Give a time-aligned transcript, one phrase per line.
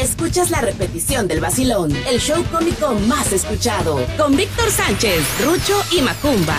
[0.00, 6.02] escuchas la repetición del vacilón, el show cómico más escuchado, con Víctor Sánchez, Rucho y
[6.02, 6.56] Macumba.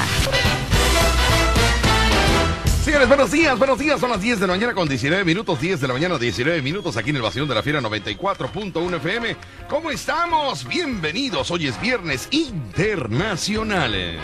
[2.84, 4.00] Señores, buenos días, buenos días.
[4.00, 6.98] Son las 10 de la mañana con 19 minutos, 10 de la mañana, 19 minutos
[6.98, 9.38] aquí en el Vacilón de la Fiera 94.1 FM.
[9.70, 10.68] ¿Cómo estamos?
[10.68, 11.52] Bienvenidos.
[11.52, 14.20] Hoy es Viernes Internacional.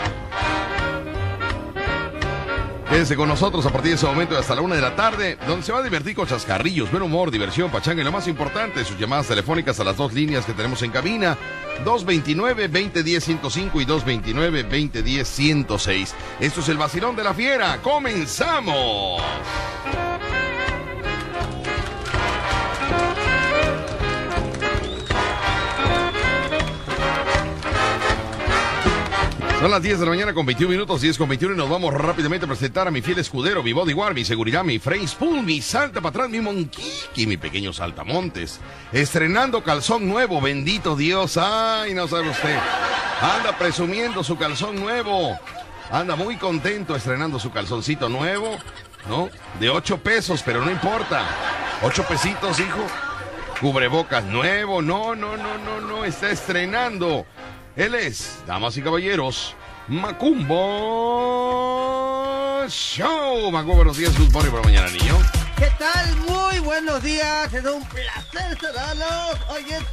[2.88, 5.66] Quédense con nosotros a partir de ese momento hasta la una de la tarde, donde
[5.66, 8.96] se va a divertir con chascarrillos, buen humor, diversión, pachanga y lo más importante, sus
[8.96, 11.36] llamadas telefónicas a las dos líneas que tenemos en cabina,
[11.84, 16.12] 229-2010-105 y 229-2010-106.
[16.38, 17.82] Esto es el vacilón de la fiera.
[17.82, 19.20] ¡Comenzamos!
[29.66, 31.92] Son las 10 de la mañana con 21 minutos, 10 con 21 y nos vamos
[31.92, 35.60] rápidamente a presentar a mi fiel escudero, mi bodyguard, mi seguridad, mi phrase pool, mi
[35.60, 38.60] salta para atrás, mi monquiqui, mi pequeño saltamontes.
[38.92, 41.36] Estrenando calzón nuevo, bendito Dios.
[41.36, 42.56] Ay, no sabe usted.
[43.20, 45.36] Anda presumiendo su calzón nuevo.
[45.90, 48.56] Anda muy contento estrenando su calzoncito nuevo,
[49.08, 49.30] ¿no?
[49.58, 51.24] De 8 pesos, pero no importa.
[51.82, 52.86] 8 pesitos, hijo.
[53.60, 57.26] Cubrebocas nuevo, no, no, no, no, no, está estrenando.
[57.76, 59.54] Él es, damas y caballeros,
[59.88, 60.58] Macumbo
[62.68, 63.52] Show.
[63.52, 65.16] Macumbo, buenos días, good morning por la mañana, niño.
[65.56, 66.16] ¿Qué tal?
[66.16, 69.38] Muy buenos días, es un placer saludarlos.
[69.48, 69.84] Hoy es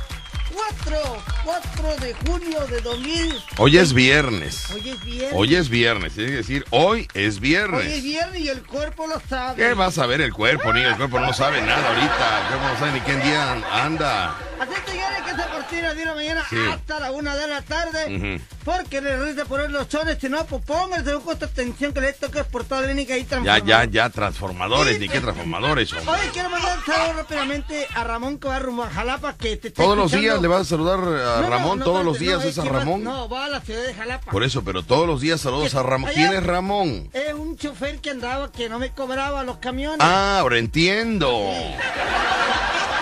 [0.54, 0.98] 4,
[1.46, 3.36] 4 de junio de 2000.
[3.58, 4.70] Hoy es viernes.
[4.72, 5.34] Hoy es viernes.
[5.34, 7.82] Hoy es viernes, que decir, hoy es viernes.
[7.86, 9.56] Hoy es viernes y el cuerpo lo sabe.
[9.56, 10.90] ¿Qué va a saber el cuerpo, niño?
[10.90, 12.42] El cuerpo no sabe nada ahorita.
[12.42, 13.52] El cuerpo no sabe ni qué día
[13.84, 14.36] anda.
[14.60, 16.56] Así señores que se partir de la mañana Sí.
[16.72, 18.16] hasta la una de la tarde.
[18.16, 18.44] Ujú.
[18.64, 22.14] Porque le rinde poner los chones, si no, pues póngase con esta atención que le
[22.14, 23.68] toca por toda la clínica y Ya, transformador.
[23.68, 25.92] ya, ya, transformadores, ni qué transformadores.
[25.92, 26.14] hombre.
[26.14, 29.68] Hoy quiero mandar un saludo rápidamente a Ramón que va rumbo a Jalapa que te
[29.70, 32.44] está Todos los días le vas a saludar a No, Ramón, no, todos los días
[32.44, 33.02] es a va- Ramón.
[33.04, 34.30] No, va a la ciudad de Jalapa.
[34.30, 36.10] Por eso, pero todos los días saludos a Ramón.
[36.10, 37.10] Allá- ¿Quién es Ramón?
[37.14, 40.00] Es un chofer que andaba que no me cobraba los camiones.
[40.02, 41.50] Ah, ahora entiendo.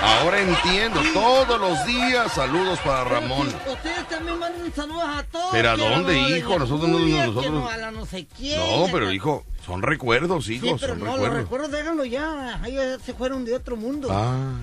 [0.04, 1.00] Ahora entiendo.
[1.14, 3.48] Todos los días saludos para Ramón.
[3.68, 5.50] Ustedes también mandan saludos a todos.
[5.52, 6.60] ¿Pero a dónde, hijo?
[6.60, 8.60] Nosotros no- nosotros- no, a la no sé quién.
[8.60, 11.72] No, que pero hijo, son recuerdos, Sí, hijos, pero son no, los recuerdos.
[11.72, 12.60] déjenlo ya.
[12.66, 14.08] Ellos se fueron de otro mundo.
[14.12, 14.54] Ah,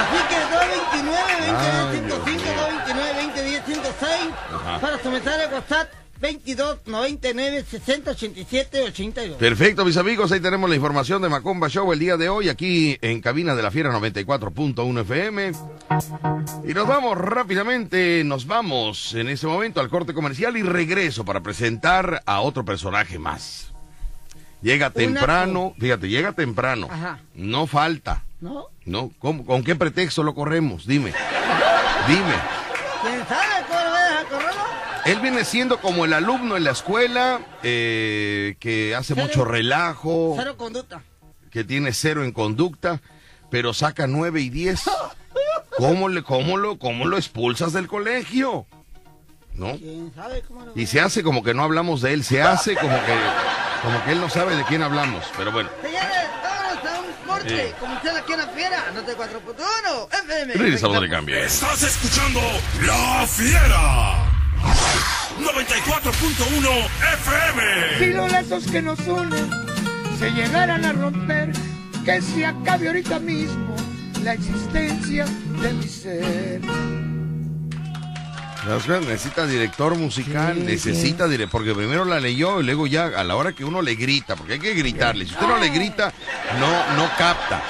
[0.00, 2.54] Así que 229 Ay, 20 Dios 105 mío.
[2.56, 4.10] 229 20 10 106
[4.54, 4.78] Ajá.
[4.80, 5.88] para mensaje de WhatsApp
[6.20, 9.36] 22 99 60 87 82.
[9.38, 10.32] perfecto, mis amigos.
[10.32, 13.62] Ahí tenemos la información de Macomba Show el día de hoy, aquí en cabina de
[13.62, 15.52] la Fiera 94.1 FM.
[16.68, 21.40] Y nos vamos rápidamente, nos vamos en este momento al corte comercial y regreso para
[21.42, 23.72] presentar a otro personaje más.
[24.62, 26.88] Llega temprano, fíjate, llega temprano.
[26.90, 27.20] Ajá.
[27.34, 28.24] No falta.
[28.40, 28.66] ¿No?
[28.84, 29.10] ¿No?
[29.18, 30.86] ¿Cómo- ¿Con qué pretexto lo corremos?
[30.86, 31.12] Dime.
[32.08, 32.34] Dime.
[33.02, 34.62] ¿Quién sabe cómo lo vas a correrlo?
[35.06, 39.26] Él viene siendo como el alumno en la escuela eh, que hace Cero.
[39.26, 41.02] mucho relajo, Cero conducta.
[41.50, 43.00] que tiene cero en conducta,
[43.50, 44.82] pero saca nueve y diez.
[45.78, 48.66] ¿Cómo, le, cómo, lo, ¿Cómo lo expulsas del colegio?
[49.54, 49.76] ¿No?
[49.76, 52.74] ¿Quién sabe cómo lo Y se hace como que no hablamos de él, se hace
[52.74, 53.14] como que,
[53.82, 55.68] como que él no sabe de quién hablamos, pero bueno.
[55.82, 56.08] Señores,
[56.42, 57.74] vámonos a un corte.
[57.78, 60.54] Como usted aquí en la fiera, no te 4.1 FM.
[60.54, 61.36] Regresamos de cambio.
[61.38, 62.40] Estás escuchando
[62.86, 64.25] La Fiera.
[65.38, 67.98] 94.1 FM.
[67.98, 69.50] Si los lazos que nos unen
[70.18, 71.52] se llegaran a romper,
[72.04, 73.76] que se acabe ahorita mismo
[74.22, 75.26] la existencia
[75.60, 76.60] de mi ser.
[79.06, 83.36] Necesita director musical, Sí, necesita dire- porque primero la leyó y luego ya a la
[83.36, 85.24] hora que uno le grita, porque hay que gritarle.
[85.24, 86.12] Si usted no le grita,
[86.58, 87.62] no, no capta.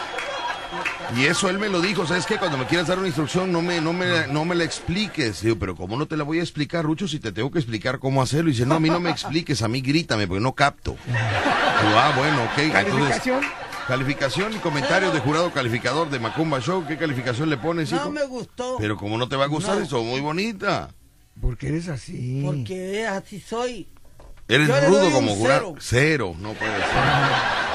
[1.14, 2.36] Y eso él me lo dijo, ¿sabes qué?
[2.36, 5.40] Cuando me quieras dar una instrucción, no me, no me, no me la expliques.
[5.42, 7.98] Digo, pero ¿cómo no te la voy a explicar, Rucho, si te tengo que explicar
[8.00, 8.50] cómo hacerlo?
[8.50, 10.96] Y dice, no, a mí no me expliques, a mí grítame, porque no capto.
[11.06, 12.58] Digo, ah, bueno, ok.
[12.58, 13.40] Entonces, Calificación.
[13.86, 16.84] calificación y comentario de jurado calificador de Macumba Show.
[16.86, 18.04] ¿Qué calificación le pones, hijo?
[18.04, 18.76] No me gustó.
[18.78, 19.84] Pero como no te va a gustar No.
[19.84, 20.90] eso, muy bonita.
[21.40, 22.42] Porque eres así.
[22.44, 23.88] Porque así soy.
[24.48, 25.74] Eres Yo le rudo doy como jurado.
[25.78, 26.34] cero.
[26.34, 26.86] Cero, no puede ser.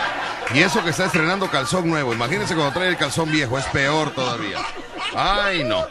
[0.54, 2.14] Y eso que está estrenando calzón nuevo.
[2.14, 4.58] Imagínense cuando trae el calzón viejo, es peor todavía.
[5.16, 5.86] Ay, no.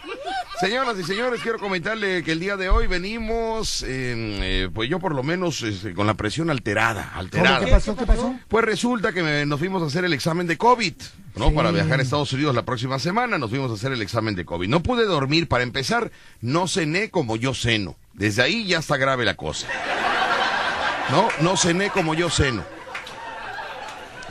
[0.60, 4.98] Señoras y señores, quiero comentarle que el día de hoy venimos, eh, eh, pues yo
[4.98, 7.64] por lo menos este, con la presión alterada, alterada.
[7.64, 7.96] ¿Qué pasó?
[7.96, 8.34] ¿Qué pasó?
[8.48, 10.92] Pues resulta que me- nos fuimos a hacer el examen de COVID,
[11.36, 11.48] ¿no?
[11.48, 11.54] Sí.
[11.54, 14.44] Para viajar a Estados Unidos la próxima semana, nos fuimos a hacer el examen de
[14.44, 14.68] COVID.
[14.68, 16.10] No pude dormir, para empezar,
[16.42, 17.96] no cené como yo ceno.
[18.12, 19.66] Desde ahí ya está grave la cosa.
[21.10, 22.62] No, no cené como yo ceno.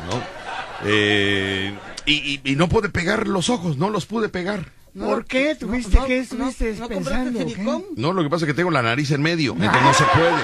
[0.08, 0.22] ¿No?
[0.86, 1.74] Eh,
[2.06, 4.72] Y, y- y no pude pegar los ojos, no los pude pegar.
[4.98, 5.54] ¿Por qué?
[5.56, 6.20] ¿Tuviste qué?
[6.20, 7.52] ¿Estuviste no, pensando, compraste o qué?
[7.54, 7.86] silicón?
[7.96, 10.44] No, lo que pasa es que tengo la nariz en medio, entonces no se puede.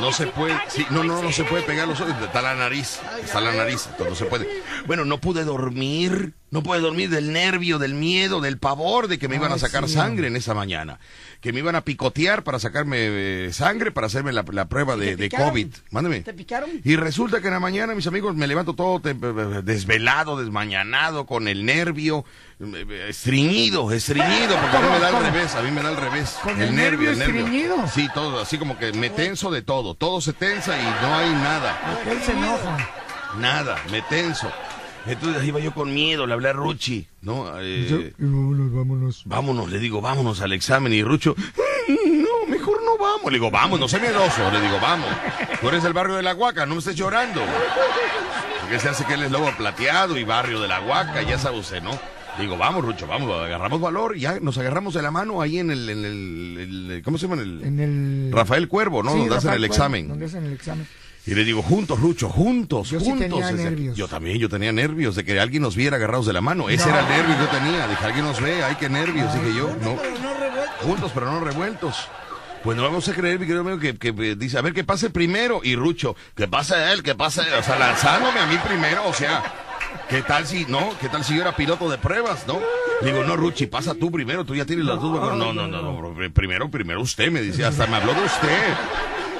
[0.00, 2.98] No se puede, sí, no, no, no se puede pegar los ojos, está la nariz,
[3.24, 4.46] está la nariz, entonces no se puede.
[4.86, 9.28] Bueno, no pude dormir, no pude dormir del nervio, del miedo, del pavor de que
[9.28, 9.94] me iban a sacar sí.
[9.94, 11.00] sangre en esa mañana,
[11.40, 15.16] que me iban a picotear para sacarme eh, sangre, para hacerme la, la prueba de,
[15.16, 15.28] de?
[15.28, 15.68] COVID.
[15.90, 16.20] Mándeme.
[16.20, 16.70] ¿Te picaron?
[16.84, 19.14] Y resulta que en la mañana, mis amigos, me levanto todo te-
[19.62, 22.24] desvelado, desmañanado, con el nervio,
[22.60, 25.96] eh, estreñido, estreñido, porque a mí me da al revés, a mí me da al
[25.96, 26.36] revés.
[26.42, 27.76] ¿Con el nervio estreñido?
[27.92, 31.30] Sí, todo, así como que me tenso de todo, todo se tensa y no hay
[31.30, 32.88] nada, él se enoja.
[33.40, 34.50] nada, me tenso.
[35.06, 37.46] Entonces iba yo con miedo, le hablé a Ruchi, ¿no?
[37.60, 39.22] Eh, vámonos, vámonos.
[39.24, 40.92] vámonos, le digo, vámonos al examen.
[40.92, 41.34] Y Rucho,
[41.88, 43.26] no, mejor no vamos.
[43.30, 44.50] Le digo, vamos, no sé miedoso.
[44.50, 45.08] Le digo, vamos.
[45.60, 47.40] Tú eres del barrio de la Huaca, no me estés llorando.
[48.60, 51.58] Porque se hace que él es lobo plateado y barrio de la Huaca, ya sabe
[51.60, 51.96] usted, ¿no?
[52.38, 55.70] Digo, vamos, Rucho, vamos, agarramos valor y ya nos agarramos de la mano ahí en
[55.70, 57.40] el, en el, el- ¿cómo se llama?
[57.40, 58.30] En el, En el...
[58.32, 59.12] Rafael Cuervo, ¿no?
[59.12, 60.08] Sí, donde hacen el Cuervo, examen.
[60.08, 60.86] Donde hacen el examen.
[61.26, 63.28] Y le digo, juntos, Rucho, juntos, Yo sí juntos.
[63.28, 63.96] tenía Ese- nervios.
[63.96, 66.68] Yo también, yo tenía nervios de que alguien nos viera agarrados de la mano.
[66.68, 67.88] Ese era el nervio que yo tenía.
[67.88, 69.34] Dije, alguien nos ve, ay, qué nervios.
[69.34, 69.96] Dije yo, no.
[69.96, 70.72] Pero no revuelto.
[70.82, 72.08] Juntos, pero no revueltos.
[72.62, 74.84] Pues no vamos a creer, mi querido amigo, que, que, eh, dice, a ver, que
[74.84, 75.60] pase primero.
[75.64, 77.54] Y Rucho, que pase él, que pase él.
[77.58, 79.42] O sea, lanzándome a mí primero, o sea,
[80.08, 80.90] ¿qué tal si, no?
[81.00, 82.60] ¿Qué tal si yo era piloto de pruebas, no?
[83.02, 85.36] Digo, no, Ruchi, pasa tú primero, tú ya tienes las dudas.
[85.36, 88.74] No, no, no, no, no, primero, primero usted, me dice, hasta me habló de usted.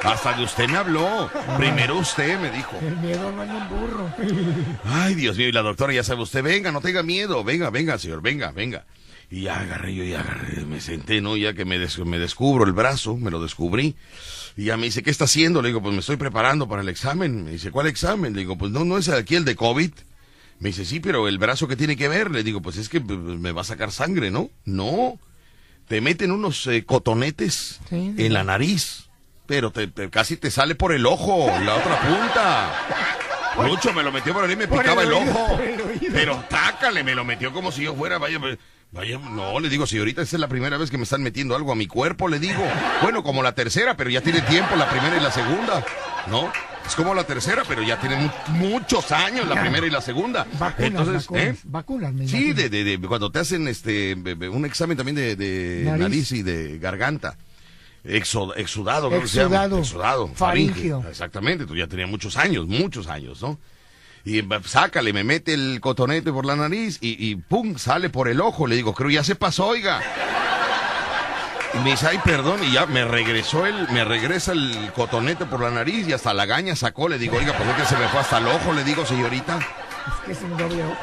[0.06, 1.30] Hasta de usted me habló.
[1.58, 2.76] Primero usted, me dijo.
[2.80, 4.10] El miedo no anda en burro.
[4.84, 7.98] Ay, Dios mío, y la doctora ya sabe usted, venga, no tenga miedo, venga, venga,
[7.98, 8.84] señor, venga, venga.
[9.30, 11.36] Y ya agarré, yo ya agarré, me senté, ¿no?
[11.36, 13.96] Ya que me, des- me descubro el brazo, me lo descubrí.
[14.56, 15.60] Y ya me dice, ¿qué está haciendo?
[15.62, 17.44] Le digo, pues me estoy preparando para el examen.
[17.44, 18.32] Me dice, ¿cuál examen?
[18.34, 19.90] Le digo, pues no, no es aquí el de COVID.
[20.60, 22.30] Me dice, sí, pero el brazo que tiene que ver.
[22.30, 24.48] Le digo, pues es que pues, me va a sacar sangre, ¿no?
[24.64, 25.18] No.
[25.88, 28.14] Te meten unos eh, cotonetes Sí.
[28.16, 29.05] en la nariz.
[29.46, 32.72] Pero te, te- casi te sale por el ojo, la otra punta.
[33.68, 35.60] Mucho me lo metió por ahí y me picaba el el, oído, ojo.
[35.60, 36.12] el.
[36.12, 38.38] Pero tácale, me lo metió como si yo fuera, vaya,
[38.92, 41.72] vaya, no, le digo, señorita, esta es la primera vez que me están metiendo algo
[41.72, 42.62] a mi cuerpo, le digo.
[43.02, 45.82] Bueno, como la tercera, pero ya tiene tiempo la primera y la segunda,
[46.26, 46.52] ¿no?
[46.86, 48.30] Es como la tercera, pero ya tiene mu-
[48.68, 50.46] muchos años la primera y la segunda.
[50.58, 51.44] Vacunas, Entonces, vacunas.
[51.44, 51.56] ¿eh?
[51.64, 56.00] Vacunas, Sí, de, de, de- cuando te hacen este un examen también de, de Nariz.
[56.00, 56.32] nariz.
[56.32, 57.36] y de garganta.
[58.06, 59.56] Exudado, creo que se llama.
[59.56, 59.78] Exudado.
[59.78, 60.28] Exudado.
[60.34, 61.04] Faríngeo.
[61.08, 63.58] Exactamente, tú ya tenía muchos años, muchos años, ¿no?
[64.24, 68.40] Y sácale, me mete el cotonete por la nariz y, y pum, sale por el
[68.40, 68.66] ojo.
[68.66, 70.02] Le digo, creo ya se pasó, oiga.
[71.74, 75.60] Y me dice, ay, perdón, y ya me regresó el, me regresa el cotonete por
[75.60, 77.08] la nariz y hasta la gaña sacó.
[77.08, 79.58] Le digo, oiga, pues es que se me fue hasta el ojo, le digo, señorita.
[79.58, 80.96] Es que es un doble ojo.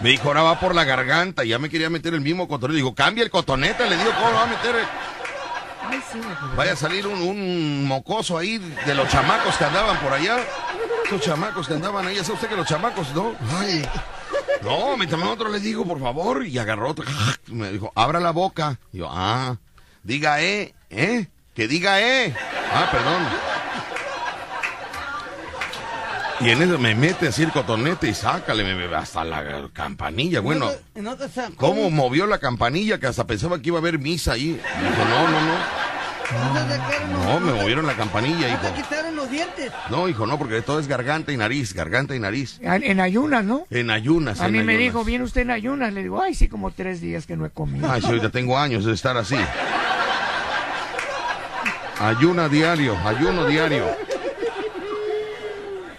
[0.00, 1.42] Me dijo, ahora va por la garganta.
[1.42, 2.74] Y ya me quería meter el mismo cotonete.
[2.74, 3.88] Le digo, cambia el cotonete.
[3.88, 4.76] Le digo, ¿cómo va a meter?
[4.76, 5.15] el-?"
[5.88, 9.98] Ay, sí, me Vaya a salir un, un mocoso ahí de los chamacos que andaban
[9.98, 10.38] por allá.
[11.06, 12.16] Esos chamacos que andaban ahí.
[12.16, 13.34] Ya sabe usted que los chamacos, ¿no?
[13.58, 13.86] Ay.
[14.62, 16.46] No, mientras otro le digo, por favor.
[16.46, 17.04] Y agarró otro.
[17.46, 18.78] Me dijo, abra la boca.
[18.92, 19.56] Y yo, ah,
[20.02, 21.28] diga eh, ¿eh?
[21.54, 22.34] Que diga eh.
[22.72, 23.22] Ah, perdón.
[26.40, 30.40] Y en eso me mete así el cotonete y sácale me, hasta la campanilla.
[30.40, 30.70] Bueno.
[31.56, 34.48] ¿cómo movió la campanilla que hasta pensaba que iba a haber misa ahí?
[34.52, 35.86] Dijo, no, no, no.
[37.24, 38.76] ¿No me movieron la campanilla, ¿No te hijo.
[38.76, 39.70] quitaron los dientes?
[39.90, 42.58] No, hijo, no, porque todo es garganta y nariz, garganta y nariz.
[42.60, 43.66] En, en ayunas, ¿no?
[43.70, 44.40] En ayunas.
[44.40, 45.92] A mí me dijo, ¿viene usted en ayunas?
[45.92, 47.90] Le digo, ay, sí, como tres días que no he comido.
[47.90, 49.36] Ay, ahorita tengo años de estar así.
[52.00, 53.86] Ayuna diario, ayuno diario.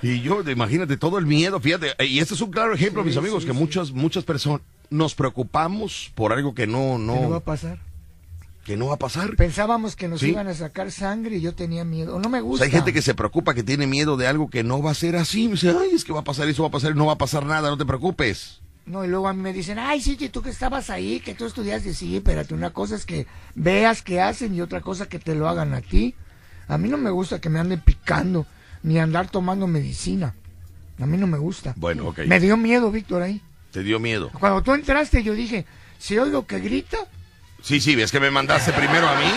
[0.01, 3.18] Y yo, imagínate, todo el miedo, fíjate, eh, y este es un claro ejemplo, mis
[3.18, 7.36] amigos, que muchas, muchas personas nos preocupamos por algo que no, ¿Qué no va no,
[7.36, 7.80] a pasar?
[8.63, 9.36] que no va a pasar.
[9.38, 12.20] Pensábamos que nos iban a sacar sangre y yo tenía miedo.
[12.20, 12.66] No me O gusta.
[12.66, 14.94] sea, hay gente que se preocupa, que tiene miedo de algo que no va a
[14.94, 15.46] ser así.
[15.46, 17.18] Me dice, ay, es que va a pasar eso, va a pasar, no va a
[17.18, 18.60] pasar nada, no te preocupes.
[18.86, 21.34] No, y luego a mí me dicen, ay, sí, que tú que estabas ahí, que
[21.34, 23.25] tú estudiaste, sí, espérate, una cosa es que
[23.56, 26.13] veas que hacen y otra cosa que te lo hagan a ti.
[26.68, 28.46] A mí no me gusta que me anden picando,
[28.84, 30.34] ni andar tomando medicina.
[31.00, 31.74] A mí no me gusta.
[31.75, 32.19] Bueno, ok.
[32.27, 33.41] Me dio miedo, Víctor, ahí.
[33.72, 34.31] Te dio miedo.
[34.39, 35.65] Cuando tú entraste, yo dije,
[36.00, 36.98] si oigo que grita,
[37.62, 39.31] Sí, sí, ves que me mandaste primero a mí.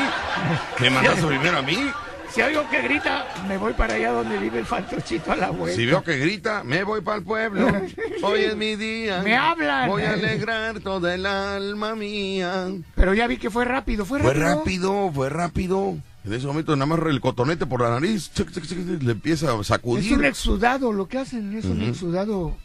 [0.80, 1.76] Me mandaste primero a mí.
[2.32, 5.75] si oigo que grita, me voy para allá donde vive el fantochito a la vuelta.
[5.76, 7.66] Si veo que grita, me voy para el pueblo.
[8.23, 9.23] Hoy es mi día.
[9.23, 9.88] Me hablan.
[9.88, 12.68] Voy a alegrar toda el alma mía.
[12.94, 14.54] Pero ya vi que fue rápido, fue Fue rápido.
[14.59, 15.97] rápido, fue rápido.
[16.24, 18.30] En ese momento nada más el cotonete por la nariz.
[18.34, 20.24] chic, chic, chic, le empieza a Es un sacudir.
[20.24, 22.56] exudado, lo que hacen es un exudado.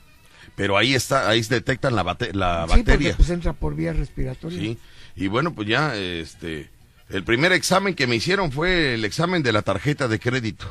[0.55, 3.15] Pero ahí está, ahí se detectan la, bate- la Sí, porque bacteria.
[3.17, 4.59] pues entra por vía respiratoria.
[4.59, 4.77] Sí.
[5.15, 6.69] Y bueno, pues ya, este,
[7.09, 10.65] el primer examen que me hicieron fue el examen de la tarjeta de crédito.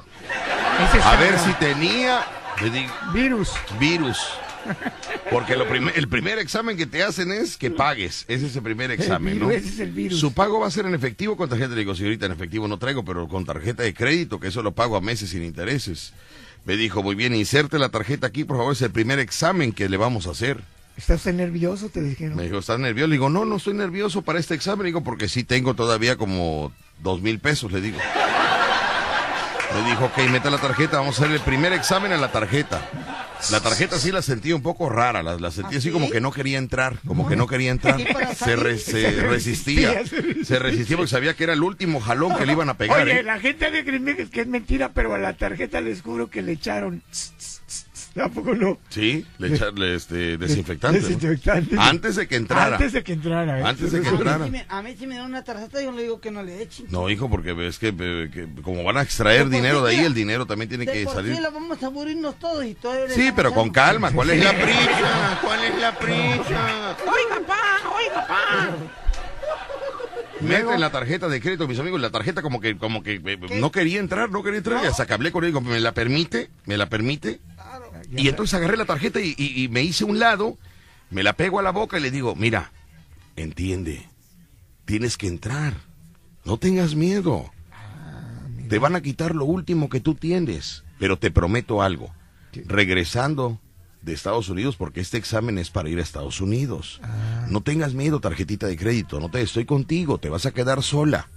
[0.88, 2.20] Ese A ver si tenía,
[3.12, 3.50] Virus.
[3.80, 4.18] virus.
[5.30, 8.24] Porque lo el primer examen que te hacen es que pagues.
[8.28, 9.54] Ese es el primer examen, virus, ¿no?
[9.54, 10.20] ese es el virus.
[10.20, 11.70] Su pago va a ser en efectivo con tarjeta.
[11.70, 14.62] Le digo, si ahorita en efectivo no traigo, pero con tarjeta de crédito, que eso
[14.62, 16.12] lo pago a meses sin intereses.
[16.64, 19.88] Me dijo, muy bien, inserte la tarjeta aquí, por favor, es el primer examen que
[19.88, 20.62] le vamos a hacer.
[20.96, 21.88] ¿Estás nervioso?
[21.88, 22.36] Te dijeron.
[22.36, 23.08] Me dijo, ¿estás nervioso?
[23.08, 24.84] Le digo, no, no estoy nervioso para este examen.
[24.84, 27.98] Le digo, porque sí tengo todavía como dos mil pesos, le digo.
[29.72, 32.80] Me dijo, ok, meta la tarjeta, vamos a hacer el primer examen en la tarjeta.
[33.50, 35.92] La tarjeta sí la sentí un poco rara, la, la sentí ¿Ah, así sí?
[35.92, 37.98] como que no quería entrar, como que no quería entrar.
[38.36, 40.02] Se, re- se resistía,
[40.44, 43.02] se resistía porque sabía que era el último jalón que le iban a pegar.
[43.02, 43.22] Oye, ¿eh?
[43.22, 46.52] la gente de creer que es mentira, pero a la tarjeta les juro que le
[46.52, 47.02] echaron.
[48.14, 48.78] Tampoco no.
[48.90, 51.00] Sí, le echarle este, desinfectante.
[51.00, 51.06] ¿no?
[51.08, 51.76] Desinfectante.
[51.78, 52.76] Antes de que entrara.
[52.76, 53.58] Antes de que entrara.
[53.58, 53.64] ¿eh?
[53.64, 54.44] Antes de que A mí, entrara.
[54.68, 56.86] a mí si me dan una tarjeta, yo le digo que no le echen.
[56.90, 60.06] No, hijo, porque ves que, eh, que como van a extraer dinero de ahí, mira,
[60.08, 61.34] el dinero también tiene De que por salir.
[61.34, 64.12] sí la vamos a morirnos todos y le Sí, pero con calma.
[64.12, 65.38] ¿Cuál es la prisa?
[65.42, 66.96] ¿Cuál es la prisa?
[67.04, 68.68] Oiga, pa, oiga, pa.
[70.40, 72.00] Meten la tarjeta de crédito, mis amigos.
[72.00, 74.84] La tarjeta como que, como que eh, no quería entrar, no quería entrar.
[74.84, 76.50] Y hasta que hablé con él, digo, ¿me la permite?
[76.66, 77.40] ¿Me la permite?
[78.16, 80.58] Y entonces agarré la tarjeta y, y- y me hice un lado,
[81.10, 82.72] me la pego a la boca y le digo, mira,
[83.36, 84.08] entiende,
[84.84, 85.74] tienes que entrar.
[86.44, 87.50] No tengas miedo.
[88.68, 90.84] Te van a quitar lo último que tú tienes.
[90.98, 92.12] Pero te prometo algo.
[92.66, 93.60] Regresando
[94.02, 97.00] de Estados Unidos, porque este examen es para ir a Estados Unidos.
[97.48, 99.18] No tengas miedo, tarjetita de crédito.
[99.20, 101.28] No te estoy contigo, te vas a quedar sola.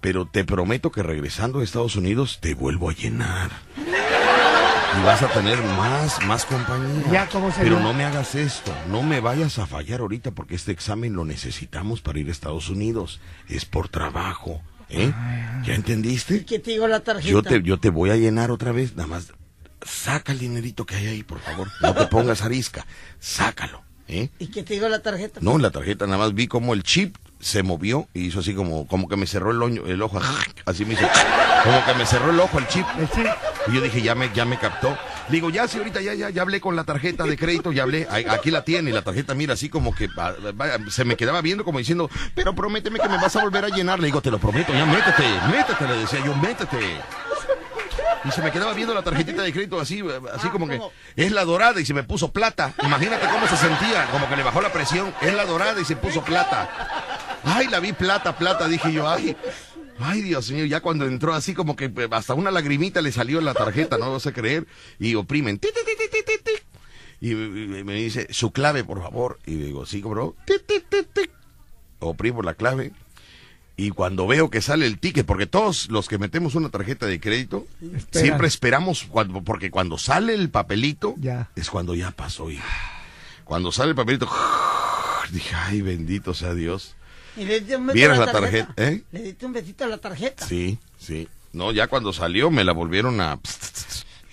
[0.00, 3.50] Pero te prometo que regresando de Estados Unidos te vuelvo a llenar.
[4.98, 7.04] Y vas a tener más, más compañía.
[7.12, 8.74] Ya, ¿cómo se Pero no me hagas esto.
[8.90, 12.68] No me vayas a fallar ahorita porque este examen lo necesitamos para ir a Estados
[12.68, 13.20] Unidos.
[13.48, 14.60] Es por trabajo.
[14.88, 15.12] ¿Eh?
[15.64, 16.36] ¿Ya entendiste?
[16.36, 17.30] ¿Y qué te digo la tarjeta?
[17.30, 19.32] Yo te, yo te voy a llenar otra vez, nada más.
[19.82, 21.68] Saca el dinerito que hay ahí, por favor.
[21.80, 22.86] No te pongas arisca.
[23.20, 23.82] Sácalo.
[24.08, 24.30] ¿eh?
[24.38, 25.40] ¿Y qué te digo la tarjeta?
[25.42, 28.86] No, la tarjeta nada más vi como el chip se movió y hizo así como,
[28.86, 30.20] como que me cerró el, oño- el ojo.
[30.66, 31.06] Así me hizo.
[31.64, 32.86] Como que me cerró el ojo el chip.
[33.68, 34.88] Y yo dije, ya me, ya me captó.
[35.28, 37.82] Le digo, ya, sí, ahorita ya, ya, ya hablé con la tarjeta de crédito, ya
[37.82, 38.06] hablé.
[38.30, 40.32] Aquí la tiene la tarjeta, mira, así como que ah,
[40.90, 44.00] se me quedaba viendo como diciendo, pero prométeme que me vas a volver a llenar.
[44.00, 46.78] Le digo, te lo prometo, ya métete, métete, le decía yo, métete.
[48.24, 50.00] Y se me quedaba viendo la tarjetita de crédito así,
[50.34, 50.80] así Ah, como que
[51.16, 52.72] es la dorada y se me puso plata.
[52.82, 55.14] Imagínate cómo se sentía, como que le bajó la presión.
[55.20, 56.68] Es la dorada y se puso plata.
[57.44, 59.36] Ay, la vi plata, plata, dije yo, ay.
[60.00, 63.38] Ay, Dios mío, ya cuando entró así como que eh, hasta una lagrimita le salió
[63.40, 64.66] en la tarjeta, no vas a creer.
[64.98, 65.58] Y oprimen.
[65.58, 65.82] ti, ti,
[66.44, 66.52] ti.
[67.20, 69.40] Y me dice, su clave, por favor.
[69.44, 70.36] Y digo, sí, bro.
[72.00, 72.92] Oprimo la clave.
[73.76, 77.20] Y cuando veo que sale el ticket, porque todos los que metemos una tarjeta de
[77.20, 78.24] crédito, Espera.
[78.24, 81.50] siempre esperamos, cuando, porque cuando sale el papelito, Ya.
[81.56, 82.50] es cuando ya pasó.
[82.50, 82.62] hijo.
[83.44, 84.28] Cuando sale el papelito,
[85.32, 86.94] dije, ay, bendito sea Dios.
[87.38, 89.02] ¿Y le diste un beso ¿Vieras a la tarjeta, eh?
[89.12, 90.46] Le diste un besito a la tarjeta.
[90.46, 91.28] Sí, sí.
[91.52, 93.38] No, ya cuando salió me la volvieron a...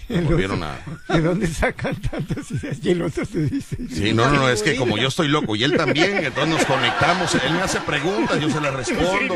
[0.08, 0.78] Me volvieron a...
[1.08, 2.78] ¿De dónde sacan tantas ideas?
[2.84, 3.76] Y el otro te dice.
[3.90, 6.66] Sí, no, no, no, es que como yo estoy loco y él también, entonces nos
[6.66, 9.34] conectamos, él me hace preguntas, yo se las respondo,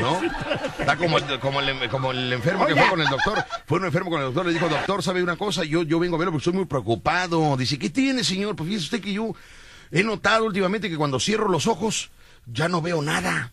[0.00, 0.20] ¿no?
[0.78, 3.86] Está como el, como el, como el enfermo que fue con el doctor, fue un
[3.86, 5.64] enfermo con el doctor, le dijo, doctor, ¿sabe una cosa?
[5.64, 7.56] Yo, yo vengo a verlo porque estoy muy preocupado.
[7.56, 8.54] Dice, ¿qué tiene, señor?
[8.54, 9.34] Pues fíjese usted que yo
[9.90, 12.10] he notado últimamente que cuando cierro los ojos,
[12.46, 13.52] ya no veo nada.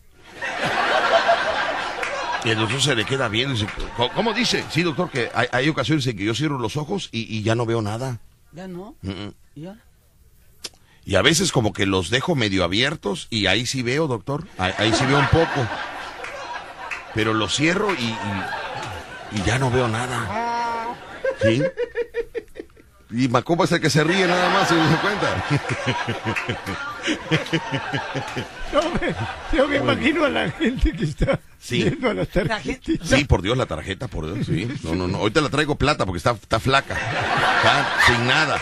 [2.44, 4.64] Y el doctor se le queda dice, "¿Cómo- ¿cómo dice?
[4.70, 7.54] Sí, doctor, que hay, hay ocasiones en que yo cierro los ojos y, y ya
[7.54, 8.18] no veo nada.
[8.52, 8.96] Ya no.
[9.02, 9.32] Mm, mm.
[9.54, 9.76] Ya.
[11.04, 14.46] Y a veces como que los dejo medio abiertos y ahí sí veo, doctor.
[14.58, 15.68] Ahí, ahí sí veo un poco.
[17.14, 20.96] Pero los cierro y, y, y ya no veo nada.
[21.42, 21.62] ¿Sí?
[23.12, 25.44] Y Macopa es el que se ríe nada más, ¿se dio cuenta?
[28.72, 29.14] No, me-
[29.56, 31.82] yo me imagino a la gente que está Sí.
[31.82, 33.04] viendo a la tarjetita.
[33.04, 34.66] Sí, por Dios, la tarjeta, por Dios, sí.
[34.82, 35.18] No, no, no.
[35.18, 36.94] Ahorita la traigo plata porque está, está flaca.
[36.94, 38.58] Está sin nada.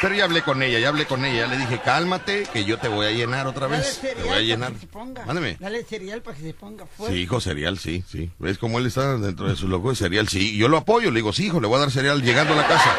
[0.00, 1.46] Pero ya hablé con ella, ya hablé con ella.
[1.46, 3.98] Ya le dije, cálmate, que yo te voy a llenar otra Dale vez.
[4.00, 4.72] Te cereal voy a para llenar.
[4.74, 5.24] que se ponga.
[5.26, 5.56] Mándeme.
[5.58, 7.16] Dale cereal para que se ponga fuerte.
[7.16, 8.30] Sí, hijo, cereal, sí, sí.
[8.38, 10.28] ¿Ves cómo él está dentro de su loco de cereal?
[10.28, 12.56] Sí, yo lo apoyo, le digo, sí, hijo, le voy a dar cereal llegando a
[12.56, 12.94] la casa.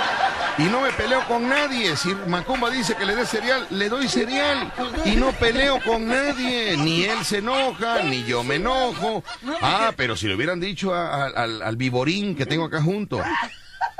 [0.59, 1.95] Y no me peleo con nadie.
[1.95, 4.71] Si Macumba dice que le dé cereal, le doy cereal.
[5.05, 6.75] Y no peleo con nadie.
[6.77, 9.23] Ni él se enoja, ni yo me enojo.
[9.61, 13.21] Ah, pero si le hubieran dicho a- a- al, al viborín que tengo acá junto.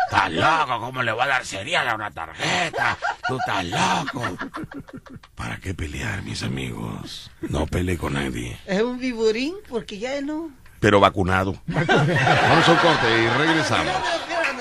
[0.05, 2.97] Estás loco, ¿cómo le va a dar cereal a una tarjeta?
[3.27, 4.23] Tú estás loco.
[5.35, 7.29] ¿Para qué pelear, mis amigos?
[7.41, 8.59] No peleé con nadie.
[8.65, 10.49] Es un viburín porque ya no.
[10.79, 11.61] Pero vacunado.
[11.67, 11.89] Vamos
[12.67, 13.93] a un corte y regresamos.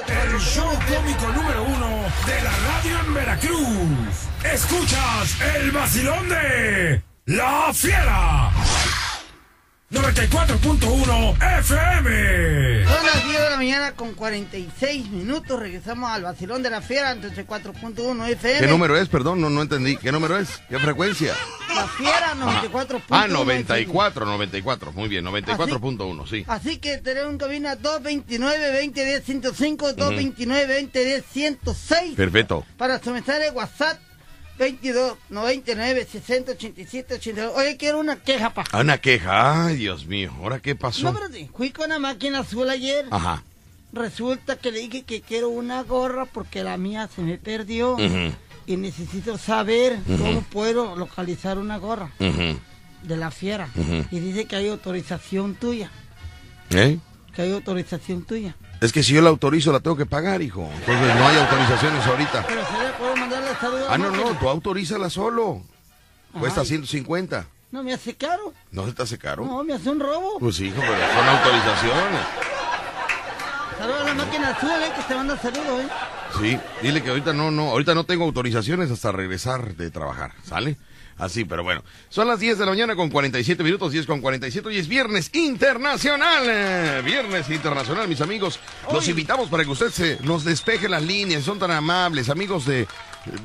[0.08, 1.77] El show cómico número uno
[2.26, 4.28] de la radio en Veracruz.
[4.44, 8.50] Escuchas el vacilón de La Fiera.
[9.90, 12.84] 94.1 FM.
[12.84, 15.58] Son las 10 de la mañana con 46 minutos.
[15.58, 18.60] Regresamos al vacilón de la fiera entre 4.1 FM.
[18.60, 19.08] ¿Qué número es?
[19.08, 19.96] Perdón, no, no entendí.
[19.96, 20.50] ¿Qué número es?
[20.68, 21.32] ¿Qué frecuencia?
[21.74, 23.02] La fiera 94.1.
[23.08, 24.92] Ah, 94, 94.
[24.92, 26.44] Muy bien, 94.1, sí.
[26.46, 32.14] Así que tenemos en cabina 229-2010-105, 229-2010-106.
[32.14, 32.62] Perfecto.
[32.76, 33.98] Para su mensaje WhatsApp
[34.58, 37.52] 22 99 60 87 82.
[37.56, 38.64] Oye, quiero una queja, pa.
[38.72, 39.66] Ah, una queja.
[39.66, 40.32] Ay, Dios mío.
[40.38, 41.04] ¿Ahora qué pasó?
[41.04, 43.06] No, pero sí, fui con una máquina azul ayer.
[43.10, 43.42] Ajá.
[43.92, 47.94] Resulta que le dije que quiero una gorra porque la mía se me perdió.
[47.94, 48.32] Ujú,
[48.66, 53.68] Y necesito saber cómo puedo localizar una gorra de la fiera.
[54.10, 55.90] Y dice que hay autorización tuya.
[56.70, 56.98] ¿Eh?
[57.34, 58.56] Que hay autorización tuya.
[58.80, 60.68] Es que si yo la autorizo, la tengo que pagar, hijo.
[60.80, 62.44] Entonces no hay autorizaciones ahorita.
[62.46, 65.62] Pero se le puedo mandarle saludos a Ah, la no, no, tú autorízala solo.
[66.38, 66.66] Cuesta Ay.
[66.68, 67.46] 150.
[67.70, 68.52] No me hace caro.
[68.72, 69.44] ¿No se te hace caro?
[69.44, 70.38] No, me hace un robo.
[70.38, 72.20] Pues hijo, pero son autorizaciones.
[73.78, 75.88] Saludos a la máquina azul, eh, que te manda saludos, eh.
[76.40, 80.76] Sí, dile que ahorita no, no, ahorita no tengo autorizaciones hasta regresar de trabajar, ¿sale?
[81.18, 81.82] Así, pero bueno.
[82.08, 85.30] Son las 10 de la mañana con 47 minutos, 10 con 47 y es Viernes
[85.34, 87.02] Internacional.
[87.04, 88.60] Viernes Internacional, mis amigos.
[88.92, 92.86] Los invitamos para que usted se nos despeje las líneas, son tan amables, amigos de,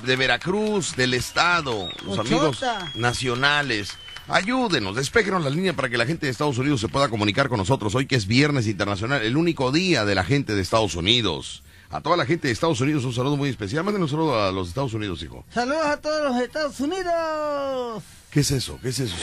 [0.05, 2.63] de Veracruz, del Estado, los amigos
[2.95, 3.97] nacionales.
[4.27, 7.57] Ayúdenos, despejenos las líneas para que la gente de Estados Unidos se pueda comunicar con
[7.57, 11.63] nosotros hoy que es Viernes Internacional, el único día de la gente de Estados Unidos.
[11.93, 13.83] A toda la gente de Estados Unidos un saludo muy especial.
[13.83, 15.45] Manden un saludo a los Estados Unidos, hijo.
[15.53, 18.03] Saludos a todos los Estados Unidos.
[18.31, 18.79] ¿Qué es eso?
[18.81, 19.15] ¿Qué es eso?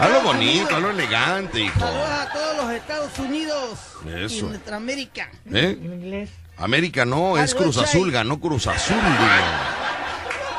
[0.00, 0.72] Algo bonito, Unidos.
[0.74, 1.80] algo elegante, hijo.
[1.80, 3.78] Saludos a todos los Estados Unidos.
[4.06, 4.36] Eso.
[4.36, 5.30] Y nuestra América.
[5.50, 5.78] ¿Eh?
[5.82, 6.30] En inglés.
[6.58, 7.78] América no, es Cruz.
[7.78, 9.30] Azul, ganó Cruz Azul, digo.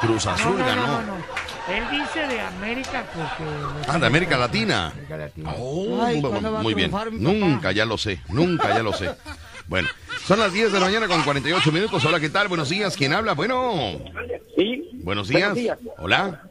[0.02, 0.88] Cruz Azul no, no, ganó.
[0.88, 1.40] no, no, no.
[1.70, 3.44] Él dice de América porque...
[3.88, 4.88] Ah, de América Latina.
[4.88, 5.54] América Latina.
[5.60, 6.92] Oh, Ay, ¿cuándo va a muy bien.
[7.12, 9.12] Nunca ya lo sé, nunca ya lo sé.
[9.70, 9.88] Bueno,
[10.26, 12.04] son las 10 de la mañana con 48 minutos.
[12.04, 12.48] Hola, ¿qué tal?
[12.48, 12.98] Buenos días.
[12.98, 13.34] ¿Quién habla?
[13.34, 14.00] Bueno,
[14.58, 15.56] Sí, buenos días.
[16.00, 16.42] Hola.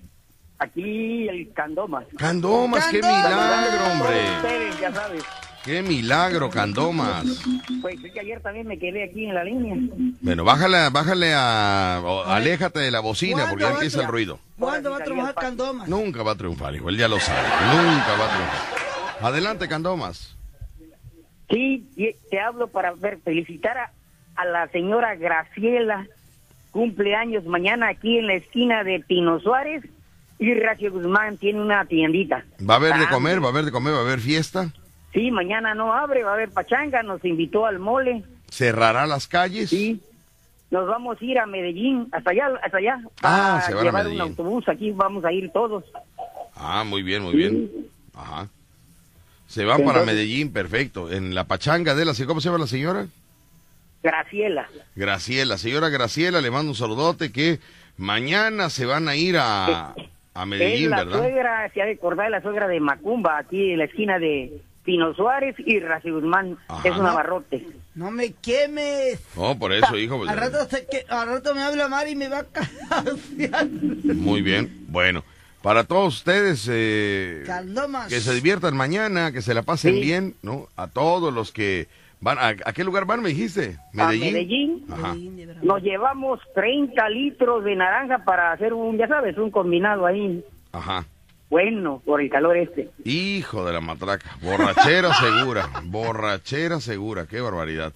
[0.60, 2.04] aquí el Candomas.
[2.16, 4.36] Candomas, qué milagro, hombre.
[4.36, 5.24] Ustedes, ya sabes.
[5.64, 7.24] Qué milagro, Candomas.
[7.82, 9.74] Pues es que ayer también me quedé aquí en la línea.
[10.20, 12.00] Bueno, bájale, bájale a...
[12.04, 14.38] o aléjate de la bocina porque ya ¿Cuándo empieza el ruido.
[14.56, 15.88] ¿Cuándo va a trabajar Candomas?
[15.88, 16.88] Nunca va a triunfar, hijo.
[16.88, 17.42] Él ya lo sabe.
[17.42, 19.22] Nunca va a triunfar.
[19.22, 20.37] Adelante, Candomas.
[21.50, 21.86] Sí,
[22.30, 23.92] te hablo para ver, felicitar a,
[24.36, 26.06] a la señora Graciela.
[26.70, 29.82] Cumpleaños mañana aquí en la esquina de Pino Suárez.
[30.38, 32.44] Y Racio Guzmán tiene una tiendita.
[32.68, 33.42] ¿Va a haber de Ah, comer?
[33.42, 33.92] ¿Va a haber de comer?
[33.94, 34.72] ¿Va a haber fiesta?
[35.12, 37.02] Sí, mañana no abre, va a haber pachanga.
[37.02, 38.22] Nos invitó al mole.
[38.48, 39.70] ¿Cerrará las calles?
[39.70, 40.00] Sí.
[40.70, 43.00] Nos vamos a ir a Medellín, hasta allá, hasta allá.
[43.22, 44.20] Ah, a se van a Medellín.
[44.20, 45.82] un autobús, aquí vamos a ir todos.
[46.54, 47.70] Ah, muy bien, muy bien.
[48.14, 48.48] Ajá.
[49.48, 51.10] Se van para Medellín, perfecto.
[51.10, 52.12] En la pachanga de la...
[52.26, 53.06] ¿Cómo se llama la señora?
[54.02, 54.68] Graciela.
[54.94, 55.58] Graciela.
[55.58, 57.58] Señora Graciela, le mando un saludote que
[57.96, 59.88] mañana se van a ir a,
[60.34, 61.18] a es Medellín, la ¿verdad?
[61.18, 65.12] suegra, se ha de acordar, la suegra de Macumba, aquí en la esquina de Pino
[65.14, 66.56] Suárez y Raci Guzmán.
[66.68, 66.86] Ajá.
[66.88, 67.66] Es un abarrote.
[67.94, 69.18] No me quemes.
[69.34, 70.18] Oh, por eso, hijo.
[70.18, 72.44] pues, Al rato, se que, al rato me habla Mari y me va
[72.90, 73.04] a.
[74.14, 74.84] Muy bien.
[74.88, 75.24] Bueno,
[75.62, 77.44] para todos ustedes, eh,
[78.08, 80.00] que se diviertan mañana, que se la pasen Sí.
[80.00, 80.68] bien, ¿no?
[80.76, 81.88] A todos los que
[82.20, 82.38] van.
[82.38, 83.76] ¿A, a qué lugar van, me dijiste?
[83.92, 84.22] Medellín.
[84.28, 84.84] A Medellín.
[84.90, 85.16] Ajá.
[85.62, 90.44] Nos llevamos 30 litros de naranja para hacer un, ya sabes, un combinado ahí.
[90.72, 91.04] Ajá.
[91.50, 92.90] Bueno, por el calor este.
[93.04, 94.36] Hijo de la matraca.
[94.42, 95.68] Borrachera segura.
[95.84, 97.26] Borrachera segura.
[97.26, 97.92] Qué barbaridad.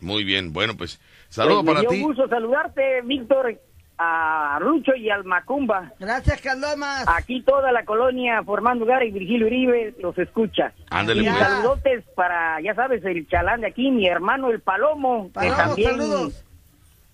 [0.00, 0.52] Muy bien.
[0.52, 2.00] Bueno, pues, saludo Pues me para dio ti.
[2.02, 3.58] gusto saludarte, Víctor,
[3.98, 5.92] a Rucho y al Macumba.
[6.00, 7.04] Gracias, Candomas.
[7.06, 10.72] Aquí toda la colonia formando lugar y Virgilio Uribe los escucha.
[10.90, 11.38] Ándale, Y pues.
[11.38, 16.44] saludotes para, ya sabes, el chalán de aquí, mi hermano el Palomo, que también saludos.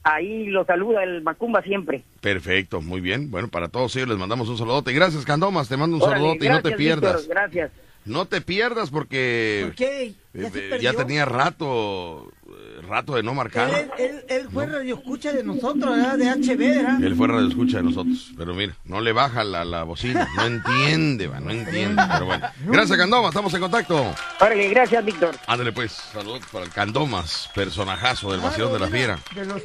[0.03, 2.03] ahí lo saluda el Macumba siempre.
[2.21, 3.31] Perfecto, muy bien.
[3.31, 4.93] Bueno, para todos ellos les mandamos un saludote.
[4.93, 5.69] Gracias, Candomas.
[5.69, 7.17] Te mando un Órale, saludote y no te pierdas.
[7.19, 7.71] Víctor, gracias.
[8.07, 10.15] No te pierdas porque ¿Por qué?
[10.33, 13.69] Ya eh, ya tenía rato, eh, rato de no marcar.
[13.75, 16.17] Él, él, él fue radio escucha de nosotros, ¿verdad?
[16.19, 17.03] De HB, ¿verdad?
[17.03, 20.45] Él fue radio escucha de nosotros, pero mira, no le baja la, la bocina, no
[20.47, 22.47] entiende, va, no entiende, pero bueno.
[22.65, 24.15] Gracias, Candoma, estamos en contacto.
[24.41, 25.37] Órale, gracias, Víctor.
[25.49, 29.19] Ándale pues, saludos para el Candomas, personajazo del vacilón de la fiera.
[29.35, 29.63] De los,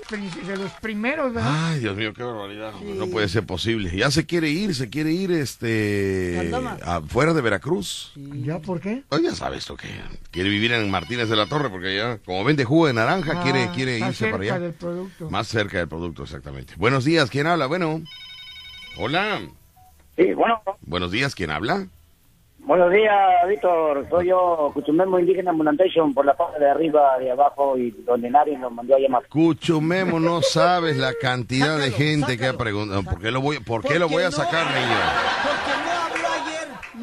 [0.48, 1.68] de los primeros, ¿verdad?
[1.74, 2.74] Ay, Dios mío, qué barbaridad.
[2.74, 3.96] hombre, No puede ser posible.
[3.96, 6.78] Ya se quiere ir, se quiere ir este Candoma.
[6.84, 8.14] afuera de Veracruz.
[8.16, 9.04] ¿Ya por qué?
[9.10, 9.88] Oh, ya sabes lo que
[10.32, 13.64] quiere vivir en Martínez de la Torre porque ya como vende jugo de naranja quiere
[13.66, 14.64] Ah, quiere está irse para cerca allá.
[14.64, 15.30] del producto.
[15.30, 16.74] Más cerca del producto exactamente.
[16.78, 17.68] Buenos días, ¿quién habla?
[17.68, 18.02] Bueno.
[18.98, 19.42] Hola.
[20.16, 21.88] Sí, bueno, Buenos días, ¿quién habla?
[22.60, 23.14] buenos días,
[23.48, 24.08] Víctor.
[24.10, 28.58] Soy yo, Cuchumemo Indígena Munantation, por la parte de arriba, de abajo, y donde nadie
[28.58, 29.28] nos mandó a llamar.
[29.28, 33.04] Cuchumemo, no sabes la cantidad de Sácalo, gente que ha preguntado.
[33.04, 34.98] ¿Por qué lo voy, por qué Porque lo voy a no- sacar, niño?
[35.44, 35.85] Porque no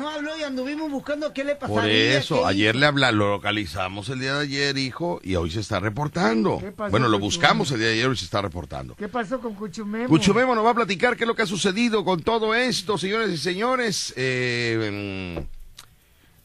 [0.03, 1.81] no habló y anduvimos buscando qué le pasaría.
[1.81, 5.61] Por eso, ayer le habla, lo localizamos el día de ayer, hijo, y hoy se
[5.61, 6.59] está reportando.
[6.59, 7.25] ¿Qué pasó, Bueno, lo Cuchumemo?
[7.27, 8.97] buscamos el día de ayer y se está reportando.
[8.97, 10.09] ¿Qué pasó con Cuchumemo?
[10.09, 13.31] Cuchumemo nos va a platicar qué es lo que ha sucedido con todo esto, señores
[13.31, 14.12] y señores.
[14.17, 15.47] Eh, mm,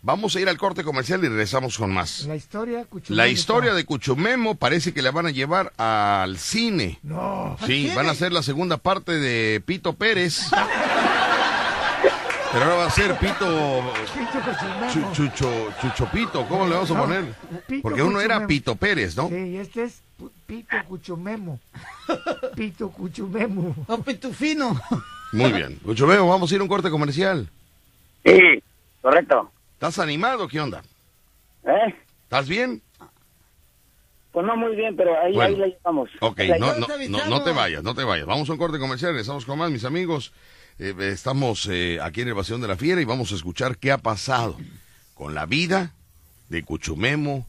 [0.04, 2.26] vamos a ir al corte comercial y regresamos con más.
[2.26, 3.18] La historia, Cuchumemo.
[3.18, 7.00] La historia de Cuchumemo parece que la van a llevar al cine.
[7.02, 7.58] No.
[7.66, 10.42] Sí, van a hacer la segunda parte de Pito Pérez.
[12.58, 13.84] Pero ahora va a ser Pito
[14.16, 14.92] Pito Cuchumemo.
[14.92, 17.26] Chu- Chucho, Chuchopito, ¿cómo le vamos a poner?
[17.68, 18.48] Pito Porque uno era.
[18.48, 19.30] Pito Pérez, ¿no?
[19.30, 20.02] Sí, este es
[20.48, 21.60] Pito Cuchumemo.
[22.56, 23.76] Pito Cuchumemo.
[23.88, 24.80] Oh, pitufino.
[25.34, 25.76] Muy bien.
[25.84, 27.48] Cuchumemo, vamos a ir a un corte comercial.
[28.26, 28.40] Sí,
[29.04, 29.52] correcto.
[29.74, 30.48] ¿Estás animado?
[30.48, 30.82] ¿Qué onda?
[31.64, 31.94] ¿Eh?
[32.24, 32.82] ¿Estás bien?
[34.32, 35.56] Pues no muy bien, pero ahí, Bueno.
[35.56, 36.10] ahí la llevamos.
[36.22, 38.26] Ok, La- no, te no, no, te vayas, no te vayas.
[38.26, 40.34] Vamos a un corte comercial, regresamos con más, mis amigos.
[40.80, 43.92] Eh, estamos eh, aquí en el Vacilón de la Fiera y vamos a escuchar qué
[43.92, 44.58] ha pasado
[45.16, 45.94] con la vida
[46.50, 47.48] de Cuchumemo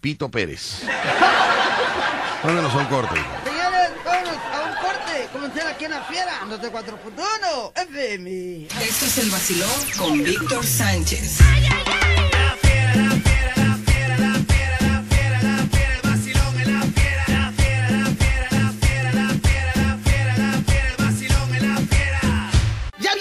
[0.00, 0.82] Pito Pérez.
[2.44, 3.20] Mándanos a un corte.
[3.44, 5.28] Señores, vámonos a un corte.
[5.32, 8.66] Comercial aquí en la fiera, 94.1 FM.
[8.66, 11.38] Esto es el vacilón con Víctor Sánchez.
[11.38, 12.31] Ya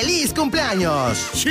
[0.00, 1.44] ¡Feliz cumpleaños!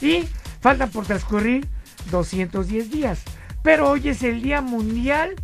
[0.00, 0.24] Y
[0.60, 1.66] faltan por transcurrir
[2.12, 3.20] 210 días.
[3.64, 5.34] Pero hoy es el Día Mundial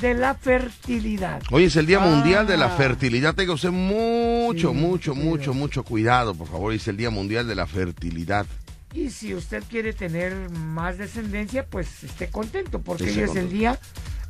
[0.00, 1.42] de la Fertilidad.
[1.50, 2.06] Hoy es el Día Ah.
[2.06, 3.34] Mundial de la Fertilidad.
[3.34, 6.70] Tenga usted mucho, Sí, mucho, mucho, mucho cuidado, por favor.
[6.70, 8.46] Hoy es el Día Mundial de la Fertilidad.
[8.94, 13.50] Y si usted quiere tener más descendencia, pues esté contento, porque Esté hoy es el.
[13.50, 13.78] Día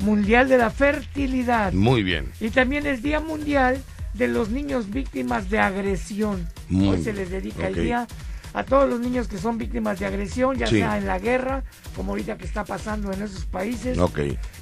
[0.01, 1.73] Mundial de la Fertilidad.
[1.75, 2.33] Muy bien.
[2.41, 3.83] Y también es Día Mundial
[4.15, 6.49] de los niños víctimas de agresión.
[6.69, 8.07] Muy Hoy se les dedica el día
[8.55, 10.77] a todos los niños que son víctimas de agresión, ya Sí.
[10.79, 11.63] sea en la guerra,
[11.97, 13.97] como ahorita que está pasando en esos países,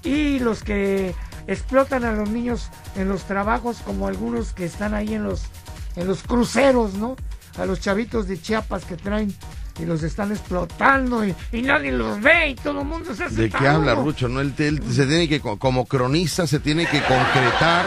[0.04, 1.14] y los que
[1.48, 5.42] explotan a los niños en los trabajos, como algunos que están ahí en los
[5.96, 7.16] en los cruceros, ¿no?
[7.58, 9.34] A los chavitos de Chiapas que traen
[9.78, 13.34] y los están explotando y, y nadie los ve y todo el mundo se hace
[13.42, 14.28] ¿De qué habla Rucho?
[14.28, 17.84] No, él, él se tiene que, co- como cronista, se tiene que concretar,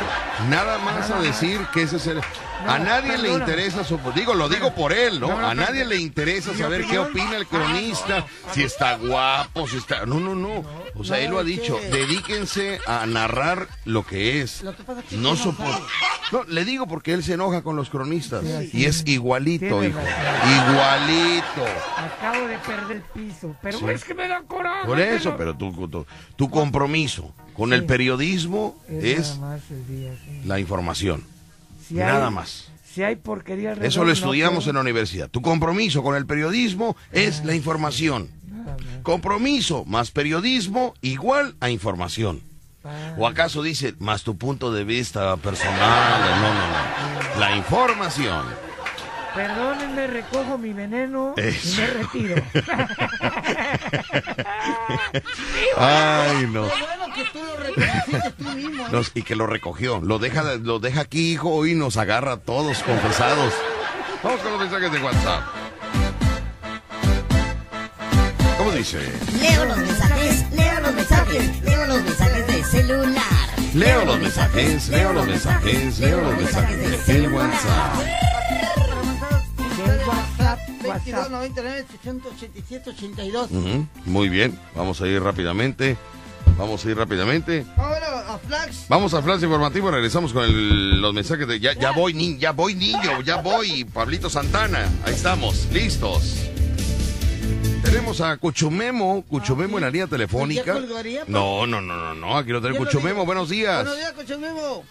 [0.50, 2.22] nada más a decir que ese es el...
[2.67, 3.99] A nadie le interesa su...
[4.15, 5.38] Digo, lo digo por él, ¿no?
[5.38, 10.06] A nadie le interesa ¿Mi saber qué opina el cronista, si está guapo, si está...
[10.06, 10.63] No, no, no.
[10.95, 11.80] O sea, él lo ha dicho.
[11.80, 14.62] que- Dedíquense a narrar lo que es.
[14.63, 15.86] Lo que pasa es que No soporto...
[16.32, 18.43] No, le digo porque él se enoja con los cronistas.
[18.73, 19.99] Y es igualito, hijo.
[19.99, 21.65] Igualito.
[21.97, 23.86] Acabo de perder el piso, pero Sí.
[23.89, 24.86] es que me da coraje.
[24.88, 29.62] Por eso, pero- pero tu, tu, tu compromiso con el periodismo Es, es nada más
[29.71, 30.41] el día, sí.
[30.45, 31.23] la información.
[31.88, 32.69] Si Nada hay- más.
[32.93, 35.28] Si hay porquería alrededor, Eso lo estudiamos en la universidad.
[35.28, 38.30] Tu compromiso con el periodismo es la información.
[39.02, 42.41] Compromiso más periodismo igual a información.
[42.86, 46.22] Ah, ¿O acaso dice más tu punto de vista personal?
[46.41, 46.67] No, no,
[47.34, 47.39] no.
[47.39, 48.46] La información.
[49.36, 51.69] Perdónenme, recojo mi veneno Eso.
[51.74, 52.36] y me retiro.
[55.78, 56.65] Ay, no.
[56.67, 56.72] ¿eh?
[58.91, 60.00] Nos- y que lo recogió.
[60.02, 63.54] Lo deja, lo deja aquí, hijo, y nos agarra a todos confesados.
[64.24, 65.43] Vamos con los mensajes de WhatsApp.
[68.58, 69.00] ¿Cómo dice?
[69.41, 73.24] Leo los mensajes, leo los mensajes, leo los mensajes de celular.
[73.74, 77.93] Leo los mensajes, leo los mensajes, leo los mensajes de WhatsApp.
[80.84, 83.52] Del WhatsApp 22 99 687 82.
[83.52, 85.98] Ujú, Muy bien, vamos a ir rápidamente.
[86.58, 87.65] Vamos a ir rápidamente.
[87.78, 88.76] Ahora a Flash.
[88.88, 92.52] Vamos a flash informativo, regresamos con el- los mensajes de ya, ya voy, ni, ya
[92.52, 94.88] voy niño, ya voy, Pablito Santana.
[95.04, 96.36] Ahí estamos, listos.
[97.84, 100.63] Tenemos a Cuchumemo, Cuchumemo en la línea telefónica.
[100.76, 101.32] ¿Ya colgaría, pa?
[101.32, 102.86] No, no, no, no, no, aquí lo tenemos.
[102.86, 103.78] Cuchumemo, buenos días.
[103.84, 104.84] Buenos días, Cocho Memo.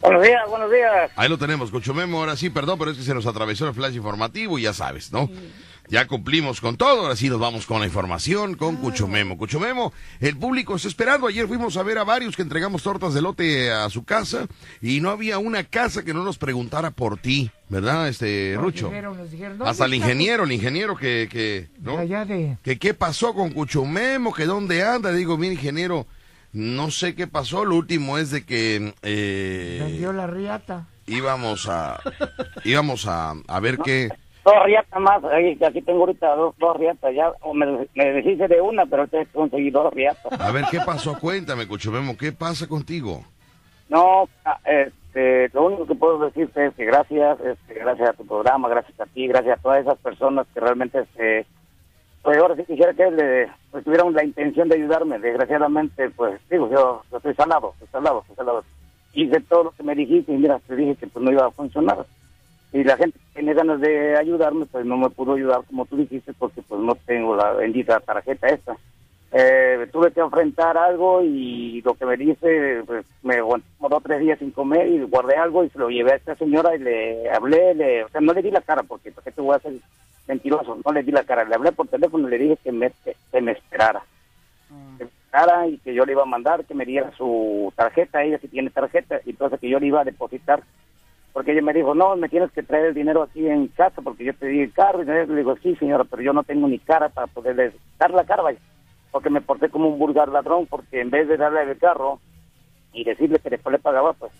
[0.00, 1.10] Buenos días, buenos días.
[1.16, 3.94] Ahí lo tenemos, Cuchumemo, ahora sí, perdón, pero es que se nos atravesó el flash
[3.96, 5.28] informativo y ya sabes, ¿no?
[5.88, 9.38] Ya cumplimos con todo, ahora sí nos vamos con la información con Cuchumemo.
[9.38, 11.28] Cuchumemo, el público está esperando.
[11.28, 14.46] Ayer fuimos a ver a varios que entregamos tortas de lote a su casa
[14.82, 18.88] y no había una casa que no nos preguntara por ti, ¿verdad, este Nos Rucho?
[18.88, 21.98] dijeron, nos dijeron, Hasta el ¿dónde está ingeniero, el ingeniero que, que, ¿no?
[21.98, 22.58] Allá de...
[22.64, 25.12] que qué pasó con Cuchumemo, que dónde anda.
[25.12, 26.06] Digo, mire, ingeniero,
[26.56, 27.64] no sé qué pasó.
[27.66, 30.86] Lo último es de que eh, Vendió la riata.
[31.06, 32.00] íbamos a
[32.64, 34.08] íbamos a, a ver qué.
[34.42, 38.46] Dos riatas más, ahí, aquí tengo ahorita dos, dos riatas ya, o me, me deshice
[38.48, 40.40] de una, pero te conseguí dos riatas.
[40.40, 41.18] A ver qué pasó.
[41.18, 43.24] Cuéntame, Cuchumemo, ¿qué pasa contigo?
[43.88, 48.24] No, ah, este, lo único que puedo decirte es que gracias, este, gracias a tu
[48.26, 51.44] programa, gracias a ti, gracias a todas esas personas que realmente, este,
[52.26, 55.16] pues ahora sí quisiera que le, pues, tuvieran la intención de ayudarme.
[55.20, 58.64] Desgraciadamente, pues digo, yo, yo estoy salado, estoy salado, estoy salado.
[59.12, 61.52] Hice todo lo que me dijiste y mira, te dije que pues no iba a
[61.52, 62.04] funcionar.
[62.72, 65.98] Y la gente que tiene ganas de ayudarme, pues no me pudo ayudar como tú
[65.98, 68.76] dijiste, porque pues no tengo la bendita tarjeta esta.
[69.30, 74.40] Eh, tuve que enfrentar algo y lo que me dice, pues me aguantó tres días
[74.40, 77.72] sin comer y guardé algo y se lo llevé a esta señora y le hablé,
[77.76, 79.74] le, o sea, no le di la cara porque ¿por qué te voy a hacer
[80.26, 80.78] mentiroso?
[80.84, 82.92] No le di la cara, le hablé por teléfono y le dije que me,
[83.32, 84.02] que me esperara.
[84.98, 88.22] Que me esperara y que yo le iba a mandar, que me diera su tarjeta,
[88.22, 90.62] ella sí tiene tarjeta, y entonces que yo le iba a depositar
[91.36, 94.24] porque ella me dijo, no, me tienes que traer el dinero aquí en casa porque
[94.24, 95.02] yo te di el carro.
[95.02, 98.24] Y le digo, sí, señora, pero yo no tengo ni cara para poderle dar la
[98.24, 98.58] cara, vaya.
[99.10, 102.20] Porque me porté como un vulgar ladrón, porque en vez de darle el carro
[102.94, 104.32] y decirle que después le pagaba, pues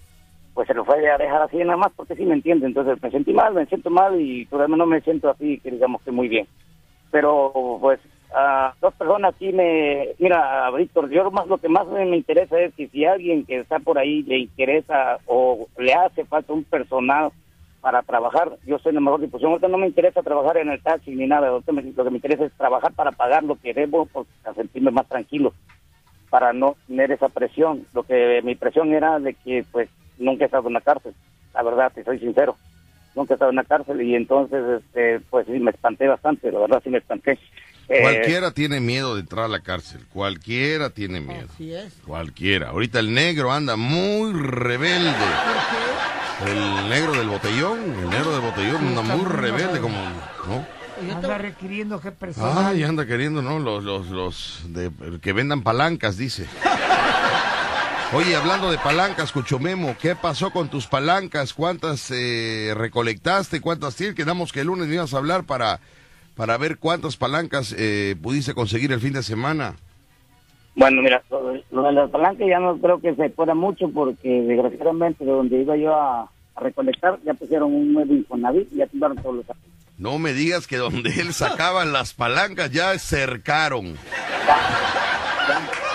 [0.57, 2.67] pues se lo fue a dejar así nada más, porque sí me entiende.
[2.67, 6.01] Entonces me sentí mal, me siento mal y todavía no me siento así, que digamos
[6.01, 6.49] que muy bien.
[7.11, 8.01] Pero pues
[8.35, 10.09] a dos personas sí me...
[10.19, 13.81] Mira, Víctor, yo más lo que más me interesa es que si alguien que está
[13.81, 17.31] por ahí le interesa o le hace falta un personal
[17.83, 19.53] para trabajar, yo soy en la mejor disposición.
[19.53, 22.17] Ahorita no me interesa trabajar en el taxi ni nada, ahorita me- lo que me
[22.17, 25.53] interesa es trabajar para pagar lo que debo, para sentirme más tranquilo,
[26.31, 27.87] para no tener esa presión.
[27.93, 31.15] Lo que mi presión era de que pues nunca he estado en la cárcel,
[31.55, 32.57] la verdad, te soy sincero.
[33.15, 36.61] Nunca he estado en la cárcel y entonces, este, pues sí, me espanté bastante, la
[36.61, 37.39] verdad sí me espanté.
[37.89, 40.05] Eh, Cualquiera tiene miedo de entrar a la cárcel.
[40.13, 41.47] Cualquiera tiene miedo.
[41.55, 41.95] Así es.
[42.05, 42.71] Cualquiera.
[42.71, 45.15] Ahorita el negro anda muy rebelde.
[46.45, 50.67] El negro del botellón, el negro del botellón anda muy rebelde como, ¿no?
[51.15, 52.67] Anda requiriendo que personal.
[52.67, 53.59] Ay, anda queriendo, ¿no?
[53.59, 54.91] Los, los, los de,
[55.23, 56.47] que vendan palancas, dice.
[58.13, 61.53] Oye, hablando de palancas, Cuchomemo, ¿qué pasó con tus palancas?
[61.53, 63.61] ¿Cuántas eh, recolectaste?
[63.61, 64.15] ¿Cuántas tienes?
[64.15, 65.81] Quedamos que el lunes me ibas a hablar para,
[66.35, 69.75] para ver cuántas palancas eh, pudiste conseguir el fin de semana.
[70.77, 71.49] Bueno, mira, lo,
[71.83, 75.77] de- las palancas ya no creo que se pueda mucho porque desgraciadamente de donde iba
[75.77, 79.47] yo a, a recolectar ya pusieron un nuevo Infonavit y ya tumbaron todos los
[79.99, 83.97] No me digas que donde él sacaba las palancas ya cercaron.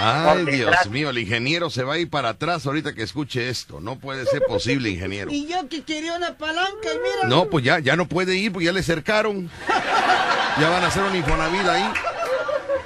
[0.00, 3.80] Ay, Dios mío, el ingeniero se va a ir para atrás ahorita que escuche esto.
[3.80, 5.30] No puede ser posible, ingeniero.
[5.40, 7.28] Y yo que quería una palanca y mira.
[7.28, 9.50] No, pues ya, ya no puede ir, pues ya le cercaron.
[10.58, 11.84] Ya van a hacer un Infonavit ahí.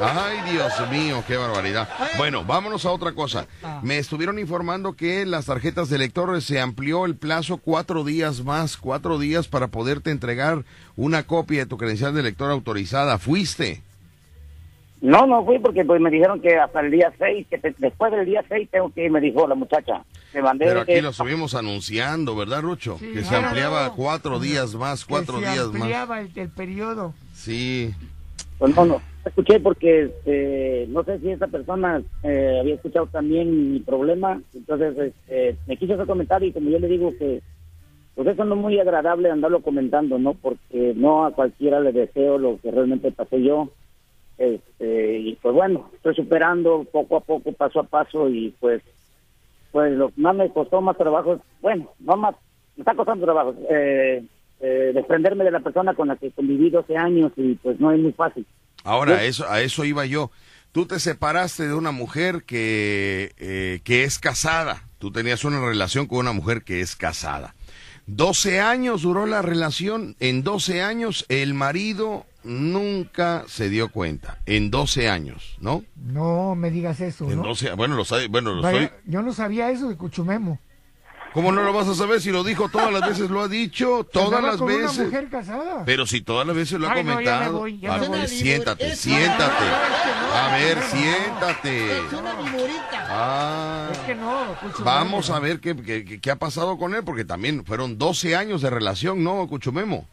[0.01, 1.89] Ay, Dios mío, qué barbaridad.
[2.17, 3.47] Bueno, vámonos a otra cosa.
[3.83, 8.45] Me estuvieron informando que en las tarjetas de lectores se amplió el plazo cuatro días
[8.45, 10.65] más, cuatro días para poderte entregar
[10.97, 13.19] una copia de tu credencial de lector autorizada.
[13.19, 13.83] ¿Fuiste?
[15.01, 18.11] No, no fui porque pues me dijeron que hasta el día 6, que te- después
[18.13, 20.03] del día 6 tengo que ir, me dijo la muchacha.
[20.33, 22.97] Me mandé Pero aquí eh, lo estuvimos anunciando, ¿verdad, Rucho?
[22.99, 25.83] Sí, que se ampliaba cuatro días más, cuatro que se días más.
[25.83, 27.13] ampliaba el, el periodo.
[27.35, 27.93] Sí.
[28.59, 33.73] Pues no, no, escuché porque este, no sé si esa persona eh, había escuchado también
[33.73, 37.43] mi problema, entonces este, me quiso hacer comentario y como yo le digo que
[38.15, 40.35] pues eso no es muy agradable andarlo comentando, ¿no?
[40.35, 43.71] Porque no a cualquiera le deseo lo que realmente pasé yo.
[44.37, 48.83] Este, y pues bueno, estoy superando poco a poco, paso a paso y pues
[49.75, 52.37] pues lo que más me costó más trabajo, bueno, no más,
[52.77, 54.25] me está costando trabajo, eh,
[54.61, 57.99] eh, desprenderme de la persona con la que conviví 12 años y pues no es
[57.99, 58.47] muy fácil.
[58.85, 60.31] Ahora, a eso, a eso iba yo.
[60.71, 64.85] tú te separaste de una mujer que, eh, que es casada.
[64.99, 67.55] Tú tenías una relación con una mujer que es casada.
[68.07, 70.15] 12 años duró la relación.
[70.21, 74.39] En 12 años el marido nunca se dio cuenta.
[74.47, 75.83] En 12 años, ¿no?
[75.97, 77.43] No me digas eso, En ¿no?
[77.49, 78.99] 12, bueno, lo sabe, bueno, lo Vaya, estoy.
[79.07, 80.59] Yo no sabía eso de Cuchumemo.
[81.33, 83.29] ¿Cómo no lo vas a saber si lo dijo todas las veces?
[83.29, 84.97] Lo ha dicho todas las con veces.
[84.99, 85.83] una mujer casada.
[85.85, 87.59] Pero si todas las veces lo ha Ay, no, ya me comentado.
[87.59, 88.29] voy, ya a me ver, voy.
[88.29, 89.65] siéntate, Es siéntate.
[90.33, 91.99] A ver, no, siéntate.
[91.99, 92.35] Es una.
[93.09, 93.89] Ah.
[93.91, 94.85] Es que no, Cuchumemo.
[94.85, 98.37] Vamos a ver qué, qué, qué- qué ha pasado con él, porque también fueron 12
[98.37, 100.07] años de relación, ¿no, Cuchumemo?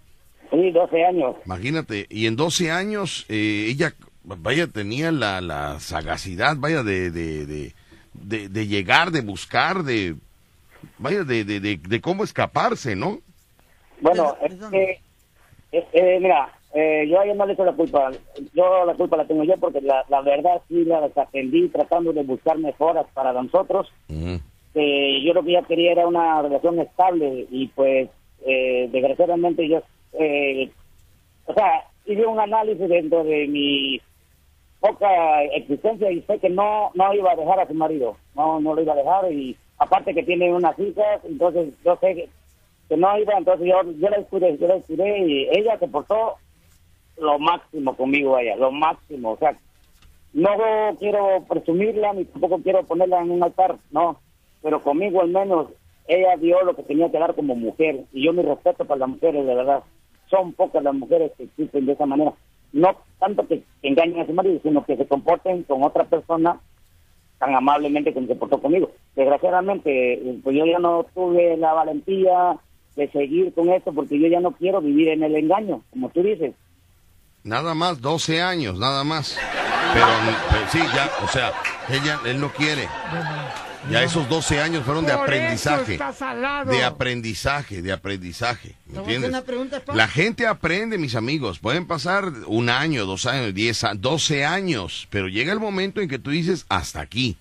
[0.51, 1.35] Sí, 12 años.
[1.45, 7.45] Imagínate, y en 12 años eh, ella, vaya, tenía la, la sagacidad, vaya, de, de,
[7.45, 7.73] de,
[8.13, 10.15] de, de llegar, de buscar, de,
[10.97, 13.19] vaya, de, de, de, de cómo escaparse, ¿no?
[14.01, 17.63] Bueno, ¿De- de es que, eh, eh, mira, eh, yo a ella no le echo
[17.65, 18.11] la culpa.
[18.53, 22.23] Yo la culpa la tengo yo porque la, la verdad sí la desatendí tratando de
[22.23, 23.91] buscar mejoras para nosotros.
[24.09, 24.39] Ujú.
[24.73, 28.09] Eh, yo lo que ya quería era una relación estable y pues
[28.45, 29.81] eh, desgraciadamente yo,
[30.13, 30.71] eh,
[31.45, 34.01] o sea, hice un análisis dentro de mi
[34.79, 38.73] poca existencia y sé que no no iba a dejar a su marido, no no
[38.73, 42.29] lo iba a dejar y aparte que tiene unas hijas, entonces yo sé
[42.87, 46.35] que, no iba, entonces yo, yo la descuidé, yo la descuidé y ella se portó
[47.17, 49.57] lo máximo conmigo ella, lo máximo, o sea,
[50.33, 50.49] no
[50.99, 54.19] quiero presumirla ni tampoco quiero ponerla en un altar, no,
[54.61, 55.67] pero conmigo al menos
[56.07, 59.09] ella dio lo que tenía que dar como mujer y yo mi respeto para las
[59.09, 59.83] mujeres, de verdad,
[60.31, 62.33] son pocas las mujeres que existen de esa manera,
[62.73, 66.59] no tanto que, engañen a su marido, sino que se comporten con otra persona
[67.37, 68.91] tan amablemente como se portó conmigo.
[69.15, 72.57] Desgraciadamente, eh, pues yo ya no tuve la valentía
[72.95, 76.23] de seguir con esto porque yo ya no quiero vivir en el engaño, como tú
[76.23, 76.53] dices.
[77.43, 79.37] Nada más, 12 años, nada más.
[79.93, 80.05] Pero,
[80.49, 81.51] pero sí, ya, o sea,
[81.89, 82.87] ella, él no quiere.
[83.89, 85.99] Ya esos 12 años fueron de Por aprendizaje.
[86.67, 88.75] De aprendizaje, de aprendizaje.
[88.85, 89.29] ¿Me entiendes?
[89.29, 89.95] una pregunta, pa.
[89.95, 91.59] La gente aprende, mis amigos.
[91.59, 95.07] Pueden pasar un año, dos años, diez, doce años.
[95.09, 97.37] Pero llega el momento en que tú dices, hasta aquí.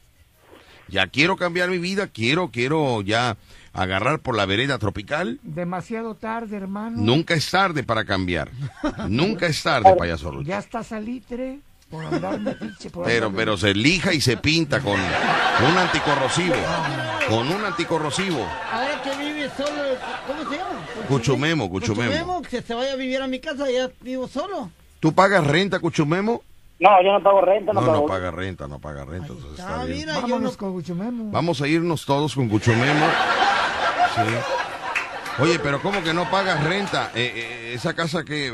[0.88, 3.36] Ya quiero cambiar mi vida, quiero, quiero ya
[3.72, 5.38] agarrar por la vereda tropical.
[5.42, 6.96] Demasiado tarde, hermano.
[7.00, 8.50] Nunca es tarde para cambiar.
[9.08, 10.42] Nunca es tarde, payaso.
[10.42, 12.04] Ya está salitre por
[12.92, 16.54] por Pero, pero se lija y se pinta con un anticorrosivo.
[17.28, 18.46] Con un anticorrosivo.
[18.72, 19.82] Ahora que vive solo,
[20.26, 20.70] ¿cómo se llama?
[21.08, 22.10] Cuchumemo, Cuchumemo.
[22.10, 24.70] Cuchumemo, que se vaya a vivir a mi casa, ya vivo solo.
[25.00, 26.42] ¿Tú pagas renta, Cuchumemo?
[26.78, 28.00] No, yo no pago renta, no, No, pago.
[28.02, 29.26] no paga renta, no paga renta.
[29.28, 29.98] entonces está Ah, bien.
[29.98, 30.58] mira, yo Vámonos no...
[30.58, 31.30] con Cuchumemo.
[31.30, 33.06] Vamos a irnos todos con Cuchumemo.
[34.14, 35.42] Sí.
[35.42, 37.10] Oye, pero ¿cómo que no pagas renta?
[37.14, 38.52] Eh, eh, ¿Esa casa que, eh,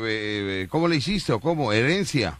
[0.63, 1.71] eh, cómo le hiciste o cómo?
[1.73, 2.37] ¿Herencia?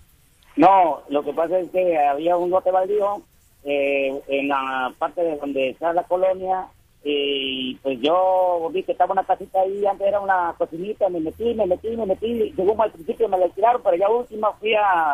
[0.58, 3.22] No, lo que pasa es que había un lote baldío
[3.64, 6.66] eh, en la parte de donde está la colonia
[7.04, 11.54] y pues yo vi que estaba una casita ahí, antes era una cocinita, me metí,
[11.54, 15.14] me metí, me metí, según al principio me la tiraron, pero ya última fui a,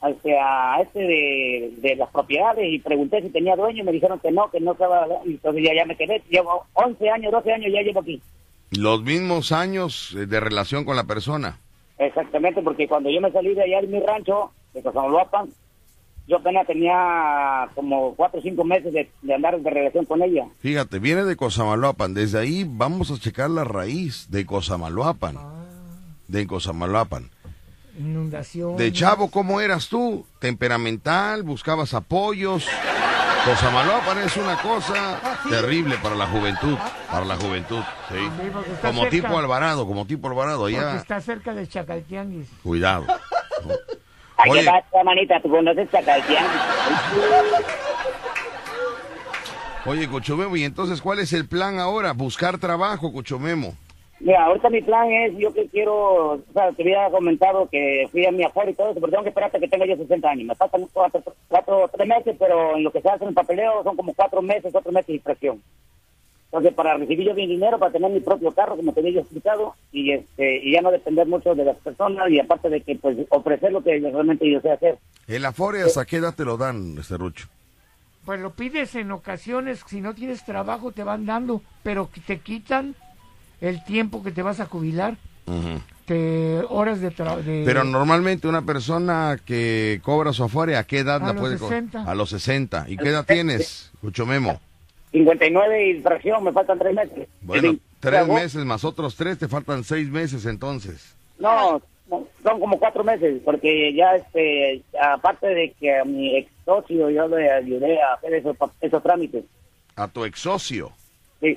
[0.00, 3.92] a este, a este de, de las propiedades y pregunté si tenía dueño y me
[3.92, 7.52] dijeron que no, que no estaba, entonces ya, ya me quedé, llevo 11 años, 12
[7.52, 8.20] años ya llevo aquí.
[8.70, 11.58] Los mismos años eh, de relación con la persona.
[11.98, 15.48] Exactamente, porque cuando yo me salí de allá de mi rancho, de Cosamaloapan,
[16.26, 20.46] yo apenas tenía como cuatro o cinco meses de, de andar de relación con ella.
[20.60, 22.14] Fíjate, viene de Cosamaloapan.
[22.14, 25.36] Desde ahí vamos a checar la raíz de Cosamaloapan.
[26.28, 27.30] De Cosamaloapan.
[27.98, 28.76] Inundación.
[28.76, 30.24] De chavo, ¿cómo eras tú?
[30.38, 32.66] Temperamental, buscabas apoyos.
[33.44, 36.76] Cosamaloapan es una cosa terrible para la juventud.
[37.10, 38.14] Para la juventud, sí.
[38.18, 39.16] Sí, porque está Como cerca.
[39.16, 40.96] tipo Alvarado, como tipo Alvarado, Porque allá.
[40.96, 42.48] está cerca del Chacaltianguis.
[42.62, 43.06] Cuidado.
[44.42, 44.60] Ay, Oye.
[44.60, 45.40] ¿qué pasa, manita?
[45.40, 46.46] ¿Tú conoces Chacaltián?
[49.86, 52.12] Oye, Cuchumemo, ¿y entonces cuál es el plan ahora?
[52.12, 53.74] Buscar trabajo, Cuchumemo.
[54.20, 58.26] Mira, ahorita mi plan es, yo que quiero, o sea, te había comentado que fui
[58.26, 60.28] a mi afuera y todo eso, pero tengo que esperar hasta que tenga yo 60
[60.28, 60.46] años.
[60.46, 63.82] Me faltan cuatro, cuatro, tres meses, pero en lo que se hace en el papeleo
[63.82, 65.62] son como cuatro meses, cuatro meses de presión.
[66.52, 69.20] Entonces, para recibir yo mi dinero, para tener mi propio carro, como te había yo
[69.20, 72.96] explicado, y este y ya no depender mucho de las personas, y aparte de que,
[72.96, 74.98] pues, ofrecer lo que realmente yo sé hacer.
[75.28, 77.46] El Afore, ¿hasta qué edad te lo dan, este Rucho?
[78.24, 82.38] Pues lo pides en ocasiones, si no tienes trabajo te van dando, pero que te
[82.38, 82.96] quitan
[83.60, 85.16] el tiempo que te vas a jubilar,
[86.04, 87.42] te horas de trabajo.
[87.44, 91.80] Pero normalmente una persona que cobra su Afore, ¿a qué edad A la puede cobrar?
[91.82, 92.10] 60.
[92.10, 92.86] A los 60.
[92.88, 94.60] ¿Y qué edad tienes, Cuchumemo?
[95.12, 97.28] 59 y fracción, me faltan tres meses.
[97.42, 101.16] Bueno, tres meses más otros tres, te faltan seis meses entonces.
[101.38, 107.10] No, son como cuatro meses, porque ya, este, aparte de que a mi ex socio
[107.10, 109.44] yo le ayudé a hacer esos, esos trámites.
[109.96, 110.92] A tu ex socio.
[111.40, 111.56] Sí,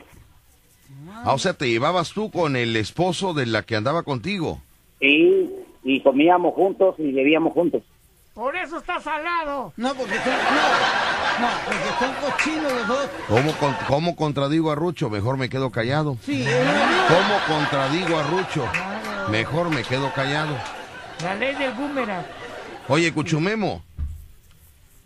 [1.10, 4.62] Ah, o sea, te llevabas tú con el esposo de la que andaba contigo.
[5.00, 5.50] y,
[5.84, 7.82] y comíamos juntos y bebíamos juntos.
[8.34, 9.74] Por eso está salado.
[9.78, 13.10] No, porque son, no, no, porque son cochinos los dos.
[13.28, 15.10] ¿Cómo, con- cómo contradigo a Rucho?
[15.10, 16.18] Mejor me quedo callado.
[16.26, 16.52] Sí, mismo.
[17.08, 18.66] ¿Cómo contradigo a Rucho?
[19.30, 20.58] Mejor me quedo callado.
[21.22, 22.26] La ley del boomerang.
[22.88, 23.84] Oye, Cuchumemo,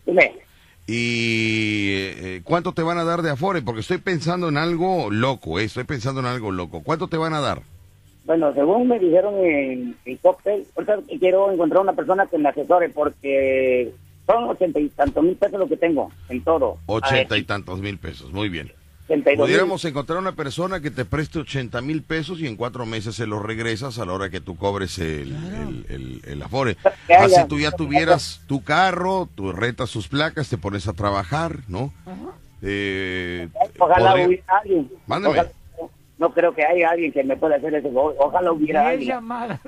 [0.06, 0.34] Dime,
[0.88, 3.62] ¿y eh, cuánto te van a dar de Afore?
[3.62, 6.82] Porque estoy pensando en algo loco, eh, estoy pensando en algo loco.
[6.82, 7.62] ¿Cuánto te van a dar?
[8.28, 12.90] Bueno, según me dijeron en el cóctel, ahorita quiero encontrar una persona que me asesore
[12.90, 13.92] porque
[14.28, 16.78] son ochenta y tantos mil pesos lo que tengo en todo.
[16.86, 18.72] Ochenta y tantos mil pesos, muy bien.
[19.06, 19.40] Ochenta mil.
[19.40, 23.26] Pudiéramos encontrar una persona que te preste 80 mil pesos y en cuatro meses se
[23.26, 26.76] los regresas a la hora que tú cobres el, el, el- el Afore.
[27.08, 31.60] Haya- Así tú ya tuvieras tu carro, tú rentas sus placas, te pones a trabajar,
[31.70, 31.94] ¿no?
[32.62, 33.48] Eh,
[33.80, 34.90] Ojalá podría- hubiera alguien.
[35.06, 35.34] Mándeme.
[35.40, 35.52] Ojalá-
[36.18, 37.88] no creo que haya alguien que me pueda hacer eso.
[37.90, 39.10] O- Ojalá hubiera Diez alguien.
[39.10, 39.60] llamadas.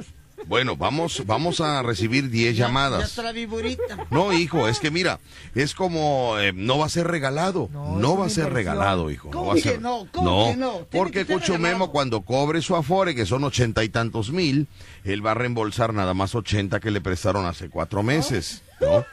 [0.47, 3.09] Bueno, vamos, vamos a recibir 10 Ya llamadas.
[3.09, 4.07] está la viborita.
[4.09, 5.19] No, hijo, es que mira,
[5.53, 8.53] es como eh, no va a ser regalado, No, no, va a ser inversión.
[8.55, 9.31] regalado, hijo.
[9.31, 9.81] ¿Cómo no va a que ser.
[9.81, 10.07] no?
[10.13, 10.87] ¿Cómo que no?
[10.91, 11.59] Porque Cucho regalado.
[11.59, 14.67] Memo cuando cobre su afore, que son ochenta y tantos mil,
[15.03, 19.05] él va a reembolsar nada más 80 que le prestaron hace cuatro meses, ¿no?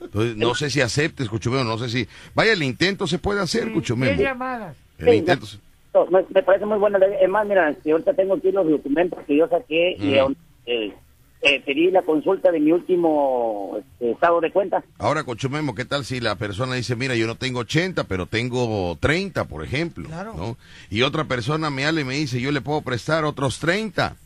[0.00, 2.08] Entonces, no sé si aceptes, Cucho Memo, no sé si...
[2.34, 4.22] Vaya, el intento se puede hacer, Cucho Diez Memo.
[4.22, 4.74] llamadas.
[4.98, 5.44] El Sí, intento...
[5.46, 5.62] se- No,
[6.10, 6.98] me, me parece muy buena.
[6.98, 7.18] idea.
[7.20, 10.14] Es más, mira, si ahorita tengo aquí los documentos que yo saqué y
[10.66, 10.92] eh,
[11.42, 14.84] eh, pedí la consulta de mi último este, estado de cuenta.
[14.98, 18.26] Ahora, Cucho Memo, ¿qué tal si la persona dice, mira, yo no tengo 80, pero
[18.26, 20.06] tengo 30, por ejemplo?
[20.08, 20.34] Claro.
[20.36, 20.56] ¿no?
[20.88, 24.16] Y otra persona me habla y me dice, yo le puedo prestar otros 30.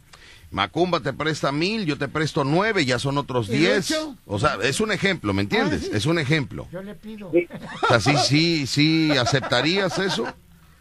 [0.53, 3.91] Macumba te presta mil, yo te presto nueve, ya son otros ¿Y 10.
[3.91, 4.17] Lucho?
[4.27, 5.83] O sea, es un ejemplo, ¿me entiendes?
[5.83, 5.97] Ah, sí.
[5.97, 6.69] Es un ejemplo.
[6.71, 7.31] Yo le pido.
[7.33, 7.49] Sí,
[7.83, 10.25] O sea, sí, sí, sí, ¿aceptarías eso?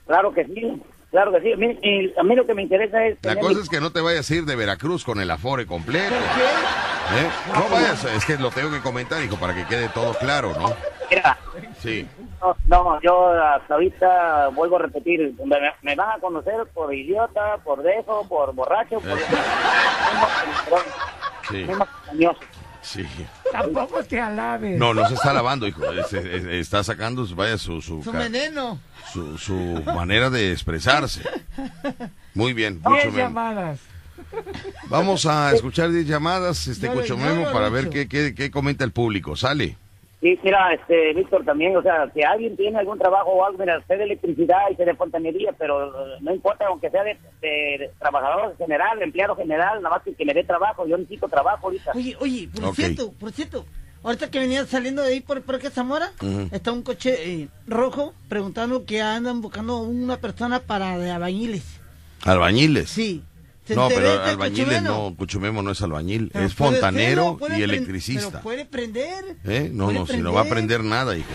[0.08, 0.82] Claro que sí,
[1.12, 1.54] claro que sí.
[1.54, 3.18] A mí, y a mí lo que me interesa es...
[3.24, 5.66] La cosa mi- es que no te vayas a ir de Veracruz con el afore
[5.66, 6.14] completo.
[6.16, 7.30] ¿eh?
[7.54, 10.74] No vayas, es que lo tengo que comentar, hijo, para que quede todo claro, ¿no?
[11.10, 11.38] Mira,
[11.80, 12.08] Sí.
[12.42, 17.58] no, no, yo hasta ahorita vuelvo a repetir, me, me van a conocer por idiota,
[17.64, 19.18] por dejo, por borracho, por...
[21.50, 21.64] Sí.
[21.64, 21.76] Muy
[22.12, 22.40] mañoso.
[22.86, 23.06] Sí.
[23.52, 24.78] Tampoco te alabes.
[24.78, 25.84] No, no se está lavando, hijo.
[25.92, 28.80] Es- es- es- está sacando, vaya, su, su, Su veneno.
[29.12, 31.22] su, su manera de expresarse.
[32.36, 33.80] Muy bien, Diez llamadas.
[34.90, 38.84] Vamos a escuchar 10 llamadas, este Cucho dale, Memo, para ver qué, qué, qué comenta
[38.84, 39.36] el público.
[39.36, 39.78] Sale.
[40.22, 43.84] Sí, mira, este, Víctor, también, o sea, si alguien tiene algún trabajo o algo, mira,
[43.86, 47.92] sé de electricidad y sé de fontanería, pero eh, no importa, aunque sea de, de
[48.00, 51.92] trabajador general, empleado general, nada más que, que me dé trabajo, yo necesito trabajo ahorita.
[51.94, 53.66] Oye, oye, por cierto, por cierto,
[54.04, 56.48] ahorita que venía saliendo de ahí por Parque Zamora, Ujú.
[56.52, 61.82] está un coche eh, rojo preguntando que andan buscando una persona para de albañiles.
[62.24, 62.90] Albañiles.
[62.90, 63.22] Sí.
[63.66, 65.10] ¿Se No, pero albañiles cochumeno?
[65.10, 68.30] no, Cucho Memo no es albañil, Pero es fontanero y electricista.
[68.30, 69.38] Pero puede prender.
[69.44, 69.70] ¿Eh?
[69.74, 71.30] No, puede no, si no va a aprender nada, hijo.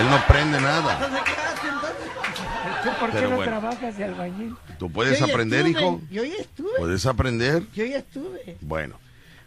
[0.00, 0.94] Él no prende nada.
[0.94, 2.82] Entonces, ¿qué hace entonces?
[2.82, 3.52] ¿Tú por qué Pero no bueno.
[3.60, 4.56] trabajas de albañil?
[4.78, 6.00] ¿Tú puedes aprender, estuve, hijo?
[6.10, 6.70] Yo ya estuve.
[6.78, 7.62] ¿Puedes aprender?
[7.74, 8.56] Yo ya estuve.
[8.60, 8.96] Bueno.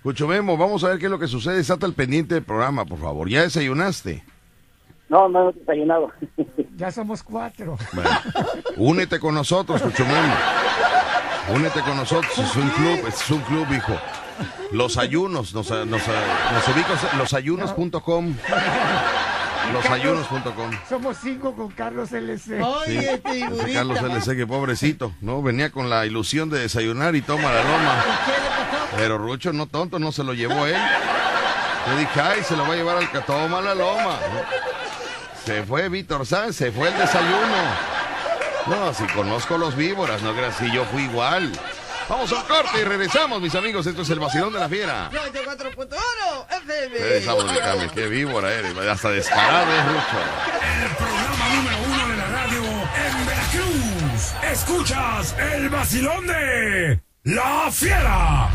[0.04, 1.60] Cucho Memo, vamos a ver qué es lo que sucede.
[1.62, 3.30] Estate al pendiente del programa, por favor.
[3.30, 4.24] ¿Ya desayunaste?
[5.10, 6.12] No, no he desayunado.
[6.78, 7.78] Ya somos cuatro.
[7.94, 8.10] Bueno,
[8.78, 10.34] únete con nosotros, Cucho Memo.
[11.54, 12.38] Únete con nosotros.
[12.38, 13.94] Es un club, es un club, hijo.
[14.72, 18.34] Los ayunos, nos, nos, nos ubicas losayunos.com.
[19.74, 20.72] Losayunos.com.
[20.90, 22.62] Somos cinco con Carlos LC.
[22.62, 23.42] Oye, Sí.
[23.44, 23.74] este.
[23.74, 25.42] Carlos LC, que pobrecito, ¿no?
[25.42, 28.04] Venía con la ilusión de desayunar y toma la loma.
[28.26, 28.98] ¿Qué le?
[29.04, 30.76] Pero Rucho, no tonto, no se lo llevó él.
[31.88, 34.18] Yo dije, ay, se lo va a llevar al que toma la loma.
[35.46, 38.01] Se fue Víctor Sánchez, se fue el desayuno.
[38.68, 41.52] No, si conozco los víboras, no creas, si yo fui igual.
[42.08, 43.88] Vamos al corte y regresamos, mis amigos.
[43.88, 45.10] Esto es el vacilón de la fiera.
[45.12, 45.98] 94.1
[46.64, 46.98] FM.
[46.98, 48.76] Regresamos, mi Cami, qué víbora eres.
[48.78, 50.20] Hasta descarado es Rucho.
[50.84, 54.34] El programa número uno de la radio en Veracruz.
[54.52, 58.50] Escuchas el vacilón de La Fiera.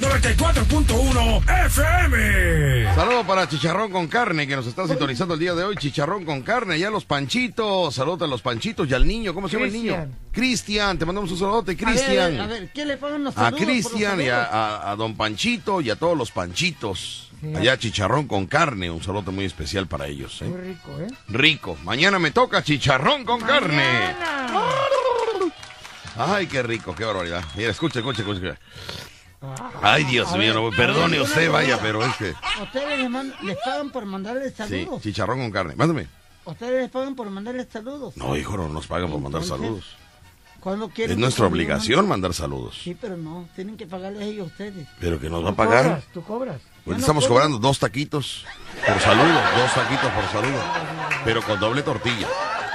[0.00, 2.94] 94.1 FM.
[2.94, 5.76] Saludos para Chicharrón con carne que nos está sintonizando el día de hoy.
[5.76, 7.94] Chicharrón con carne, ya los panchitos.
[7.94, 9.34] Saludos a los panchitos y al niño.
[9.34, 9.92] ¿Cómo se llama el niño?
[9.92, 10.18] Cristian.
[10.32, 12.40] Cristian, te mandamos un saludote, A ver, a ver, Cristian.
[12.40, 15.16] A ver, ¿qué le pagan los A saludos los Cristian y a, a- a don
[15.16, 17.28] Panchito y a todos los panchitos.
[17.42, 17.52] Sí.
[17.56, 20.40] Allá chicharrón con carne, un saludo muy especial para ellos.
[20.42, 20.46] ¿eh?
[20.46, 21.06] Muy rico, ¿eh?
[21.28, 21.76] Rico.
[21.84, 24.14] Mañana me toca chicharrón con carne.
[26.16, 27.42] Ay, qué rico, qué barbaridad.
[27.56, 28.58] Mira, escucha, escucha, escucha.
[29.82, 32.34] Ay, Dios mío, no, perdone usted, vaya, pero es que...
[32.62, 35.02] Ustedes les, man- les pagan por mandarles Sí, saludos.
[35.02, 35.74] chicharrón con carne.
[35.76, 36.06] Mándame.
[36.44, 38.16] Ustedes les pagan por mandarles saludos.
[38.16, 39.96] No, hijo, no nos pagan por mandar saludos.
[40.60, 42.78] Cuando quieren Es nuestra obligación mandar saludos.
[42.84, 44.86] Sí, pero no, tienen que pagarles ellos a ustedes.
[45.00, 45.84] Pero que nos va a ¿Tú pagar.
[45.84, 46.04] cobras?
[46.12, 46.60] ¿Tú cobras?
[46.84, 48.44] Pues no estamos cobrando dos taquitos
[48.86, 50.60] por saludo, dos taquitos por saludo,
[51.24, 52.26] pero con doble tortilla,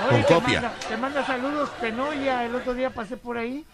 [0.09, 0.61] con te copia.
[0.61, 2.45] manda- te manda saludos, Tenoya.
[2.45, 3.65] El otro día pasé por ahí.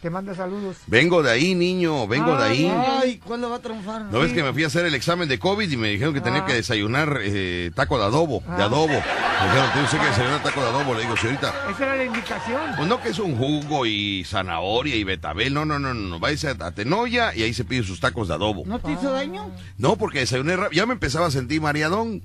[0.00, 0.76] Te manda saludos.
[0.86, 2.72] Vengo de ahí, niño, vengo de ahí.
[3.02, 4.02] Ay, ¿cuándo va a triunfar?
[4.02, 6.20] ¿No ves que me fui a hacer el examen de COVID y me dijeron que
[6.20, 6.46] tenía Ah.
[6.46, 8.66] que desayunar eh, taco de adobo, de Ah.
[8.66, 8.86] adobo?
[8.86, 10.94] Me dijeron, tiene usted que desayunar taco de adobo.
[10.94, 12.60] Le digo, señorita, Esa era la indicación.
[12.76, 15.52] pues no que es un jugo y zanahoria y betabel.
[15.52, 16.08] No, no, no, no.
[16.10, 16.20] no.
[16.20, 18.62] Váyase a, a Tenoya y ahí se pide sus tacos de adobo.
[18.66, 19.50] ¿No te hizo daño?
[19.78, 20.76] No, porque desayuné rápido.
[20.80, 22.22] Ya me empezaba a sentir mareadón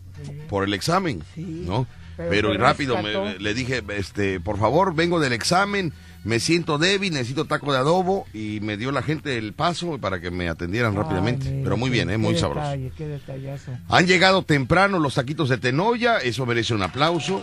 [0.48, 1.88] por el examen, ¿no?
[2.18, 5.92] Pero Pero, rápido me- le dije, este, por favor, vengo del examen,
[6.24, 10.20] me siento débil, necesito taco de adobo y me dio la gente el paso para
[10.22, 11.50] que me atendieran rápidamente.
[11.50, 12.18] Mira, Pero muy qué- bien, ¿eh?
[12.18, 12.68] muy qué sabroso.
[12.68, 13.72] detalle, qué detallazo.
[13.90, 17.42] Han llegado temprano los taquitos de Tenoya, eso merece un aplauso.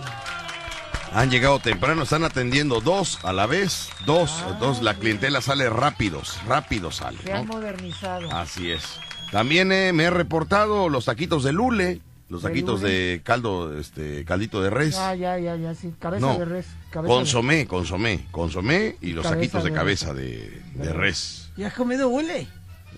[1.12, 6.38] Han llegado temprano, están atendiendo dos a la vez, dos, entonces la clientela sale rápidos,
[6.46, 8.30] rápido sale, Se han modernizado.
[8.32, 8.84] Así es.
[9.32, 12.00] También eh, me he reportado los taquitos de lule,
[12.30, 14.94] los ¿De taquitos de caldo, este, caldito de res.
[14.94, 15.92] Ya, ya, ya, ya, sí.
[15.98, 16.66] Cabeza No, de res.
[16.90, 21.50] Cabeza consomé, consomé, consomé y los Cabeza taquitos de de cabeza de, de res.
[21.56, 22.46] ¿Ya has comido hule?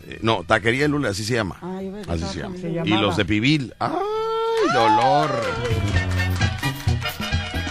[0.06, 1.56] Eh, no, taquería de lule, así se llama.
[1.62, 2.56] Ah, Así se llama.
[2.58, 3.74] Se Y los de pibil.
[3.78, 3.92] ¡Ay,
[4.74, 5.30] dolor!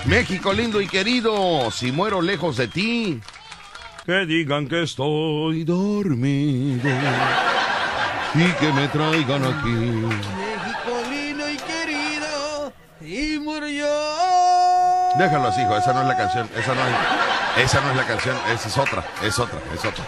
[0.07, 3.21] México lindo y querido, si muero lejos de ti,
[4.05, 6.89] que digan que estoy dormido
[8.33, 10.40] y que me traigan aquí.
[15.17, 18.05] Déjalo así, hijo, esa no es la canción, esa no es, esa no es la
[18.07, 20.03] canción, esa es otra, es otra, es otra.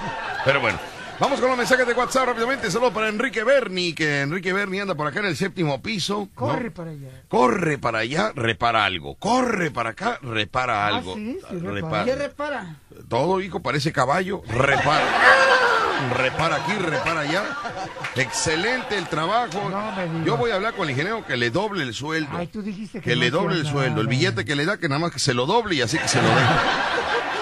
[0.46, 0.80] Pero bueno,
[1.20, 2.72] vamos con los mensajes de WhatsApp rápidamente.
[2.72, 6.30] Saludos para Enrique Berni, que Enrique Berni anda por acá en el séptimo piso.
[6.34, 6.36] ¿no?
[6.36, 7.10] Corre para allá.
[7.28, 9.16] Corre para allá, repara algo.
[9.16, 11.14] Corre para acá, repara algo.
[11.14, 11.74] Ah, sí, sí, repara.
[11.74, 12.06] Repara.
[12.06, 12.76] ¿Qué repara?
[13.10, 14.42] Todo, hijo, parece caballo.
[14.48, 15.06] Repara.
[16.12, 17.44] Repara aquí, repara allá.
[18.16, 19.70] Excelente el trabajo.
[19.70, 20.26] No.
[20.26, 22.30] Yo voy a hablar con el ingeniero que le doble el sueldo.
[22.38, 24.02] Ay, tú dijiste que que no le doble el sueldo.
[24.02, 26.08] El billete que le da, que nada más que se lo doble y así que
[26.08, 26.36] se lo dé.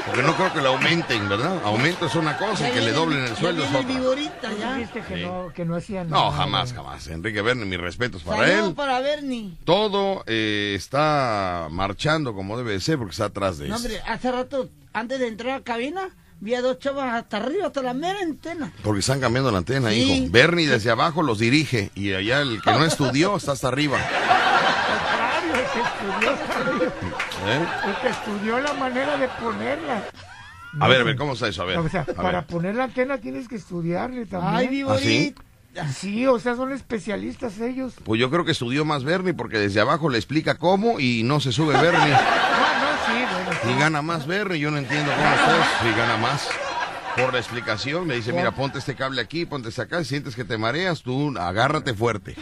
[0.05, 1.62] Porque no creo que lo aumenten, ¿verdad?
[1.64, 3.82] Aumento es una cosa y que le doblen el sueldo es otra.
[3.88, 4.74] viborita, Tú ya.
[4.76, 5.22] dijiste que Sí.
[5.22, 6.24] no, que no hacía nada.
[6.26, 7.07] No, jamás, jamás.
[7.07, 8.76] Enrique Berni, mis respetos para Saludos él.
[8.76, 9.53] para Bernie.
[9.64, 13.86] Todo eh, está marchando como debe de ser porque está atrás de No, eso.
[13.86, 16.09] hombre, hace rato, antes de entrar a cabina,
[16.42, 18.72] vi a dos chavas hasta arriba, hasta la mera antena.
[18.84, 20.02] Porque están cambiando la antena, Sí.
[20.02, 20.32] hijo.
[20.32, 23.98] Bernie desde abajo los dirige y allá el que no estudió está hasta arriba.
[24.00, 26.92] Al contrario, el que estudió,
[27.48, 27.66] ¿Eh?
[27.88, 30.04] el que estudió la manera de ponerla.
[30.80, 31.62] A ver, a ver, ¿cómo está eso?
[31.62, 31.78] A ver.
[31.78, 32.48] O sea, a para ver.
[32.48, 34.56] poner la antena tienes que estudiarle también.
[34.56, 34.76] Ay, ¿Ah, sí?
[35.36, 35.42] viborita.
[35.94, 37.94] Sí, o sea, son especialistas ellos.
[38.04, 41.39] Pues yo creo que estudió más Bernie porque desde abajo le explica cómo y no
[41.39, 42.14] se sube Bernie.
[43.12, 43.76] Ah, bueno.
[43.76, 45.89] Y gana más Bernie, yo no entiendo cómo está.
[45.89, 46.47] Y gana más.
[47.18, 50.34] Por la explicación, me dice, mira, ponte este cable aquí, ponte este acá, si sientes
[50.34, 52.38] que te mareas, tú agárrate fuerte.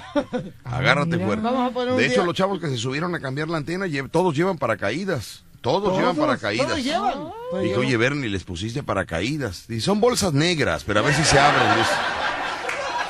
[0.64, 1.26] Agárrate mira.
[1.26, 1.44] fuerte.
[1.44, 3.58] Vamos a poner un De hecho, día- los chavos que se subieron a cambiar la
[3.58, 5.44] antena, todos llevan paracaídas.
[5.62, 6.68] Todos, llevan paracaídas.
[6.68, 7.32] Todos llevan.
[7.52, 9.68] Pues Dijo, oye, Bernie, les pusiste paracaídas.
[9.70, 11.76] Y son bolsas negras, pero a ver si se abren.
[11.76, 11.88] Luis.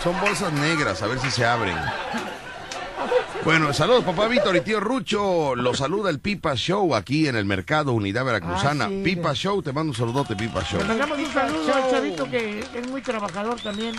[0.01, 1.75] Son bolsas negras, a ver si se abren.
[3.49, 5.55] Bueno, saludos, papá Víctor y tío Rucho.
[5.55, 8.85] Los saluda el Pipa Show aquí en el mercado Unidad Veracruzana.
[8.85, 10.79] Ah, sí, Pipa Show, te mando un saludote, Pipa Show.
[10.79, 13.95] Le mandamos un saludo al chavito que es muy trabajador también.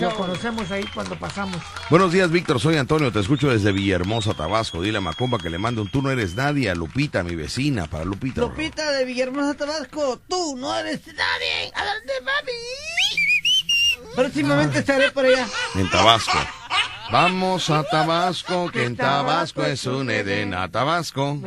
[0.00, 1.56] Lo conocemos ahí cuando pasamos.
[1.88, 2.58] Buenos días, Víctor.
[2.58, 3.12] Soy Antonio.
[3.12, 4.82] Te escucho desde Villahermosa, Tabasco.
[4.82, 7.86] Dile a Macumba que le mande un tú no eres nadie a Lupita, mi vecina,
[7.86, 8.40] para Lupita.
[8.40, 11.70] Lupita de Villahermosa, Tabasco, tú no eres nadie.
[11.76, 14.12] Adelante, mami.
[14.16, 15.46] Próximamente estaré por allá.
[15.76, 16.38] En Tabasco.
[17.12, 20.54] Vamos a Tabasco, que en Tabasco es un Edén.
[20.54, 21.38] A Tabasco.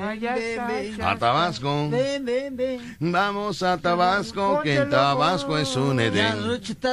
[1.01, 1.89] A Tabasco.
[1.89, 2.97] Ven, ven, ven.
[2.99, 6.35] Vamos a Tabasco, que enTabasco es un Ya, Edén.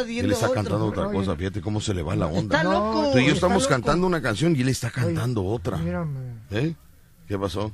[0.09, 1.37] Él está cantando otra cosa.
[1.37, 2.57] Fíjate cómo se le va la onda.
[2.57, 3.11] Está loco.
[3.13, 5.77] Tú y yo estamos cantando una canción y él está cantando otra.
[5.77, 6.39] Mírame.
[6.51, 6.75] ¿Eh?
[7.29, 7.73] ¿Qué pasó?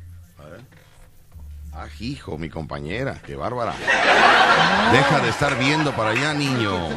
[1.78, 1.92] A ver.
[2.00, 3.72] Hijo, mi compañera, qué bárbara.
[4.92, 6.88] Deja de estar viendo para allá, niño.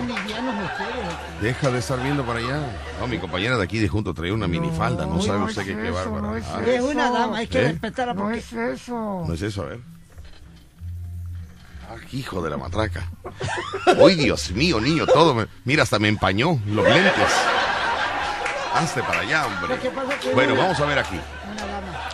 [1.41, 2.59] Deja de estar viendo para allá.
[2.99, 5.05] No, mi compañera de aquí de junto traía una minifalda.
[5.05, 6.21] No, No, sabe no usted qué eso, bárbara.
[6.27, 7.71] no es Ah, Es una dama, hay que ¿Eh?
[7.73, 9.23] respetarla No porque es eso.
[9.27, 9.79] no es eso, a ver.
[11.89, 13.03] Ah, hijo de la matraca.
[13.99, 15.33] Uy, Dios mío, niño, todo.
[15.35, 17.31] me- Mira, hasta me empañó los lentes.
[18.73, 19.77] Hazte para allá, hombre.
[20.33, 21.19] Bueno, vamos a ver aquí.
[21.51, 22.09] una dama.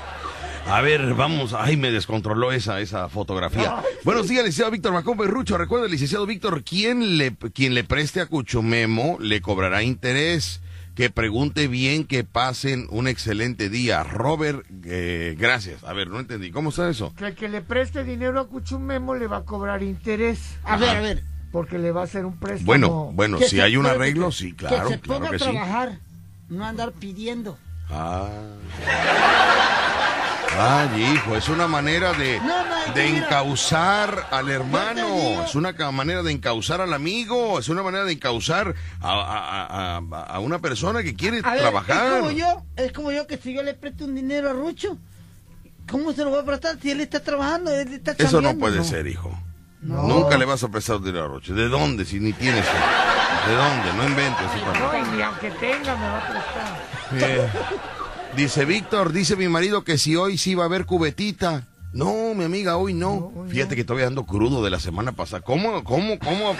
[0.69, 1.53] A ver, vamos.
[1.53, 3.81] Ay, me descontroló esa, esa fotografía.
[4.03, 5.57] Buenos días, licenciado Víctor Macón Berrucho.
[5.57, 10.61] Recuerda, licenciado Víctor, quien le, quien le preste a Cuchumemo le cobrará interés.
[10.93, 14.01] Que pregunte bien, que pasen un excelente día.
[14.03, 15.83] Robert, eh, gracias.
[15.83, 16.49] A ver, no entendí.
[16.49, 17.13] ¿Cómo está eso?
[17.15, 20.57] Que el que le preste dinero a Cuchumemo le va a cobrar interés.
[20.63, 21.23] A ver, a ver.
[21.51, 22.65] Porque le va a hacer un préstamo.
[22.65, 25.39] Bueno, bueno, si hay un puede- arreglo, sí, claro, Que se claro ponga que a
[25.39, 25.45] sí.
[25.45, 25.99] trabajar,
[26.49, 27.57] no andar pidiendo.
[27.89, 28.27] Ah.
[30.59, 36.23] Ay, hijo, es una manera de, No, no, de encauzar al hermano, es una manera
[36.23, 41.03] de encauzar al amigo, es una manera de encauzar a, a- a- a una persona
[41.03, 42.07] que quiere A ver, trabajar.
[42.07, 44.97] es como yo, es como yo que si yo le presto un dinero a Rucho,
[45.91, 48.83] ¿cómo se lo voy a prestar si él está trabajando, él está Eso no puede
[48.83, 49.37] ser, hijo.
[49.81, 50.03] No.
[50.07, 51.53] Nunca le vas a prestar dinero a Roche.
[51.53, 52.03] ¿De dónde?
[52.03, 52.65] Si ni tienes.
[52.65, 53.93] ¿De dónde?
[53.95, 54.47] No inventes.
[54.79, 57.29] No, y ni aunque tenga me va a prestar.
[57.29, 57.47] Eh,
[58.37, 61.67] dice Víctor, dice mi marido que si hoy sí va a haber cubetita.
[61.93, 63.31] No, mi amiga, hoy no.
[63.49, 65.41] Fíjate que todavía ando crudo de la semana pasada.
[65.41, 66.55] ¿Cómo, cómo, cómo,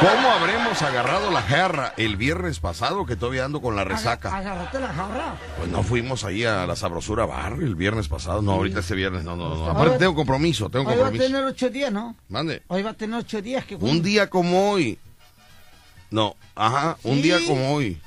[0.00, 4.36] cómo habremos agarrado la jarra el viernes pasado que todavía ando con la resaca?
[4.36, 5.36] Agárrate la jarra.
[5.58, 8.42] Pues no fuimos ahí a la sabrosura bar el viernes pasado.
[8.42, 9.70] No, ahorita este viernes, no, no, no.
[9.70, 11.24] Aparte tengo compromiso, tengo Hoy va a compromiso.
[11.32, 12.16] tener ocho días, ¿no?
[12.28, 12.62] Mande.
[12.66, 13.64] Hoy va a tener ocho días.
[13.64, 14.98] que Un día como hoy.
[16.10, 17.22] No, ajá, un Sí.
[17.22, 17.98] día como hoy.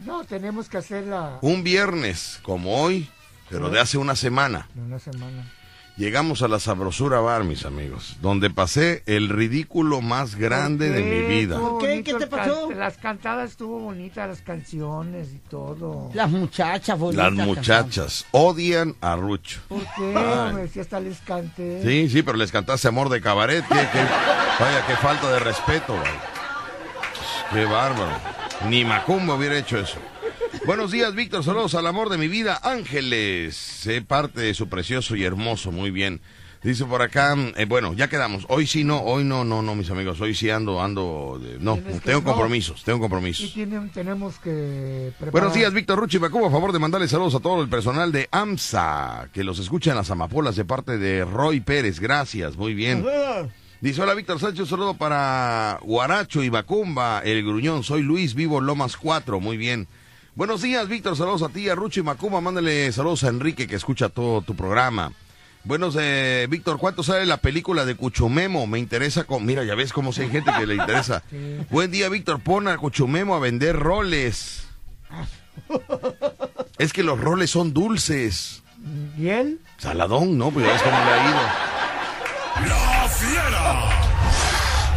[0.00, 3.08] No, tenemos que hacer la Un viernes como hoy,
[3.48, 4.68] pero de hace una semana.
[4.74, 5.52] de una semana.
[5.96, 11.22] Llegamos a la sabrosura bar, mis amigos, donde pasé el ridículo más grande de mi
[11.26, 11.58] vida.
[11.80, 12.02] ¿Qué?
[12.04, 12.70] ¿Qué te can- pasó?
[12.72, 16.10] Las cantadas estuvo bonitas, las canciones y todo.
[16.12, 17.32] Las muchachas bonitas.
[17.32, 19.60] Las muchachas odian a Rucho.
[19.68, 20.14] ¿Por qué?
[20.14, 20.68] Ay.
[20.68, 21.82] Si hasta les canté.
[21.82, 23.64] Sí, sí, pero les cantaste amor de cabaret.
[23.66, 24.06] Qué, qué-
[24.60, 26.20] vaya, qué falta de respeto, vaya.
[27.54, 28.35] Qué bárbaro.
[28.68, 29.98] Ni Macumba hubiera hecho eso.
[30.66, 31.44] Buenos días, Víctor.
[31.44, 33.54] Saludos al amor de mi vida, Ángeles.
[33.56, 35.70] Sé parte de su precioso y hermoso.
[35.70, 36.20] Muy bien.
[36.62, 38.44] Dice por acá, eh, bueno, ya quedamos.
[38.48, 40.20] Hoy sí no, hoy no, no, no, mis amigos.
[40.20, 42.24] Hoy sí ando, ando, de- no, Tienes tengo no.
[42.24, 43.52] compromisos, tengo Y compromisos.
[43.54, 45.30] tienen- tenemos que preparar.
[45.32, 46.48] Buenos días, Víctor Ruchi Macuba.
[46.48, 49.96] A favor de mandarle saludos a todo el personal de AMSA, que los escucha en
[49.96, 52.00] las amapolas de parte de Roy Pérez.
[52.00, 53.04] Gracias, muy bien.
[53.80, 57.84] Dice, hola Víctor Sánchez, saludo para Guaracho y Macumba, el gruñón.
[57.84, 59.86] Soy Luis, vivo Lomas 4, muy bien.
[60.34, 62.40] Buenos días, Víctor, saludos a ti, a Rucho y Macumba.
[62.40, 65.12] Mándale saludos a Enrique, que escucha todo tu programa.
[65.64, 68.66] Buenos, eh, Víctor, ¿cuánto sale la película de Cuchumemo?
[68.66, 69.44] Me interesa, con...
[69.44, 71.22] mira, ya ves cómo si hay gente que le interesa.
[71.70, 74.68] Buen día, Víctor, pon a Cuchumemo a vender roles.
[76.78, 78.62] Es que los roles son dulces.
[79.18, 79.60] ¿Y él?
[79.76, 80.50] Saladón, ¿no?
[80.50, 82.86] Pues ya ves cómo le ha ido.
[83.18, 83.88] Fiera.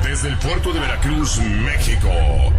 [0.04, 2.10] Desde el puerto de Veracruz, México,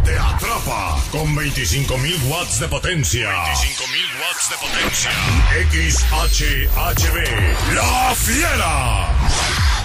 [0.03, 3.29] te atrapa con 25.000 watts de potencia.
[3.29, 5.11] 25.000 watts de potencia.
[5.69, 7.17] XHHB.
[7.75, 9.80] La Fiera.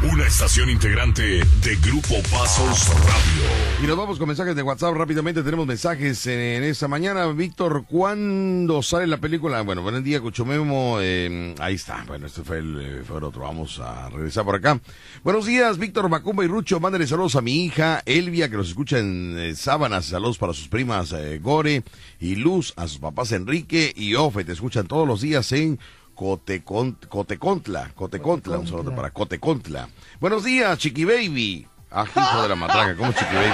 [0.00, 3.82] Una estación integrante de Grupo Pasos Radio.
[3.82, 5.42] Y nos vamos con mensajes de WhatsApp rápidamente.
[5.42, 7.26] Tenemos mensajes en, esta mañana.
[7.26, 9.60] Víctor, ¿cuándo sale la película?
[9.62, 10.98] Bueno, buen día, Cuchumemo.
[11.00, 12.04] Eh, ahí está.
[12.06, 13.42] Bueno, este fue el, eh, fue otro.
[13.42, 14.78] Vamos a regresar por acá.
[15.24, 16.78] Buenos días, Víctor Macumba y Rucho.
[16.78, 20.04] Mándale saludos a mi hija Elvia, que nos escucha en eh, Sábanas.
[20.06, 21.82] Saludos para sus primas eh, Gore
[22.20, 24.44] y Luz, a sus papás Enrique y Ofe.
[24.44, 25.80] Te escuchan todos los días en
[26.18, 27.92] Cotecon- Cotecontla.
[27.94, 28.58] Cotecontla.
[28.58, 29.88] Un saludo para Cotecontla.
[30.20, 31.64] Buenos días, Chiqui Baby.
[31.92, 33.52] Ah, hijo de la matraca, ¿cómo Chiqui Baby?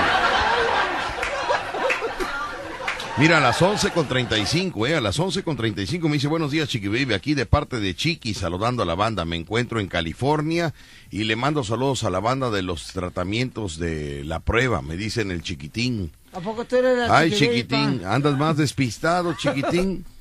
[3.19, 6.51] Mira, a las 11 con 35, eh, a las 11 con 35 me dice buenos
[6.51, 9.25] días Chiqui Baby, aquí de parte de Chiqui, saludando a la banda.
[9.27, 10.73] Me encuentro en California
[11.11, 15.31] y le mando saludos a la banda de los tratamientos de la prueba, me dicen
[15.31, 16.11] el chiquitín.
[16.33, 20.05] ¿A poco tú eres la Ay, chiquitín, andas más despistado, chiquitín.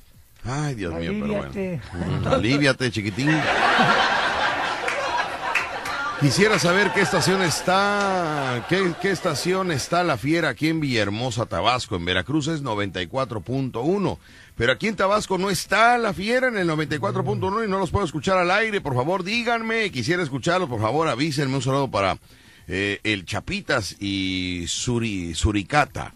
[0.44, 2.30] Ay, Dios mío, pero bueno.
[2.30, 3.30] Aliviate, chiquitín.
[6.20, 11.96] Quisiera saber qué estación está, qué, qué estación está la fiera aquí en Villahermosa, Tabasco.
[11.96, 14.18] En Veracruz es 94.1.
[14.56, 18.06] Pero aquí en Tabasco no está la fiera en el 94.1 y no los puedo
[18.06, 18.80] escuchar al aire.
[18.80, 19.90] Por favor, díganme.
[19.90, 20.68] Quisiera escucharlo.
[20.68, 21.56] Por favor, avísenme.
[21.56, 22.18] Un saludo para
[22.68, 26.14] eh, el Chapitas y Suri, Suricata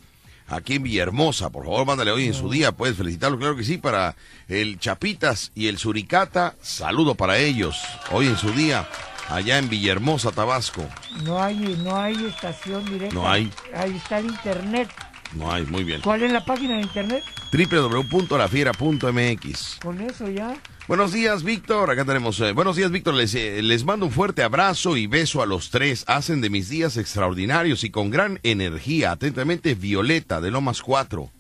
[0.49, 1.51] aquí en Villahermosa.
[1.51, 4.16] Por favor, mándale hoy en su día, puedes felicitarlo, claro que sí, para
[4.49, 6.55] el Chapitas y el Suricata.
[6.62, 7.80] Saludo para ellos
[8.11, 8.88] hoy en su día.
[9.28, 10.84] allá en Villahermosa, Tabasco.
[11.22, 13.14] No hay, no hay estación directa.
[13.14, 13.51] No hay.
[13.74, 14.88] Ahí está el internet.
[15.34, 16.01] No hay, muy bien.
[16.01, 17.22] ¿Cuál es la página de internet?
[17.53, 19.78] www.lafiera.mx.
[19.82, 20.57] Con eso ya.
[20.89, 21.91] Buenos días, Víctor.
[21.91, 22.41] Acá tenemos.
[22.41, 23.12] eh, buenos días, Víctor.
[23.12, 26.03] Les, eh, les mando un fuerte abrazo y beso a los tres.
[26.07, 29.12] Hacen de mis días extraordinarios y con gran energía.
[29.12, 31.30] Atentamente, Violeta de Lomas 4.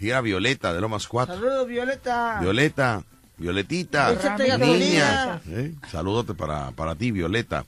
[0.00, 1.34] Y era Violeta de Lomas 4.
[1.34, 2.38] Saludos, Violeta.
[2.42, 3.02] Violeta,
[3.38, 5.40] Violetita, Échate niña.
[5.48, 5.72] ¿eh?
[5.90, 7.64] Saludote para, para ti, Violeta.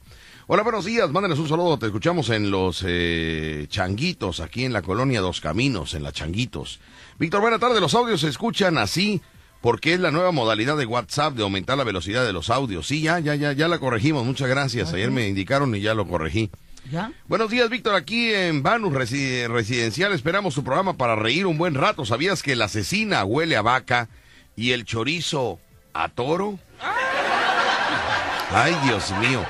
[0.49, 1.11] Hola, buenos días.
[1.11, 1.79] Mándenos un saludo.
[1.79, 6.79] Te escuchamos en los eh, Changuitos, aquí en la colonia Dos Caminos, en la Changuitos.
[7.19, 7.81] Víctor, buena tarde.
[7.81, 9.23] Los audios se escuchan así
[9.67, 12.87] porque es la nueva modalidad de WhatsApp de aumentar la velocidad de los audios.
[12.87, 14.25] Sí, ya, ya, ya, ya la corregimos.
[14.25, 14.93] Muchas gracias.
[14.93, 16.53] Ayer me indicaron y ya lo corregí.
[16.89, 17.11] ¿Ya?
[17.27, 17.97] Buenos días, Víctor.
[17.97, 22.05] Aquí en Banus Resi- Residencial esperamos tu programa para reír un buen rato.
[22.07, 24.09] ¿Sabías que la asesina huele a vaca
[24.55, 25.59] y el chorizo
[25.95, 26.61] a toro?
[28.53, 29.45] Ay, Dios mío.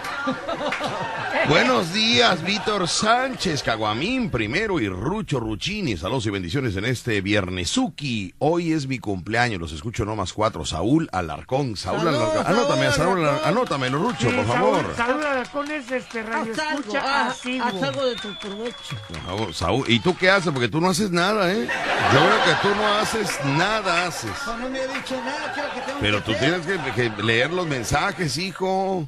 [1.48, 5.96] Buenos días, Víctor Sánchez, Caguamín primero y Rucho Ruchini.
[5.96, 8.34] Saludos y bendiciones en este viernesuki.
[8.40, 10.64] Hoy es mi cumpleaños, los escucho no más cuatro.
[10.64, 12.46] Saúl Alarcón, Saúl Alarcón.
[12.48, 13.48] Anótame, a Saúl Alarcón.
[13.48, 14.94] anótamelo, Rucho, Sí, por favor.
[14.96, 18.96] Saúl Alarcón es este radio Haz algo, escucha haz, haz algo de tu provecho.
[19.24, 20.52] Saúl, Saúl, ¿y tú qué haces?
[20.52, 21.68] Porque tú no haces nada, ¿eh?
[22.12, 24.32] Yo veo que tú no haces nada, haces.
[24.46, 26.60] No, no me he dicho nada, ¿qué es lo que tengo Pero que tú hacer?
[26.62, 29.06] tienes que, que leer los mensajes, hijo.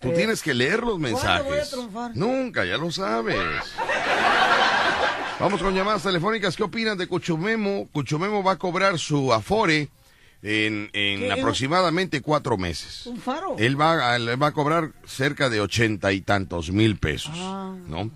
[0.00, 1.70] Tú Eh, tienes que leer los voy a mensajes.
[1.70, 2.12] triunfar?
[2.14, 3.36] Nunca, ya lo sabes.
[5.40, 6.56] Vamos con llamadas telefónicas.
[6.56, 7.88] ¿Qué opinan de Cuchumemo?
[7.92, 9.88] Cuchumemo va a cobrar su afore
[10.42, 10.88] en,
[11.32, 13.06] aproximadamente cuatro meses.
[13.06, 13.56] Un faro.
[13.58, 17.74] Él va, a- él va a cobrar cerca de ochenta y tantos mil pesos, Ah.
[17.86, 18.10] ¿no?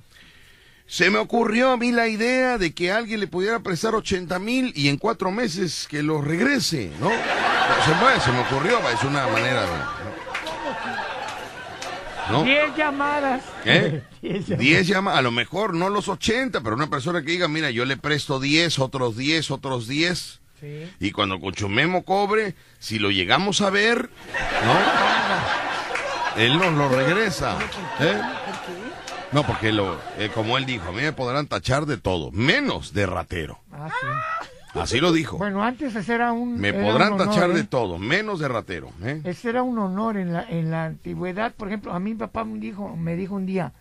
[0.88, 4.72] Se me ocurrió a mí la idea de que alguien le pudiera prestar ochenta mil
[4.76, 7.10] y en cuatro meses que lo regrese, ¿no?
[7.10, 10.05] Se me, se me ocurrió, es una manera de...
[12.30, 12.42] ¿no?
[12.44, 13.42] Diez llamadas.
[13.64, 14.02] ¿Eh?
[14.22, 14.58] Diez llamadas.
[14.58, 17.84] 10 llama, a lo mejor no los 80, pero una persona que diga, mira, yo
[17.84, 20.40] le presto 10, otros 10, otros 10.
[20.60, 20.90] Sí.
[21.00, 24.08] Y cuando Cuchumemo cobre, si lo llegamos a ver,
[24.64, 26.42] ¿no?
[26.42, 27.58] Él nos lo regresa.
[28.00, 28.20] ¿eh?
[29.32, 32.92] No, porque lo, eh, como él dijo, a mí me podrán tachar de todo, menos
[32.92, 33.60] de ratero.
[33.72, 34.48] Ah, sí.
[34.80, 35.38] Así lo dijo.
[35.38, 36.58] Bueno, antes ese era un.
[36.58, 37.54] Me era podrán un honor, tachar ¿eh?
[37.54, 38.90] de todo, menos de ratero.
[39.02, 39.20] ¿eh?
[39.24, 41.54] Ese era un honor en la, en la antigüedad.
[41.54, 43.72] Por ejemplo, a mi papá me dijo, me dijo un día,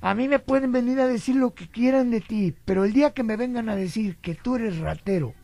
[0.00, 3.12] a mí me pueden venir a decir lo que quieran de ti, pero el día
[3.12, 5.34] que me vengan a decir que tú eres ratero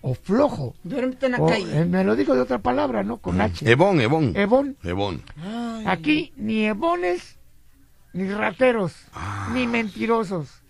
[0.00, 1.80] o flojo, Duérmete en la o, calle.
[1.80, 3.18] eh, me lo digo de otra palabra, ¿no?
[3.18, 3.70] Con H.
[3.70, 4.32] Ebón, Ebón.
[4.34, 4.76] Ebón.
[4.82, 5.22] Ebón.
[5.40, 7.38] Ay, Aquí ni ebones,
[8.12, 9.50] ni rateros, Ah.
[9.54, 10.61] ni mentirosos.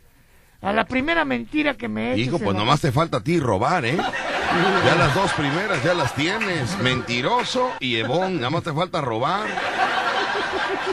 [0.63, 3.41] A la primera mentira que me eches Hijo, pues la- nomás te falta a ti
[3.41, 3.97] robar, ¿eh?
[3.97, 6.79] Ya las dos primeras ya las tienes.
[6.79, 8.37] Mentiroso y Ebón.
[8.37, 9.49] Nada más te falta robar.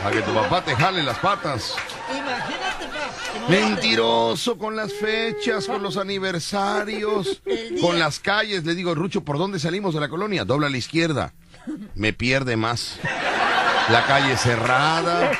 [0.01, 1.75] Para que tu papá te jale las patas.
[2.09, 3.49] Imagínate, pa.
[3.49, 7.41] Mentiroso con las fechas, con los aniversarios,
[7.81, 8.63] con las calles.
[8.65, 10.45] Le digo, Rucho, ¿por dónde salimos de la colonia?
[10.45, 11.33] Dobla a la izquierda.
[11.95, 12.97] Me pierde más.
[13.89, 15.31] La calle cerrada,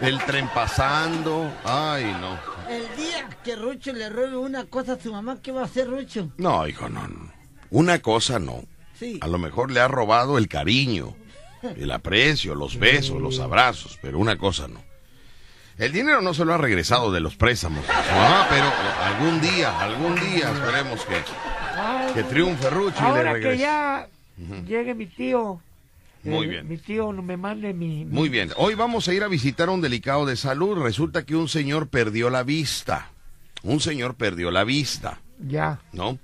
[0.00, 1.50] el tren pasando.
[1.64, 2.38] Ay, no.
[2.68, 3.07] El día
[3.48, 6.30] que Rucho le robe una cosa a su mamá, ¿qué va a hacer Rucho?
[6.36, 7.32] No, hijo, no, no.
[7.70, 8.62] Una cosa no.
[8.98, 9.18] Sí.
[9.22, 11.14] A lo mejor le ha robado el cariño,
[11.62, 14.82] el aprecio, los besos, los abrazos, pero una cosa no.
[15.78, 18.66] El dinero no se lo ha regresado de los préstamos a su mamá, pero
[19.04, 23.62] algún día, algún día esperemos que, que triunfe Rucho y le Ahora que regrese.
[23.62, 24.08] ya
[24.66, 25.58] llegue mi tío.
[26.24, 26.68] Muy eh, bien.
[26.68, 28.04] Mi tío no me mande mi.
[28.04, 30.76] mi- Muy bien, hoy vamos a ir a visitar a un delicado de salud.
[30.82, 33.12] Resulta que un señor perdió la vista.
[33.62, 35.80] Un señor perdió la vista, Ya.
[35.92, 36.18] ¿no?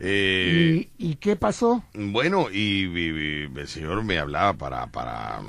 [0.00, 1.82] Eh, ¿Y, ¿Y qué pasó?
[1.94, 5.40] Bueno, y, y- y el señor me hablaba para, para,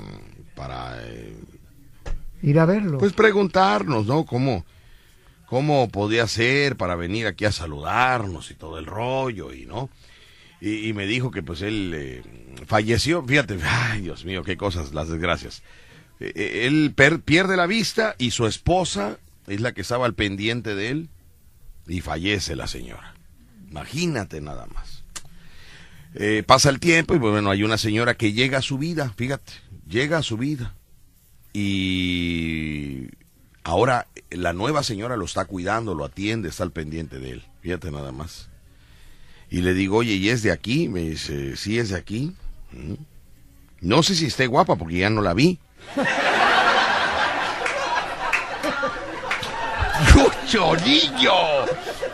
[0.54, 1.36] para, eh,
[2.42, 2.98] Ir a verlo.
[2.98, 4.24] pues preguntarnos, ¿no?
[4.24, 4.64] ¿Cómo,
[5.46, 9.90] cómo podía ser para venir aquí a saludarnos y todo el rollo, y no.
[10.60, 12.22] Y, y me dijo que pues él eh,
[12.66, 15.62] falleció, fíjate, ay Dios mío, qué cosas, las desgracias.
[16.20, 20.14] Eh, eh, él per- pierde la vista y su esposa es la que estaba al
[20.14, 21.08] pendiente de él
[21.86, 23.14] y fallece la señora.
[23.70, 25.04] Imagínate nada más.
[26.14, 29.52] Eh, pasa el tiempo y bueno, hay una señora que llega a su vida, fíjate,
[29.86, 30.74] llega a su vida.
[31.52, 33.08] Y
[33.64, 37.44] ahora la nueva señora lo está cuidando, lo atiende, está al pendiente de él.
[37.62, 38.48] Fíjate nada más.
[39.50, 40.88] Y le digo, oye, ¿y es de aquí?
[40.88, 42.34] Me dice, sí, es de aquí.
[42.72, 42.94] Mm.
[43.80, 45.58] No sé si esté guapa porque ya no la vi.
[50.48, 51.66] ¡Chorillo!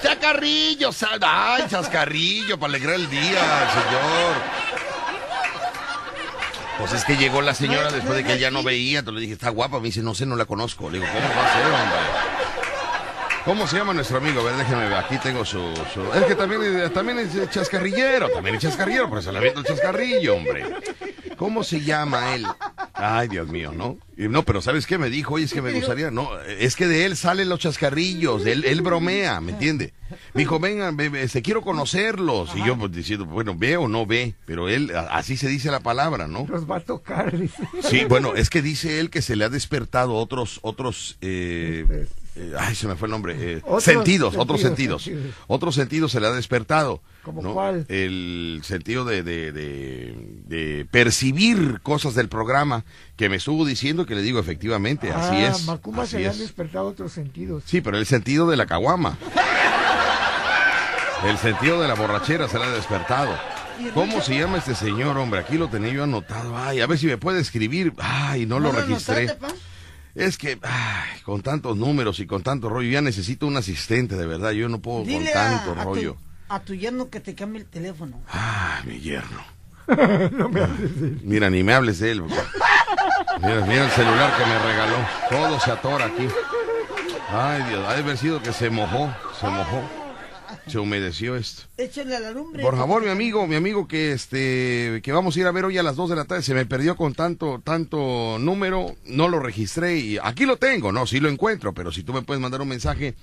[0.03, 0.91] ¡Chacarrillo!
[1.23, 2.59] ¡Ay, chascarrillo!
[2.59, 4.35] Para alegrar el día, señor.
[6.79, 9.35] Pues es que llegó la señora después de que ya no veía, entonces le dije,
[9.35, 10.91] está guapa, me dice, no sé, no la conozco.
[10.91, 11.99] Le digo, ¿cómo va a ser, hombre?
[13.45, 14.41] ¿Cómo se llama nuestro amigo?
[14.41, 15.61] A ver, déjeme ver, aquí tengo su...
[15.93, 19.67] su- Es que también, también es chascarrillero, también es chascarrillero, por eso le aviento el
[19.67, 20.65] chascarrillo, hombre.
[21.37, 22.47] ¿Cómo se llama él?
[22.97, 23.99] Ay, Dios mío, ¿no?
[24.17, 25.35] No, pero ¿sabes qué me dijo?
[25.35, 28.83] Oye, es que me gustaría, no, es que de él salen los chascarrillos, él, él
[28.83, 29.93] bromea, ¿me entiende?
[30.33, 32.51] Me dijo, vengan, ve- ve, este, quiero conocerlos.
[32.55, 35.81] Y yo pues, diciendo, bueno, ve o no ve, pero él, así se dice la
[35.81, 36.47] palabra, ¿no?
[36.49, 37.65] Los va a tocar, dice.
[37.83, 42.53] Sí, bueno, es que dice él que se le ha despertado otros, otros, eh, eh,
[42.59, 45.35] ay, se me fue el nombre, eh, Otros sentidos, otros sentidos, sentidos.
[45.49, 47.03] otros sentidos se le ha despertado.
[47.25, 47.55] ¿Cómo ¿no?
[47.55, 47.87] cuál?
[47.89, 50.15] El sentido de, de, de,
[50.47, 52.85] de percibir cosas del programa
[53.17, 55.65] que me estuvo diciendo que le digo efectivamente, así ah, es.
[55.65, 56.39] Macumba así se le han es.
[56.41, 57.63] despertado otros sentidos.
[57.67, 59.19] Sí, pero el sentido de la caguama.
[61.27, 63.35] El sentido de la borrachera se le ha despertado.
[63.95, 65.41] ¿Cómo se llama este señor, hombre?
[65.41, 66.57] Aquí lo tenía yo anotado.
[66.57, 67.93] Ay, a ver si me puede escribir.
[67.99, 69.35] Ay, no lo registré.
[70.15, 74.27] Es que, ay, con tantos números y con tanto rollo, ya necesito un asistente, de
[74.27, 74.53] verdad.
[74.53, 76.13] Yo no puedo con Dile tanto a rollo.
[76.13, 76.19] tu,
[76.55, 78.23] a tu yerno que te cambie el teléfono.
[78.29, 79.43] Ah, mi yerno.
[81.23, 82.23] Mira, ni me hables de él.
[82.23, 84.97] Mira, mira el celular que me regaló.
[85.29, 86.29] Todo se atora aquí.
[87.29, 89.83] Ay, Dios, ha de haber sido que se mojó, se mojó.
[90.69, 91.65] Se humedeció esto.
[91.77, 92.63] Échale a la lumbre.
[92.63, 95.77] Por favor, mi amigo, mi amigo que este que vamos a ir a ver hoy
[95.77, 99.41] a las 2 de la tarde, se me perdió con tanto tanto número, no lo
[99.41, 102.63] registré y aquí lo tengo, no, sí lo encuentro, pero si tú me puedes mandar
[102.63, 103.15] un mensaje,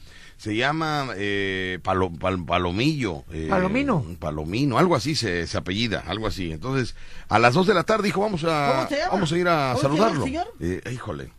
[0.42, 3.26] se llama eh, Palo- Pal- Palomillo.
[3.32, 4.04] eh, Palomino.
[4.20, 6.52] Palomino, algo así se, se apellida, algo así.
[6.52, 6.96] Entonces,
[7.30, 9.38] a las 2 de la tarde dijo, vamos a vamos a ir a ¿Cómo se
[9.38, 10.24] llama el saludarlo.
[10.24, 10.48] señor?
[10.60, 11.32] Eh, híjole.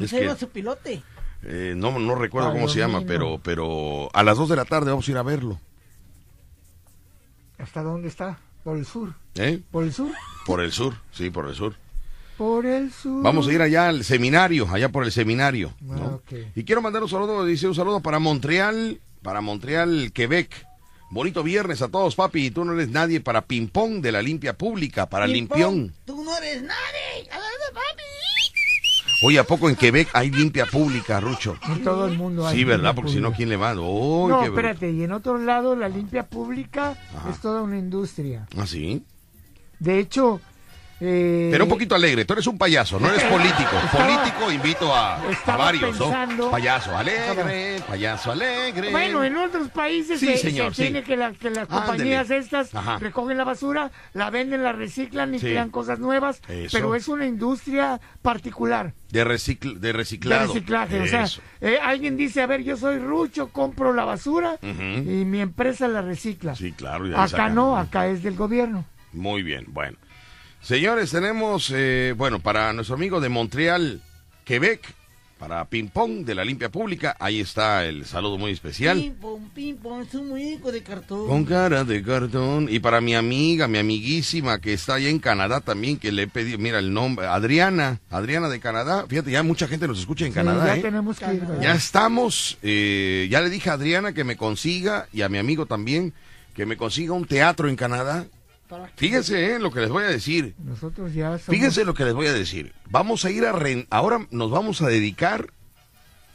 [0.00, 1.00] Es Se que su pilote.
[1.44, 4.90] eh, no, no recuerdo cómo se llama, pero, pero a las 2 de la tarde
[4.90, 5.60] vamos a ir a verlo.
[7.58, 8.38] ¿Hasta dónde está?
[8.64, 9.14] Por el sur.
[9.36, 9.62] ¿Eh?
[9.70, 10.10] ¿Por el sur?
[10.44, 11.76] Por el sur, sí, por el sur.
[12.36, 13.22] Por el sur.
[13.22, 15.72] Vamos a ir allá al seminario, allá por el seminario.
[15.80, 16.22] ¿no?
[16.30, 16.36] Ah.
[16.54, 20.66] Y quiero mandar un saludo, dice un saludo para Montreal, para Montreal, Quebec.
[21.10, 22.46] Bonito viernes a todos, papi.
[22.46, 25.94] Y tú no eres nadie para ping-pong de la limpia pública, para limpión.
[26.04, 27.30] Tú no eres nadie.
[27.30, 28.02] A ver, papi.
[29.22, 31.56] Oye, ¿a poco en Quebec hay limpia pública, Rucho?
[31.68, 32.94] En todo el mundo hay Sí, ¿verdad?
[32.94, 33.32] Porque si no.
[33.32, 33.72] ¿quién le va?
[33.72, 37.30] ¡Uy, No, espérate, y en otros lados la limpia pública Ajá.
[37.30, 38.46] es toda una industria.
[38.58, 39.02] ¿Ah, sí?
[39.78, 40.40] De hecho,
[41.00, 42.24] eh, Pero un poquito alegre.
[42.24, 43.70] Tú eres un payaso, no eres político.
[43.84, 45.20] Estaba- Político invito a,
[45.58, 46.50] varios, pensando- ¿no?
[46.50, 48.90] Payaso alegre, payaso alegre.
[48.90, 50.92] Bueno, en otros países Sí, se, señor, se sí.
[50.92, 51.86] tiene que, la- que las Ándele.
[51.86, 52.98] compañías estas Ajá.
[52.98, 55.46] recogen la basura, la venden, la reciclan y Sí.
[55.46, 56.70] crean cosas nuevas, Eso.
[56.76, 60.46] pero es una industria particular De, recicl de de reciclado.
[60.52, 61.00] reciclaje.
[61.00, 61.26] O sea,
[61.60, 66.00] eh, alguien dice, a ver, yo soy Rucho, compro la basura y mi empresa la
[66.02, 66.54] recicla.
[66.54, 67.06] Sí, claro.
[67.06, 67.54] y Acá sacan.
[67.54, 68.84] no, acá es del gobierno.
[69.12, 69.96] Muy bien, bueno.
[70.66, 74.02] Señores, tenemos, eh, bueno, para nuestro amigo de Montreal,
[74.44, 74.80] Quebec,
[75.38, 78.98] para Ping Pong de la Limpia Pública, ahí está el saludo muy especial.
[78.98, 81.28] Pim, pom, pim, pom, es un muñeco de cartón.
[81.28, 82.66] Con cara de cartón.
[82.68, 86.26] Y para mi amiga, mi amiguísima que está allá en Canadá también, que le he
[86.26, 89.04] pedido, mira el nombre, Adriana, Adriana de Canadá.
[89.08, 90.66] Fíjate, ya mucha gente nos escucha en Sí, Canadá.
[90.66, 90.82] ya ¿eh?
[90.82, 91.40] tenemos que ir.
[91.42, 91.60] ¿verdad?
[91.62, 95.66] Ya estamos, eh, ya le dije a Adriana que me consiga, y a mi amigo
[95.66, 96.12] también,
[96.56, 98.26] que me consiga un teatro en Canadá.
[98.96, 100.54] Fíjense eh, lo que les voy a decir.
[100.58, 101.44] Nosotros ya somos...
[101.44, 102.72] Fíjense lo que les voy a decir.
[102.90, 105.52] Vamos a ir a ren- ahora nos vamos a dedicar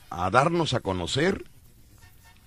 [0.09, 1.43] a darnos a conocer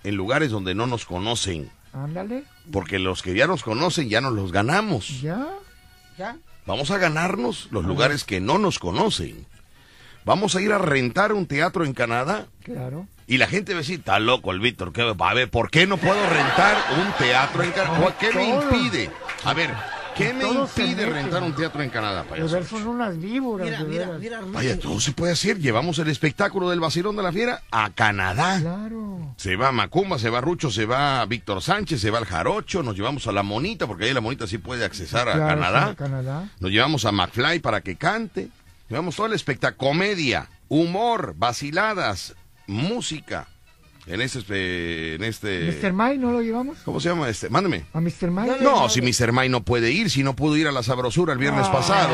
[0.03, 4.33] en lugares donde no nos conocen, Ándale, porque los que ya nos conocen ya nos
[4.33, 5.21] los ganamos.
[5.21, 5.47] ya.
[6.17, 6.37] ¿Ya?
[6.65, 9.45] Vamos a ganarnos los lugares que no nos conocen.
[10.25, 13.07] Vamos a ir a rentar un teatro en Canadá Claro.
[13.27, 15.49] y la gente va a decir, está loco el Víctor, ¿qué va a ver?
[15.51, 18.15] ¿Por qué no puedo rentar un teatro en Canadá?
[18.19, 18.63] ¿Qué me Todo.
[18.75, 19.11] impide?
[19.45, 19.71] A ver,
[20.15, 22.51] ¿qué me impide rentar un teatro en Canadá, payaso?
[22.53, 23.67] ver son unas víboras.
[23.67, 24.19] Mira, de mira, veras.
[24.19, 24.41] mira.
[24.47, 25.59] Vaya, todo se puede hacer.
[25.59, 28.59] Llevamos el espectáculo del vacilón de la fiera a Canadá.
[28.59, 29.35] Claro.
[29.37, 32.95] Se va Macumba, se va Rucho, se va Víctor Sánchez, se va el Jarocho, nos
[32.95, 35.85] llevamos a la Monita, porque ahí la Monita sí puede accesar a Claro, Canadá.
[35.89, 36.49] a Canadá.
[36.59, 38.49] Nos llevamos a McFly para que cante.
[38.89, 42.35] Llevamos todo el espectáculo, comedia, humor, vaciladas,
[42.67, 43.47] música.
[44.07, 45.91] En este, en este, ¿Mr.
[45.91, 46.77] May no lo llevamos?
[46.85, 47.49] ¿cómo se llama este?
[47.49, 47.85] Mándame.
[47.91, 48.29] ¿A Mr.
[48.29, 48.51] May?
[48.61, 49.31] No, si Mr.
[49.31, 52.13] May no puede ir, si no pudo ir a la sabrosura el viernes Ay, pasado,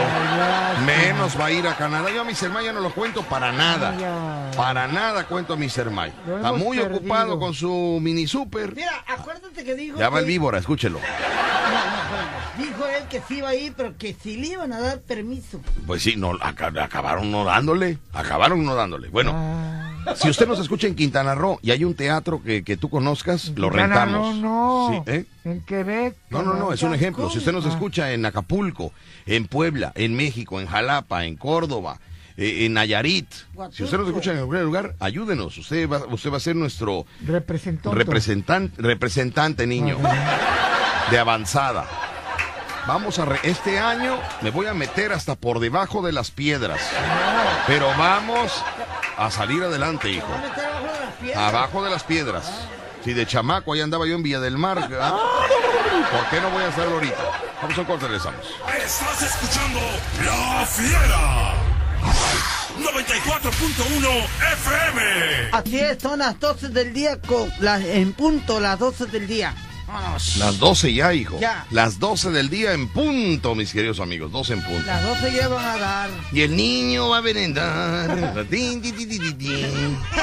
[0.86, 2.10] menos va a ir a Canadá.
[2.14, 2.50] Yo a Mr.
[2.50, 4.52] May ya no lo cuento para nada.
[4.56, 5.89] Para nada cuento a Mr.
[5.92, 6.14] May.
[6.26, 6.98] Lo Está muy perdido.
[7.00, 8.74] ocupado con su mini super.
[8.74, 9.98] Mira, acuérdate que dijo.
[10.00, 10.98] Ya va el víbora, escúchelo.
[11.00, 12.64] No.
[12.64, 15.60] Dijo él que sí iba a ir, pero que sí le iban a dar permiso.
[15.88, 17.98] Pues sí, no, aca- acabaron no dándole.
[18.14, 19.10] Acabaron no dándole.
[19.10, 19.81] Bueno, Ah,
[20.16, 23.52] Si usted nos escucha en Quintana Roo y hay un teatro que, que tú conozcas,
[23.56, 24.36] lo rentamos.
[24.36, 25.04] Roo, no.
[25.06, 25.26] Sí, ¿eh?
[25.45, 26.16] En Quebec.
[26.30, 27.30] No, no, no, es un ejemplo.
[27.30, 28.93] Si usted nos escucha en Acapulco,
[29.26, 31.99] en Puebla, en México, en Jalapa, en Córdoba,
[32.38, 33.28] eh, en Nayarit,
[33.72, 35.58] si usted nos escucha en algún lugar, ayúdenos.
[35.58, 37.97] Usted va, usted va a ser nuestro Representante.
[37.97, 39.97] representante, representante niño
[41.12, 41.86] de avanzada.
[42.88, 46.82] Vamos a re- este año me voy a meter hasta por debajo de las piedras.
[47.68, 48.52] Pero vamos
[49.22, 50.28] a salir adelante, hijo.
[50.28, 51.43] ¿Dónde está abajo de las piedras?
[51.53, 52.51] Abajo de las piedras.
[53.03, 55.19] Si de chamaco ahí andaba yo en Villa del Mar, ¿ah?
[56.11, 57.24] ¿por qué no voy a hacerlo ahorita?
[57.61, 58.47] Vamos a un corte, regresamos.
[58.84, 59.80] Estás escuchando
[60.26, 61.53] La Fiera.
[62.80, 65.49] 94.1 FM.
[65.51, 69.53] Así es, son las 12 del día con las, en punto, las 12 del día.
[69.92, 70.38] Vámonos.
[70.38, 71.39] Las 12 ya, hijo.
[71.39, 71.66] Ya.
[71.72, 74.32] Las 12 del día en punto, mis queridos amigos.
[74.32, 74.86] 12 en punto.
[74.86, 76.10] Las 12 ya van a dar.
[76.32, 78.46] Y el niño va a merendar.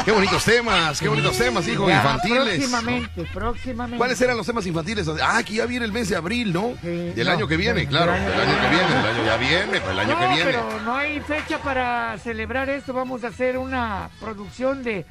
[0.05, 2.57] Qué bonitos temas, qué bonitos temas, hijo, Ya, infantiles.
[2.57, 3.99] Próximamente, próximamente.
[3.99, 5.07] ¿Cuáles eran los temas infantiles?
[5.23, 6.75] Ah, que ya viene el mes de abril, ¿no?
[6.81, 8.13] Sí, del no, año que viene, claro.
[8.13, 10.45] del año que viene, el año ya viene, pues el año no, que viene.
[10.45, 12.93] pero no hay fecha para celebrar esto.
[12.93, 15.05] Vamos a hacer una producción de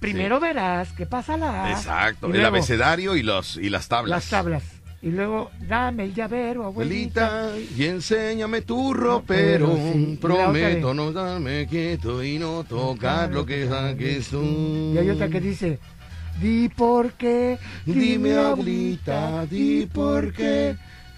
[0.00, 4.10] primero verás qué pasa la Exacto, y el luego abecedario y los y las tablas.
[4.10, 4.62] las tablas
[5.02, 9.68] y luego dame el llavero abuelita, Abuelita, y enséñame tu ropero.
[9.68, 14.92] pero sí, Prometo no darme quieto y no tocar lo que saques tú.
[14.94, 15.78] y hay otra que dice
[16.40, 20.76] di por qué Dime, abuelita, di por qué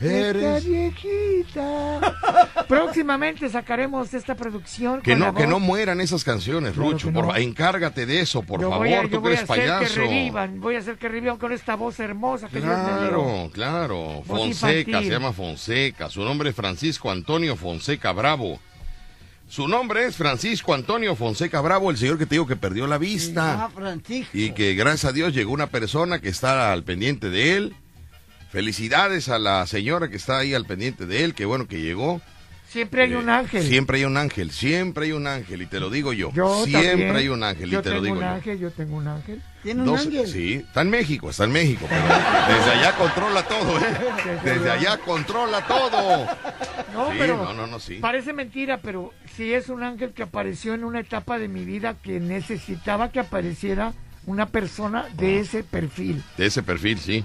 [0.09, 0.29] esta
[0.59, 2.17] eres- viejita
[2.69, 5.51] próximamente sacaremos esta producción Que no, que voz.
[5.51, 7.13] no mueran esas canciones, Claro Rucho.
[7.13, 8.87] Por encárgate de eso, por Yo favor.
[8.87, 9.95] voy a, yo tú que voy a eres hacer payaso.
[9.95, 12.73] que revivan, voy a hacer que revivan con esta voz hermosa que me dio.
[12.75, 13.97] Claro, claro.
[14.27, 15.05] Voz Fonseca, infantil.
[15.05, 16.09] se llama Fonseca.
[16.11, 18.61] Su nombre es Francisco Antonio Fonseca Bravo.
[19.49, 22.97] Su nombre es Francisco Antonio Fonseca Bravo, el señor que te digo que perdió la
[22.97, 23.65] vista.
[23.65, 24.31] Ah, Francisco.
[24.33, 27.77] Y que gracias a Dios llegó una persona que está al pendiente de él.
[28.53, 32.21] Felicidades a la señora que está ahí al pendiente de él, que bueno que llegó.
[32.69, 33.63] Siempre hay un Eh, ángel.
[33.67, 36.31] Siempre hay un ángel, siempre hay un ángel, y te lo digo yo.
[36.35, 37.17] Yo siempre también.
[37.17, 38.29] hay un ángel, y yo te lo tengo digo un yo.
[38.29, 39.43] ángel, yo tengo un ángel.
[39.63, 40.27] Tiene un ángel.
[40.27, 41.87] Sí, está en México, está en México.
[41.89, 43.83] pero desde allá controla todo, ¿eh?
[44.45, 46.27] Desde allá controla todo.
[46.95, 47.95] No, Sí, pero no, no, no, sí.
[48.03, 51.97] parece mentira, pero sí es un ángel que apareció en una etapa de mi vida
[52.03, 53.93] que necesitaba que apareciera
[54.27, 56.23] una persona de ese perfil.
[56.37, 57.25] De ese perfil, sí.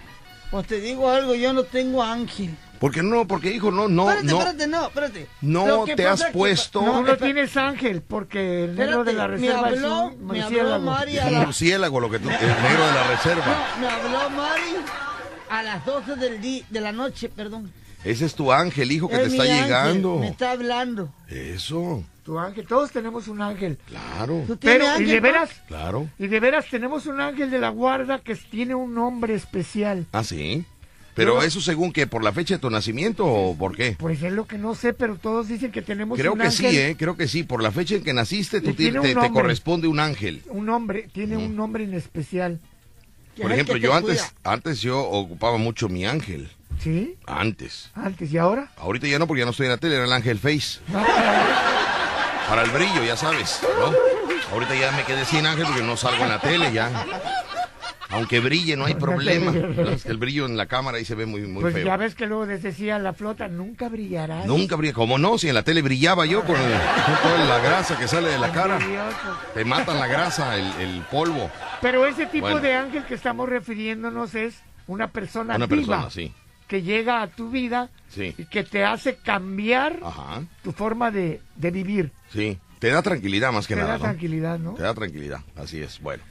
[0.51, 2.55] Pues te digo algo, yo no tengo ángel.
[2.79, 3.25] ¿Por qué no?
[3.27, 4.39] Porque, hijo, no, no, espérate, no.
[4.39, 5.27] espérate, no, espérate.
[5.41, 9.47] No te has puesto- No, no tienes ángel, porque el negro de la espérate, me
[9.47, 10.79] reserva es habló, un me habló.
[10.81, 13.45] Mari Es a un la- murciélago lo que tú, el negro de la reserva.
[13.45, 14.61] No, me habló Mari
[15.49, 17.71] a las 12 del di- de la noche, perdón.
[18.03, 20.15] Ese es tu ángel, hijo, que Es te mi está ángel, llegando.
[20.19, 21.09] Me está hablando.
[21.27, 23.78] Eso, Tu ángel, todos tenemos un ángel.
[23.88, 25.28] claro, ¿Tú tienes Pero, y ángel, de pa?
[25.28, 26.09] veras, claro.
[26.19, 30.05] y de veras tenemos un ángel de la guarda que tiene un nombre especial.
[30.11, 30.65] Ah, sí.
[31.15, 33.95] Pero eso según que por la fecha de tu nacimiento o por qué?
[33.97, 36.69] Pues es lo que no sé, pero todos dicen que tenemos Creo un que ángel.
[36.71, 36.95] sí, ¿eh?
[36.99, 37.43] Creo que sí.
[37.43, 40.43] Por la fecha en que naciste, tú Y te, corresponde un ángel.
[40.49, 42.59] Un nombre, tiene un nombre en especial.
[43.36, 44.53] Que Por ejemplo, que yo te antes, cuida.
[44.53, 46.49] antes yo ocupaba mucho mi ángel.
[46.84, 47.15] ¿Sí?
[47.25, 47.89] Antes.
[47.95, 48.69] Antes y ahora.
[48.75, 50.80] Ahorita ya no, porque ya no estoy en la tele, era el ángel Face.
[52.49, 53.91] Para el brillo, ya sabes, ¿no?
[54.53, 56.89] Ahorita ya me quedé sin ángel porque no salgo en la tele ya.
[58.09, 59.51] Aunque brille, no hay problema.
[59.91, 61.85] Es que el brillo en la cámara ahí se ve muy, muy pues feo.
[61.85, 64.45] ya ves que luego les decía la flota, nunca brillarás.
[64.45, 64.93] Nunca brilla.
[64.93, 65.37] ¿Cómo no?
[65.37, 66.71] Si en la tele brillaba yo con, el-
[67.21, 68.79] toda la grasa que sale de la cara.
[69.53, 71.51] Te matan la grasa, el, el polvo.
[71.81, 72.61] Pero ese tipo Bueno.
[72.61, 74.55] de ángel que estamos refiriéndonos es
[74.87, 76.31] una persona Una viva persona, sí.
[76.68, 78.34] Que llega a tu vida Sí.
[78.38, 80.43] y que te hace cambiar Ajá.
[80.63, 82.11] tu forma de, de vivir.
[82.34, 82.57] Sí.
[82.80, 84.03] Te da tranquilidad más que te nada, da ¿no?
[84.03, 84.74] tranquilidad, ¿no?
[84.74, 85.99] Te da tranquilidad, así es.
[85.99, 86.24] Bueno,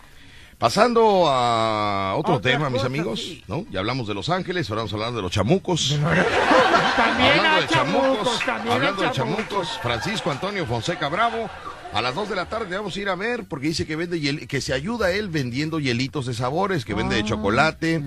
[0.58, 3.44] pasando a otro Otra tema, mis amigos, sí.
[3.48, 3.66] ¿no?
[3.70, 5.98] Ya hablamos de los ángeles, ahora vamos a hablar de los chamucos.
[6.96, 9.44] También hablando a de chamucos, chamucos, también hablando de chamucos.
[9.48, 11.50] chamucos, Francisco Antonio Fonseca Bravo.
[11.92, 14.18] A las 2 de la tarde vamos a ir a ver porque dice que vende
[14.20, 17.26] hiel- que se ayuda él vendiendo hielitos de sabores, que vende de Ah.
[17.26, 18.02] chocolate,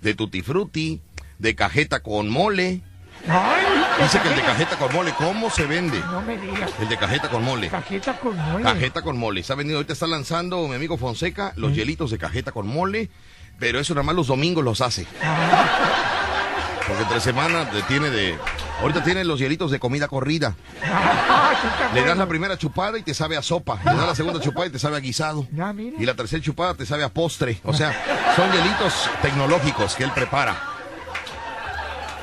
[0.00, 1.00] de tutti frutti,
[1.38, 2.82] de cajeta con mole.
[3.28, 3.64] Ay,
[4.02, 5.98] Dice que el de cajeta con mole, ¿cómo se vende?
[6.10, 6.70] No me digas.
[6.80, 7.68] El de cajeta con mole.
[7.70, 8.62] Cajeta con mole.
[8.64, 9.40] Cajeta con mole.
[9.40, 13.10] Está vendiendo, ahorita está lanzando mi amigo Fonseca los hielitos de cajeta con mole,
[13.58, 15.06] pero eso nada más los domingos los hace.
[16.86, 18.38] Porque entre semana te- tiene de.
[18.80, 20.54] Ahorita tiene los hielitos de comida corrida.
[20.84, 21.52] Ah,
[21.94, 23.78] Le das la primera chupada y te sabe a sopa.
[23.84, 25.48] Le das la segunda chupada y te sabe a guisado.
[25.98, 27.60] Y la tercera chupada te sabe a postre.
[27.64, 27.92] O sea,
[28.36, 30.56] son hielitos tecnológicos que él prepara.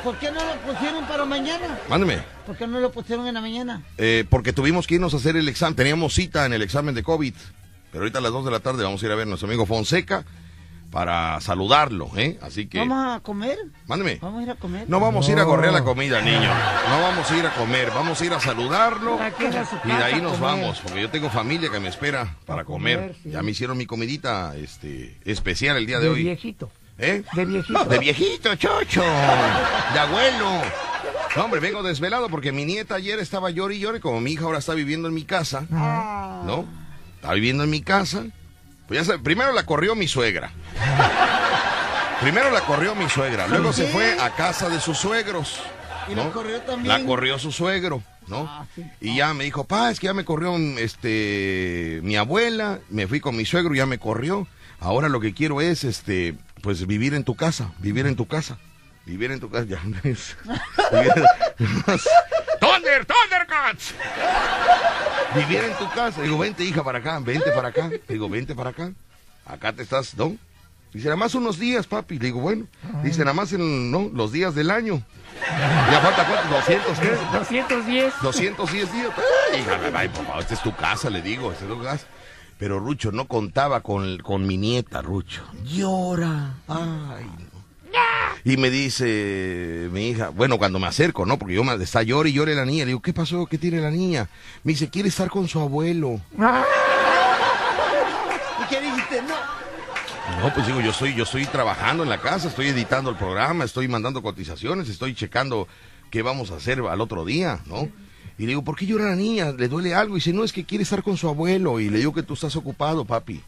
[0.04, 1.80] ¿Por qué no lo pusieron para mañana?
[1.89, 2.20] Mándeme.
[2.45, 3.82] ¿Por qué no lo pusieron en la mañana?
[3.97, 5.76] Eh, porque tuvimos que irnos a hacer el examen.
[5.76, 7.34] Teníamos cita en el examen de COVID.
[7.91, 9.47] Pero ahorita a las 2 de la tarde vamos a ir a ver a nuestro
[9.47, 10.26] amigo Fonseca
[10.91, 12.38] para saludarlo, ¿eh?
[12.41, 12.80] Así que...
[12.80, 13.58] ¿Vamos a comer?
[13.88, 14.20] Mándeme.
[14.22, 14.89] ¿Vamos a ir a comer?
[14.89, 16.49] No vamos a ir a correr la comida, niño.
[16.89, 19.20] No vamos a ir a comer, vamos a ir a saludarlo.
[19.20, 22.36] Aquí en su Y de ahí nos vamos, porque yo tengo familia que me espera
[22.45, 22.97] para comer.
[22.97, 23.32] comer, sí.
[23.32, 26.24] Ya me hicieron mi comidita este, especial el día de De hoy.
[26.24, 26.70] viejito.
[26.98, 27.24] ¿Eh?
[27.34, 27.86] De viejito.
[27.86, 29.02] De viejito, chocho.
[29.02, 30.62] De abuelo.
[31.36, 34.46] No, hombre, vengo desvelado porque mi nieta ayer estaba llore y llore, como mi hija
[34.46, 36.66] ahora está viviendo en mi casa, ¿no?
[37.16, 38.26] Está viviendo en mi casa.
[38.88, 40.52] Pues ya sabe, primero la corrió mi suegra.
[42.22, 45.60] Primero la corrió mi suegra, luego se fue a casa de sus suegros.
[46.08, 46.26] ¿Y ¿no?
[46.26, 46.88] la corrió también?
[46.88, 48.46] La corrió su suegro, ¿no?
[48.48, 48.86] Ah, sí.
[49.02, 53.20] Y ya me dijo, pa, es que ya me corrió este mi abuela, me fui
[53.20, 54.48] con mi suegro, ya me corrió.
[54.80, 58.57] Ahora lo que quiero es este pues vivir en tu casa, vivir en tu casa.
[59.05, 59.82] Vivir en tu casa, ya.
[62.61, 63.93] ¡Thunder, Thundercats!
[65.36, 66.22] Vivir en tu casa.
[66.22, 67.91] Digo, vente, hija, para acá, vente para acá.
[68.07, 68.93] Digo, vente para acá.
[69.45, 70.38] Acá te estás, ¿no?
[70.93, 72.18] Dice, nada más unos días, papi.
[72.18, 72.66] Le digo, bueno.
[73.03, 74.09] Dice, nada más en, ¿no?
[74.14, 75.03] los días del año.
[75.91, 76.61] Ya falta, ¿cuánto?
[76.61, 77.09] ¿200 qué?
[77.34, 78.14] 210.
[78.22, 79.09] 210 días.
[79.51, 82.07] Ay, hija, ay, por favor, esta es tu casa, le digo, esta es tu casa.
[82.64, 85.43] Pero Rucho no contaba con, con mi nieta, Rucho.
[85.66, 86.53] Llora.
[86.70, 87.99] Ay, no.
[88.45, 91.38] Y me dice mi hija, bueno, cuando me acerco, ¿no?
[91.38, 92.86] Porque yo me está llore y llore la niña.
[92.86, 93.45] Le digo, ¿qué pasó?
[93.47, 94.30] ¿Qué tiene la niña?
[94.64, 96.22] Me dice, quiere estar con su abuelo.
[96.39, 96.64] Ah,
[98.64, 99.22] ¿Y qué dijiste?
[99.24, 100.41] No.
[100.41, 103.66] No, pues digo, yo estoy, yo estoy trabajando en la casa, estoy editando el programa,
[103.66, 105.68] estoy mandando cotizaciones, estoy checando
[106.09, 107.89] qué vamos a hacer al otro día, ¿no?
[108.38, 109.51] Y le digo, ¿por qué llora la niña?
[109.51, 110.15] ¿Le duele algo?
[110.15, 111.79] Y dice, no, es que quiere estar con su abuelo.
[111.79, 113.41] Y le digo que tú estás ocupado, papi.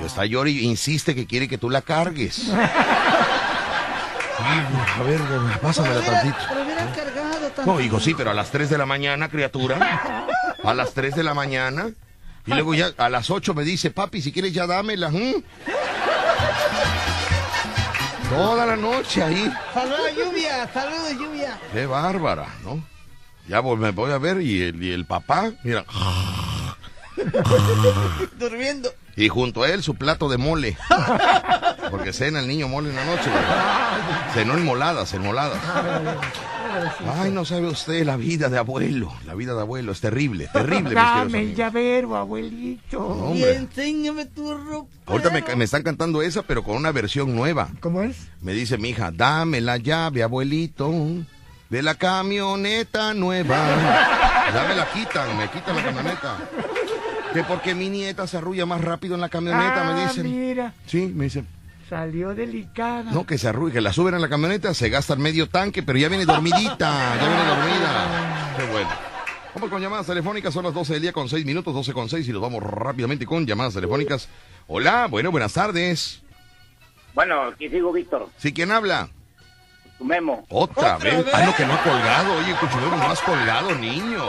[0.00, 2.48] Y está llora y insiste que quiere que tú la cargues.
[4.36, 4.60] Ay,
[4.98, 5.20] a ver,
[5.62, 6.36] pásamela Pero tantito.
[6.48, 10.28] pero hubiera cargado No, hijo, sí, pero a las 3 de la mañana, criatura.
[10.62, 11.90] A las 3 de la mañana.
[12.46, 15.08] Y luego ya a las 8 me dice, papi, si quieres ya dámela.
[15.08, 15.36] ¿m?".
[18.28, 19.52] Toda la noche ahí.
[19.72, 21.58] Saludos lluvia, saludos lluvia.
[21.72, 22.82] Qué bárbara, ¿no?
[23.48, 25.84] Ya vol- me voy a ver y el, y el papá, mira,
[28.38, 28.90] Durmiendo.
[29.16, 30.76] y junto a él su plato de mole.
[31.90, 33.30] Porque cena el niño mole en la noche.
[33.30, 34.32] ¿verdad?
[34.34, 35.60] Cenó en moladas, en moladas.
[37.16, 39.12] Ay, no sabe usted la vida de abuelo.
[39.26, 40.94] La vida de abuelo es terrible, terrible.
[40.94, 42.98] Dame el llavero, abuelito.
[42.98, 44.88] No, Y enséñame tu ropa.
[45.06, 47.68] Ahorita me, me están cantando esa, pero con una versión nueva.
[47.80, 48.16] ¿Cómo es?
[48.40, 50.90] Me dice mi hija, dame la llave, abuelito,
[51.74, 53.56] de la camioneta nueva.
[54.54, 56.36] Ya me la quitan, me quitan la camioneta.
[57.32, 60.22] Que porque mi nieta se arrulla más rápido en la camioneta, me Ah, dicen.
[60.30, 61.48] mira, Sí, me dicen.
[61.90, 63.10] salió delicada.
[63.10, 65.98] No, que se arrugue, que la suben en la camioneta, se gastan medio tanque, pero
[65.98, 68.54] ya viene dormidita, ya viene dormida.
[68.56, 68.90] Qué bueno.
[69.56, 72.28] Vamos con llamadas telefónicas, son las 12 del día con 6 minutos, 12 con 6
[72.28, 74.28] y nos vamos rápidamente con llamadas telefónicas.
[74.68, 76.22] Hola, bueno, buenas tardes.
[77.16, 78.28] Bueno, aquí sigo, Víctor.
[78.38, 79.08] ¿Sí, quién habla?
[80.04, 80.44] Memo.
[80.50, 81.24] Otra, ¿Otra vez.
[81.24, 81.34] vez?
[81.34, 82.32] Ah, no, que no ha colgado.
[82.38, 84.22] Oye, Cuchumero, no has colgado, niño.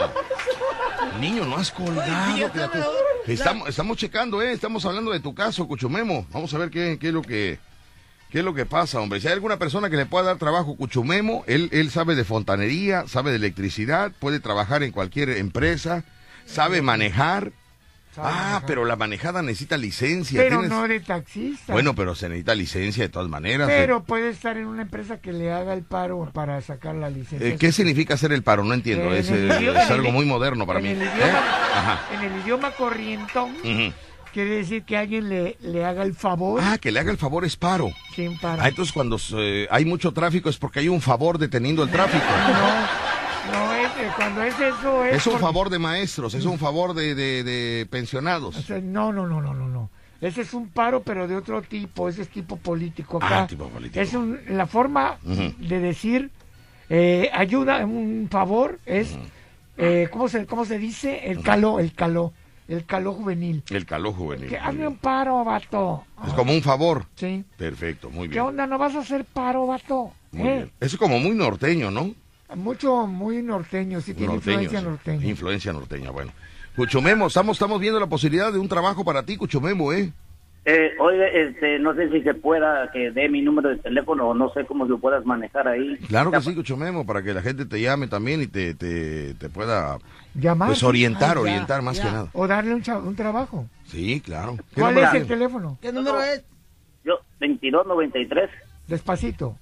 [1.20, 2.32] Niño, no has colgado.
[2.34, 2.86] Oye, criatura.
[3.26, 4.52] la- Estamos, estamos checando, ¿eh?
[4.52, 6.26] Estamos hablando de tu caso, Cuchumemo.
[6.32, 7.58] Vamos a ver qué, qué es lo que...
[8.30, 9.20] ¿Qué es lo que pasa, hombre?
[9.20, 13.04] Si hay alguna persona que le pueda dar trabajo, Cuchumemo, él, él sabe de fontanería,
[13.06, 16.02] sabe de electricidad, puede trabajar en cualquier empresa,
[16.44, 17.52] sabe manejar.
[18.18, 20.40] Ah, pero la manejada necesita licencia.
[20.40, 21.72] Pero tienes- no de taxista.
[21.72, 23.68] Bueno, pero se necesita licencia de todas maneras.
[23.68, 27.46] Pero puede estar en una empresa que le haga el paro para sacar la licencia.
[27.48, 28.64] Eh, ¿Qué significa hacer el paro?
[28.64, 29.12] No entiendo.
[29.12, 30.90] En Es, eh, idioma- es algo muy moderno para en mí.
[30.90, 31.10] el ¿Eh?
[31.14, 31.38] idioma-
[31.74, 32.00] Ajá.
[32.14, 33.54] En el idioma corrientón
[34.32, 37.44] quiere decir que alguien le, le haga el favor Ah, que le haga el favor
[37.44, 37.90] es paro.
[38.14, 38.60] sin paro.
[38.62, 42.24] Ah, entonces cuando eh, hay mucho tráfico es porque hay un favor deteniendo el tráfico.
[42.24, 43.15] No,
[43.52, 45.16] no es, cuando es eso es...
[45.16, 48.54] Es un por- favor de maestros, es un favor de, de- de o pensionados.
[48.56, 49.90] sea, no, no, no, no, no, no.
[50.20, 52.08] Ese es un paro, pero de otro tipo.
[52.08, 53.42] Ese es tipo político acá.
[53.42, 54.00] Ah, tipo político.
[54.00, 56.30] Es un- la forma de decir
[56.88, 59.16] eh, ayuda, un favor es,
[59.76, 61.30] eh, ¿cómo, se, ¿cómo se dice?
[61.30, 62.32] El caló, el caló,
[62.68, 63.62] el caló juvenil.
[63.70, 64.48] El calor juvenil.
[64.48, 66.04] Que hazme un paro, vato.
[66.26, 67.06] Es como un favor.
[67.16, 67.44] Sí.
[67.58, 68.44] Perfecto, muy ¿Qué bien.
[68.46, 68.66] onda?
[68.66, 70.12] ¿No vas a hacer paro, vato?
[70.32, 70.52] Muy ¿Eh?
[70.54, 70.72] bien.
[70.80, 72.14] Eso es como muy norteño, ¿no?
[72.54, 74.84] Mucho, muy norteño, sí tiene Norteño, influencia sí.
[74.86, 75.26] norteña.
[75.26, 76.32] Influencia norteña, bueno.
[76.76, 80.12] Cuchumemo, estamos, estamos viendo la posibilidad de un trabajo para ti, Cuchumemo, ¿eh?
[80.68, 84.34] Eh, oye, este, no sé si se pueda que dé mi número de teléfono o
[84.34, 85.96] no sé cómo lo puedas manejar ahí.
[86.08, 89.34] Claro que Ya, sí, Cuchumemo, para que la gente te llame también y te, te,
[89.34, 89.98] te pueda
[90.34, 90.68] Llamar.
[90.68, 92.02] pues orientar, Ah, ya, orientar más ya.
[92.04, 92.30] que nada.
[92.32, 93.66] O darle un, un trabajo.
[93.86, 94.56] Sí, claro.
[94.74, 95.78] ¿Qué ¿Cuál número es el teléfono?
[95.80, 96.44] ¿Qué número es?
[97.04, 98.50] Yo, 2293.
[98.88, 99.56] Despacito.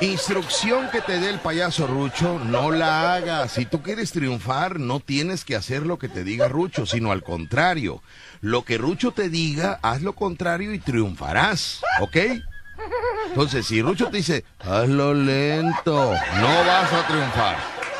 [0.00, 3.52] Instrucción que te dé el payaso Rucho, no la hagas.
[3.52, 7.22] Si tú quieres triunfar, no tienes que hacer lo que te diga Rucho, sino al
[7.22, 8.02] contrario.
[8.40, 11.82] Lo que Rucho te diga, haz lo contrario y triunfarás.
[12.00, 12.16] ¿Ok?
[13.28, 17.56] Entonces, si Rucho te dice, hazlo lento, no vas a triunfar.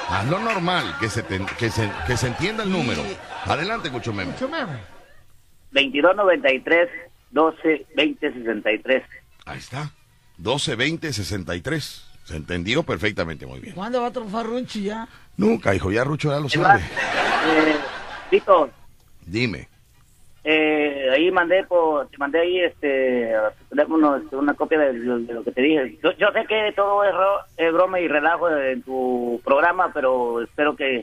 [0.09, 3.03] Hazlo normal, que se, te- que se, que se entienda el número.
[3.45, 4.33] Adelante, Cuchumemo.
[4.33, 4.73] Cuchumemo.
[5.73, 6.89] 2293
[7.31, 9.03] 12 20 63.
[9.45, 9.91] Ahí está.
[10.43, 12.07] 12, 20, 63.
[12.25, 13.75] Se entendió perfectamente, muy bien.
[13.75, 15.07] ¿Cuándo va a triunfar Runchi ya?
[15.37, 16.81] Nunca, hijo, ya Rucho ya lo más, sabe.
[16.83, 17.77] eh,
[18.31, 18.71] Víctor,
[19.27, 19.69] Dime.
[20.45, 24.93] eh, ahí mandé por, te mandé ahí este a tu teléfono este, una copia de,
[24.95, 25.99] lo- de lo que te dije.
[26.03, 30.43] Yo, yo sé que todo es, ro- es broma y relajo en tu programa, pero
[30.43, 31.03] espero que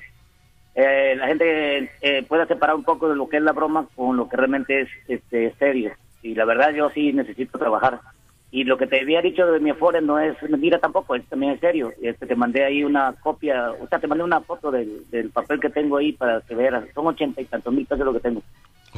[0.76, 4.16] eh, la gente eh, pueda separar un poco de lo que es la broma con
[4.18, 5.94] lo que realmente es este serio.
[6.22, 8.00] Y la verdad yo sí necesito trabajar.
[8.50, 11.54] Y lo que te había dicho de mi Afore no es mentira tampoco, es también
[11.54, 11.92] es serio.
[12.02, 15.60] Este, te mandé ahí una copia, o sea, te mandé una foto del, del papel
[15.60, 16.86] que tengo ahí para que veas.
[16.94, 18.42] Son ochenta y tantos mil pesos lo que tengo.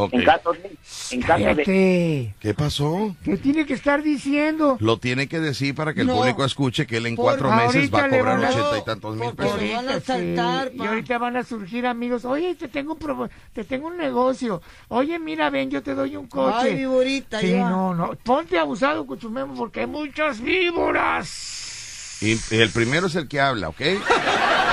[0.01, 0.13] Ok.
[0.13, 0.77] En caso de...
[1.11, 2.35] En caso de Cállate.
[2.39, 3.15] ¿Qué pasó?
[3.23, 4.77] ¿Qué tiene que estar diciendo?
[4.79, 6.15] Lo tiene que decir para que el No.
[6.15, 8.85] público escuche que él en Por- cuatro meses va a cobrar van a- ochenta y
[8.85, 9.61] tantos mil pesos.
[9.61, 10.77] le van a Ahorita saltar, sí.
[10.77, 10.83] pa.
[10.83, 12.23] Y ahorita van a surgir amigos.
[12.23, 14.61] Oye, te tengo un, te tengo un negocio.
[14.87, 16.69] Oye, mira, ven, yo te doy un coche.
[16.69, 17.69] Ay, viborita, Sí, ya.
[17.69, 18.11] no, no.
[18.23, 22.17] Ponte abusado, Cuchumemo, porque hay muchas víboras.
[22.21, 23.81] Y el primero es el que habla, ¿ok?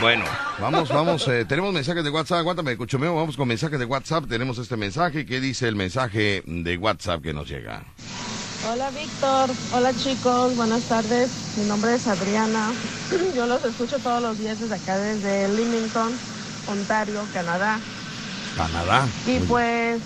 [0.00, 0.24] Bueno,
[0.58, 4.56] vamos, vamos, eh, tenemos mensajes de WhatsApp, aguántame, Cuchumemo, vamos con mensajes de WhatsApp, tenemos
[4.56, 7.84] este mensaje, ¿qué dice el mensaje de WhatsApp que nos llega?
[8.70, 11.30] Hola Víctor, hola chicos, buenas tardes.
[11.58, 12.72] Mi nombre es Adriana.
[13.36, 16.12] Yo los escucho todos los días desde acá, desde Leamington,
[16.66, 17.78] Ontario, Canadá.
[18.56, 19.06] Canadá.
[19.26, 20.00] Y Muy pues,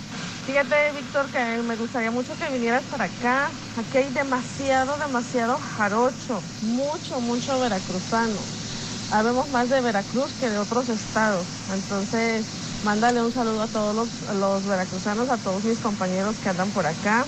[0.45, 3.49] fíjate Víctor que me gustaría mucho que vinieras para acá.
[3.79, 8.64] Aquí hay demasiado, demasiado jarocho, mucho, mucho veracruzano.
[9.11, 11.47] Habemos más de Veracruz que de otros estados.
[11.73, 12.45] Entonces,
[12.85, 17.25] mándale un saludo a todos los, veracruzanos, a todos mis compañeros que andan por acá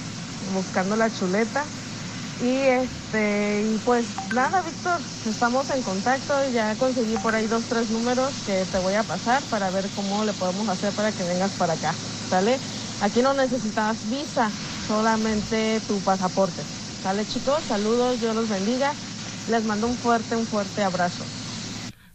[0.53, 1.65] buscando la chuleta.
[2.43, 4.05] Y este, y pues
[4.35, 6.35] nada, Víctor, estamos en contacto.
[6.53, 10.25] Ya conseguí por ahí dos, tres números que te voy a pasar para ver cómo
[10.25, 11.95] le podemos hacer para que vengas para acá.
[12.29, 12.59] ¿Sale?
[13.01, 14.51] Aquí no necesitas visa,
[14.87, 16.63] solamente tu pasaporte.
[17.03, 17.61] ¿Sale, chicos?
[17.69, 18.93] Saludos, Dios los bendiga.
[19.49, 21.25] Les mando un fuerte, un fuerte abrazo.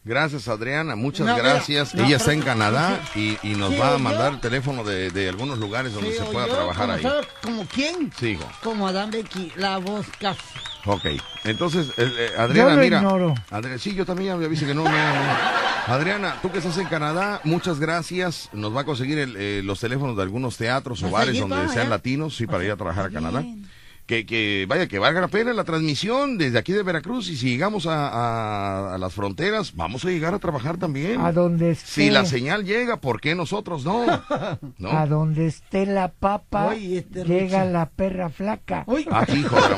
[0.04, 0.96] Gracias, Adriana.
[0.96, 1.94] Muchas No, mira, gracias.
[1.94, 4.84] no, Ella está en Canadá y, y nos Sí, va a yo- mandar el teléfono
[4.84, 7.04] de, de algunos lugares donde Sí, se pueda yo, trabajar ahí.
[7.04, 8.12] sabe- ¿Como quién?
[8.20, 8.44] Sí, hijo.
[8.64, 10.40] Como Adam Becky, la voz casi.
[10.88, 11.06] Ok.
[11.44, 12.98] Entonces, eh, eh, Adriana, Yo lo mira.
[12.98, 13.36] ignoro.
[13.52, 15.94] Adri- sí, yo también ya me avise que no, no, no.
[15.94, 18.50] Adriana, tú que estás en Canadá, muchas gracias.
[18.54, 21.40] Nos va a conseguir el, eh, los teléfonos de algunos teatros o ¿Vas a bares
[21.40, 21.90] donde sean eh?
[21.90, 23.42] latinos, sí, para ir a trabajar a Canadá.
[23.42, 23.68] bien.
[24.12, 27.48] Que, que vaya, que valga la pena la transmisión desde aquí de Veracruz y si
[27.50, 31.22] llegamos a, a- a las fronteras, vamos a llegar a trabajar también.
[31.22, 31.88] A donde esté.
[31.90, 34.06] Si la señal llega, ¿por qué nosotros no?
[34.80, 34.92] ¿No?
[34.92, 38.84] A donde esté la papa, este llega la perra flaca.
[38.86, 39.78] Uy, Aquí, hijo de la.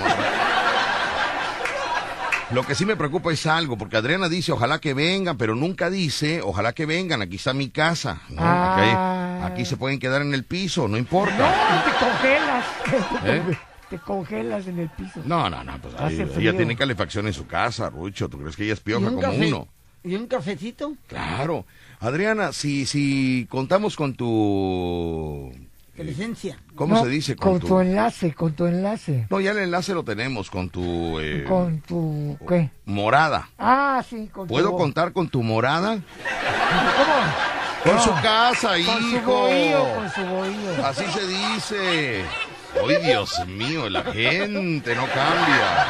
[2.52, 5.92] Lo que sí me preocupa es algo, porque Adriana dice, ojalá que vengan, pero nunca
[5.92, 8.22] dice, ojalá que vengan, aquí está mi casa.
[8.30, 8.38] ¿no?
[8.40, 9.42] Ah.
[9.44, 11.54] Aquí, aquí se pueden quedar en el piso, no No, importa.
[11.86, 12.66] te congelas.
[13.26, 13.58] ¿Eh?
[13.94, 15.22] Te congelas en el piso.
[15.24, 18.64] No, no, no, pues ahí- ella tiene calefacción en su casa, Rucho, ¿tú crees que
[18.64, 19.48] ella es ¿y pioja un como café?
[19.48, 19.68] uno?
[20.04, 20.94] ¿Y un cafecito?
[21.06, 21.64] Claro.
[22.00, 25.52] Adriana, si, si contamos con tu...
[25.96, 26.58] De licencia.
[26.74, 27.36] ¿Cómo No, se dice?
[27.36, 29.28] Con tu enlace, con tu enlace.
[29.30, 31.20] No, ya el enlace lo tenemos, con tu...
[31.20, 32.36] eh, Con tu...
[32.50, 32.72] ¿Qué?
[32.86, 33.48] Morada.
[33.60, 34.54] Ah, sí, con tu...
[34.56, 36.00] ¿Puedo contar con tu morada?
[36.98, 37.54] ¿Cómo?
[37.84, 38.02] Con No.
[38.02, 39.32] su casa, Con su hijo.
[39.32, 40.86] bohío, con su bohío.
[40.86, 42.26] Así se dice.
[42.76, 45.88] Ay, Dios mío, la gente no cambia.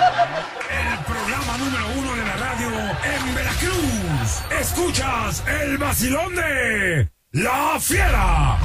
[0.70, 2.70] El programa número uno de la radio
[3.04, 4.44] en Veracruz.
[4.60, 8.58] Escuchas el vacilón de La Fiera.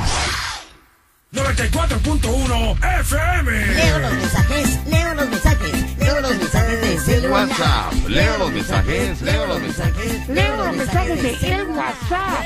[1.33, 3.67] 94.1 FM.
[3.75, 7.29] Leo los mensajes, leo los mensajes, leo los mensajes de.
[7.29, 10.29] WhatsApp, leo los mensajes, leo los mensajes.
[10.29, 12.45] Leo los mensajes de el WhatsApp.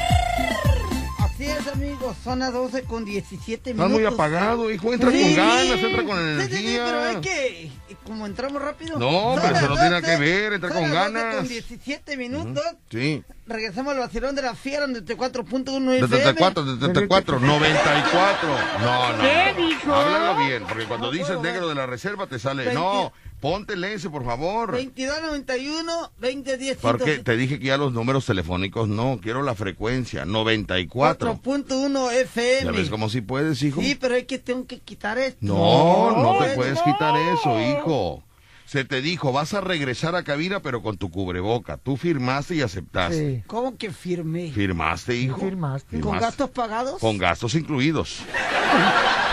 [1.43, 2.17] Así es, amigos.
[2.23, 3.93] Son las 12 con 17 Estás minutos.
[3.93, 4.93] muy apagado, hijo.
[4.93, 5.23] Entra Sí.
[5.23, 6.85] con ganas, entra con Sí, sí, sí, energía.
[6.85, 7.71] pero es que,
[8.07, 8.99] como entramos rápido.
[8.99, 11.37] No, pero eso no tiene nada 12, que ver, entra son con las 12 ganas.
[11.37, 12.65] con 17 minutos.
[12.91, 13.25] Sí.
[13.47, 16.23] Regresamos al vacilón de la fiera en 4.1 De FM.
[16.23, 18.49] 34, de 34, 94.
[18.81, 19.23] No, no.
[19.23, 19.67] ¿Qué no.
[19.69, 19.95] dijo?
[19.95, 22.73] Háblalo bien, porque cuando No dices negro de la reserva te sale.
[22.73, 23.13] No,
[23.43, 24.71] Ponte el S, por favor.
[24.71, 31.41] 2291 2010 Porque te dije que ya los números telefónicos no, quiero la frecuencia, 94.
[31.43, 32.65] 4.1 FM.
[32.65, 33.81] ¿Ya ves cómo si puedes, hijo?
[33.83, 35.39] Sí, pero es que tengo que quitar esto.
[35.41, 38.23] No, no, te es- puedes quitar eso, hijo.
[38.65, 41.77] Se te dijo, vas a regresar a cabina, pero con tu cubreboca.
[41.79, 43.37] Tú firmaste y aceptaste.
[43.39, 43.43] Sí.
[43.49, 44.53] ¿Cómo que firmé?
[44.53, 45.41] ¿Firmaste, hijo?
[45.41, 45.91] firmaste.
[46.01, 46.25] ¿Con Firmaste.
[46.27, 47.01] gastos pagados?
[47.01, 48.21] Con gastos incluidos.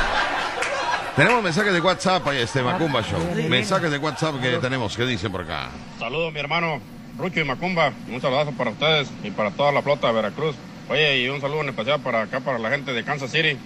[1.20, 3.20] tenemos mensajes de WhatsApp, ahí, este Macumba Show.
[3.50, 5.68] Mensajes de WhatsApp que tenemos, ¿qué dicen por acá?
[6.00, 6.80] Saludos, mi hermano
[7.18, 7.92] Rucho y Macumba.
[8.10, 10.56] Un saludazo para ustedes y para toda la flota de Veracruz.
[10.88, 13.58] Oye, y un saludo en especial para acá, para la gente de Kansas City.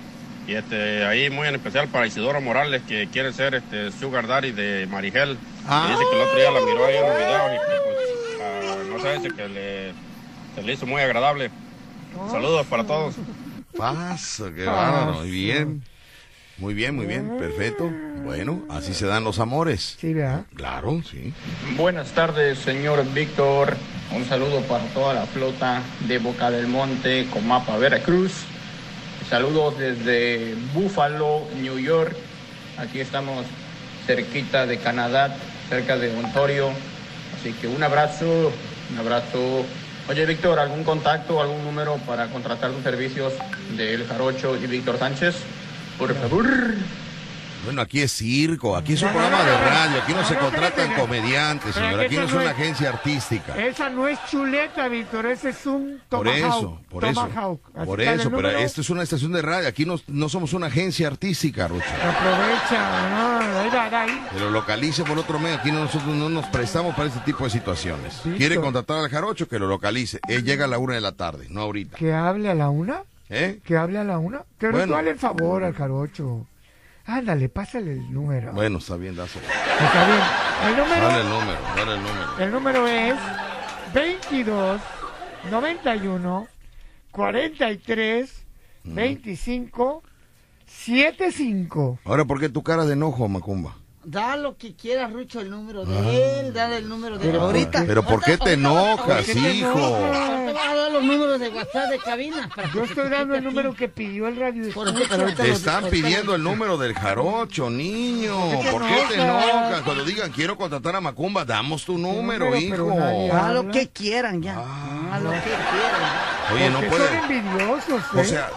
[0.47, 4.51] Y este, ahí muy en especial para Isidoro Morales, que quiere ser este Sugar Daddy
[4.51, 5.37] de Marigel.
[5.67, 5.85] Ah.
[5.89, 7.97] Y dice que el otro día la miró ahí en los videos y que, pues,
[8.41, 9.91] ah, no sé, dice que le,
[10.55, 11.51] se le hizo muy agradable.
[12.31, 13.13] Saludos para todos.
[13.77, 15.92] Pasa, qué bárbaro, muy bien.
[16.57, 17.91] Muy bien, muy bien, perfecto.
[18.23, 19.97] Bueno, así se dan los amores.
[19.99, 20.43] Sí, ¿verdad?
[20.55, 21.33] Claro, sí.
[21.75, 23.75] Buenas tardes, señor Víctor.
[24.15, 28.31] Un saludo para toda la flota de Boca del Monte, Comapa, Veracruz.
[29.29, 32.15] Saludos desde Buffalo, New York.
[32.77, 33.45] Aquí estamos
[34.05, 35.35] cerquita de Canadá,
[35.69, 36.69] cerca de Ontario.
[37.35, 38.51] Así que un abrazo,
[38.91, 39.65] un abrazo.
[40.07, 43.33] Oye, Víctor, ¿algún contacto, algún número para contratar los servicios
[43.75, 45.35] de El Jarocho y Víctor Sánchez?
[46.03, 46.45] Por favor.
[47.63, 51.75] Bueno, aquí es circo, aquí es un programa de radio, aquí no se contratan comediantes,
[51.75, 53.55] señor, aquí no es una agencia artística.
[53.55, 56.57] Esa no es chuleta, Víctor, ese es un Por tomahawk.
[56.57, 57.29] eso, por eso,
[57.85, 60.51] por que dale eso, pero esto es una estación de radio, aquí no, no somos
[60.51, 61.85] una agencia artística, Rucho.
[61.85, 67.45] Aprovecha, no, lo localice por otro medio, aquí nosotros no nos prestamos para este tipo
[67.45, 68.19] de situaciones.
[68.35, 70.19] Quiere contratar al jarocho, que lo localice.
[70.27, 71.95] Él llega a la una de la tarde, no ahorita.
[71.95, 73.59] Que hable a la una, ¿Eh?
[73.63, 74.43] que hable a la una.
[74.59, 74.93] Que Bueno.
[74.93, 75.09] bueno.
[75.09, 76.45] el favor al carocho.
[77.05, 78.53] Ándale, pásale el número.
[78.53, 79.45] Bueno, está bien, dáselo.
[79.45, 80.19] Está bien.
[80.69, 82.37] El número, Dale el número, dale el número.
[82.39, 83.15] el número es
[83.93, 84.81] 22
[85.51, 86.47] 91
[87.11, 88.45] 43
[88.85, 90.03] 25
[90.65, 91.99] 75.
[92.05, 93.75] Ahora, ¿por qué tu cara de enojo, Macumba?
[94.05, 96.39] Da lo que quieras, Rucho, el número de Ah.
[96.41, 97.31] él, dale el número de él.
[97.31, 97.83] Pero, Ahorita.
[97.87, 99.71] pero ¿por qué te enojas, ¿Por qué te hijo?
[99.71, 100.45] enojas?
[100.45, 102.49] Te voy a dar los números de WhatsApp de cabina.
[102.75, 104.63] Yo estoy dando el número que pidió el radio.
[105.37, 108.35] Te están pidiendo el número del jarocho, niño.
[108.71, 109.81] ¿Por qué te enojas?
[109.83, 112.59] Cuando digan quiero contratar a Macumba, damos tu número, número,
[112.89, 113.33] hijo.
[113.33, 114.55] A lo que quieran ya.
[114.57, 115.15] Ah.
[115.15, 116.53] A lo que quieran.
[116.53, 117.07] Oye, no Porque puede.
[117.07, 118.19] son envidiosos, ¿eh?
[118.19, 118.49] O sea,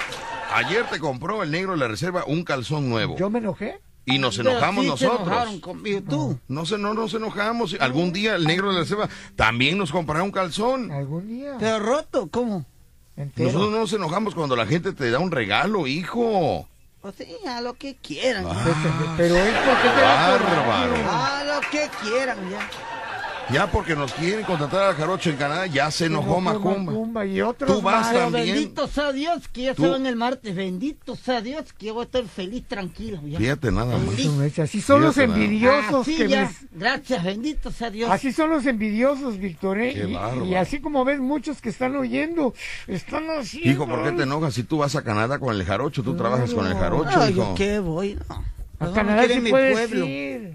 [0.55, 3.17] ayer te compró el negro de la reserva un calzón nuevo.
[3.17, 3.81] Yo me enojé.
[4.09, 5.27] Y nos Pero enojamos sí se nosotros.
[5.27, 6.39] enojaron conmigo, tú.
[6.49, 7.77] No, se, no nos enojamos.
[7.81, 10.91] Algún día el negro de la reserva también nos comprará un calzón.
[10.93, 11.57] Algún día.
[11.59, 12.65] Pero roto, ¿cómo?
[13.17, 13.49] Entero.
[13.49, 16.69] Nosotros no nos enojamos cuando la gente te da un regalo, hijo.
[17.03, 18.47] Pues sí, a lo que quieran.
[18.49, 19.15] Ah.
[19.17, 20.95] Pero es porque te Bárbaro.
[21.11, 22.69] A lo que quieran ya.
[23.53, 26.91] Ya porque nos quieren contratar al jarocho en Canadá, ya se enojó Macumba.
[26.93, 28.09] Macumba y otros Tú vas.
[28.09, 28.47] Pero también.
[28.57, 30.55] bendito sea Dios que ya Tú- se van el martes.
[30.57, 33.21] Bendito sea Dios que yo voy a estar feliz, tranquilo.
[33.25, 33.39] Ya.
[33.39, 34.59] Fíjate nada más.
[34.59, 36.43] Así son los Fíjate envidiosos Así que Ah, ya.
[36.73, 38.11] me- Gracias, bendito sea Dios.
[38.11, 39.95] Así son los envidiosos, Víctor, ¿eh?
[39.95, 42.53] Qué Y- y, así como ves muchos que están oyendo,
[42.89, 43.71] están haciendo...
[43.71, 46.03] Hijo, ¿por qué te enojas si tú vas a Canadá con el jarocho?
[46.03, 47.51] Tú trabajas con el jarocho, Ay, hijo.
[47.51, 48.19] ¿yo qué voy?
[48.29, 48.45] No.
[48.81, 50.07] A No Canadá sí mi puedes pueblo.
[50.07, 50.55] ir.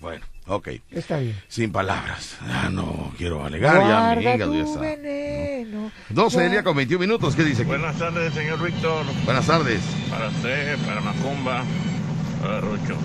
[0.00, 0.68] Bueno, ok.
[0.90, 1.40] Está bien.
[1.48, 2.36] Sin palabras.
[2.42, 4.80] Ah, no quiero alegar, ya mi Guarda hígado ya está.
[4.80, 5.90] veneno.
[6.10, 7.62] 12 del día con 21 minutos, ¿qué dice?
[7.62, 7.68] aquí?
[7.68, 9.04] Buenas tardes, señor Víctor.
[9.24, 9.80] Buenas tardes.
[10.10, 11.64] Para usted, para Macumba,
[12.42, 12.96] para Rucho.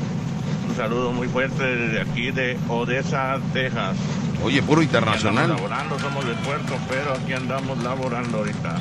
[0.69, 3.97] Un saludo muy fuerte desde aquí de Odessa, Texas.
[4.43, 5.49] Oye, puro internacional.
[5.49, 8.75] laborando, somos del puerto, pero aquí andamos laborando ahorita.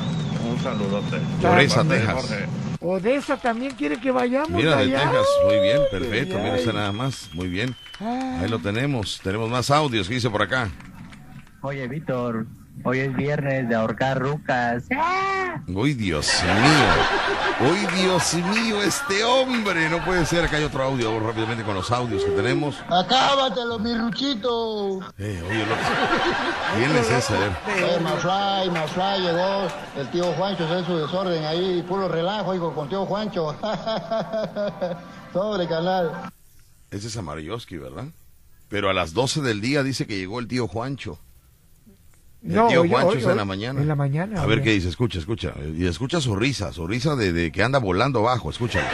[0.49, 1.17] Un saludote.
[1.45, 2.13] Odessa, Texas.
[2.13, 2.45] Jorge.
[2.81, 4.99] Odessa también quiere que vayamos Mira, de allá.
[5.11, 5.27] Texas.
[5.45, 6.37] Muy bien, perfecto.
[6.37, 7.29] Ay, Mira, está nada más.
[7.33, 7.75] Muy bien.
[7.99, 9.19] Ah, Ahí lo tenemos.
[9.21, 10.07] Tenemos más audios.
[10.07, 10.69] ¿Qué dice por acá?
[11.61, 12.45] Oye, Víctor,
[12.83, 14.83] hoy es viernes de ahorcar rucas.
[15.67, 17.71] Uy, Dios mío.
[17.71, 19.89] Uy, Dios mío, este hombre.
[19.89, 20.45] No puede ser.
[20.45, 21.11] Acá hay otro audio.
[21.11, 22.77] Vamos rápidamente con los audios que tenemos.
[22.89, 24.99] Acábatelo, mi Ruchito.
[25.17, 25.75] Eh, oye, lo...
[26.75, 27.35] ¿Quién es ese?
[27.35, 32.89] Eh, Mafly, Mafly llegó el tío Juancho, hacer su desorden ahí, puro relajo, hijo, con
[32.89, 33.55] tío Juancho.
[35.33, 36.31] Sobre canal.
[36.91, 38.05] Ese es Amarilloski, ¿verdad?
[38.69, 41.19] Pero a las 12 del día dice que llegó el tío Juancho.
[42.43, 43.81] El No, tío Juancho es en la mañana.
[43.81, 44.63] en la mañana, A ver oye.
[44.65, 45.53] qué dice, escucha, escucha.
[45.75, 48.85] Y escucha su risa, su risa de, de que anda volando abajo, escúchalo.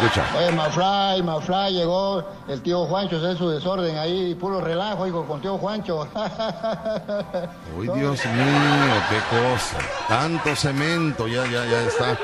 [0.00, 0.24] Escucha.
[0.38, 5.40] Oye, Mafly, Mafly llegó el tío Juancho, hacer su desorden ahí, puro relajo, hijo, con
[5.40, 6.06] tío Juancho.
[7.76, 9.78] Uy, Dios mío, qué cosa.
[10.08, 12.18] Tanto cemento, ya, ya, ya está.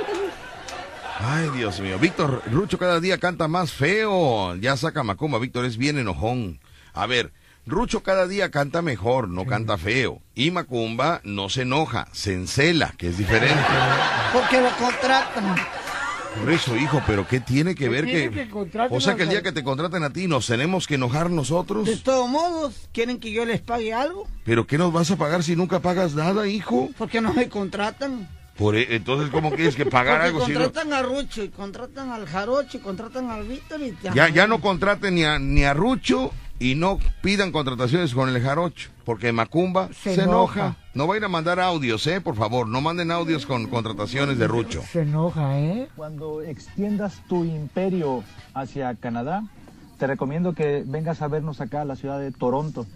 [1.20, 1.98] Ay, Dios mío.
[1.98, 4.54] Víctor, Rucho cada día canta más feo.
[4.56, 5.38] Ya saca Macumba.
[5.40, 6.60] Víctor es bien enojón.
[6.94, 7.32] A ver,
[7.68, 10.22] Rucho cada día canta mejor, no canta feo.
[10.34, 13.62] Y Macumba no se enoja, se encela, que es diferente.
[14.32, 15.54] Porque lo contratan.
[16.40, 18.30] Por eso, hijo, pero ¿qué tiene que ¿Qué ver que...
[18.30, 18.48] que
[18.90, 21.84] o sea, que el día que te contraten a ti, ¿nos tenemos que enojar nosotros?
[21.86, 24.26] De todos modos, ¿quieren que yo les pague algo?
[24.44, 26.88] ¿Pero qué nos vas a pagar si nunca pagas nada, hijo?
[26.96, 28.28] Porque no me contratan.
[28.56, 30.60] Por, e- entonces, ¿cómo quieres que pagar Porque algo si no...
[30.60, 34.46] contratan a Rucho y contratan al Jarocho y contratan al Víctor y te- Ya, ya
[34.46, 39.32] no contraten ni a, ni a Rucho y no pidan contrataciones con el jarocho, porque
[39.32, 40.60] Macumba se, Se enoja.
[40.60, 40.76] enoja.
[40.94, 44.82] No vayan a mandar audios, eh, por favor, no manden audios con contrataciones de Rucho.
[44.90, 45.88] Se enoja, ¿eh?
[45.94, 48.24] Cuando extiendas tu imperio
[48.54, 49.44] hacia Canadá,
[49.98, 52.86] te recomiendo que vengas a vernos acá a la ciudad de Toronto.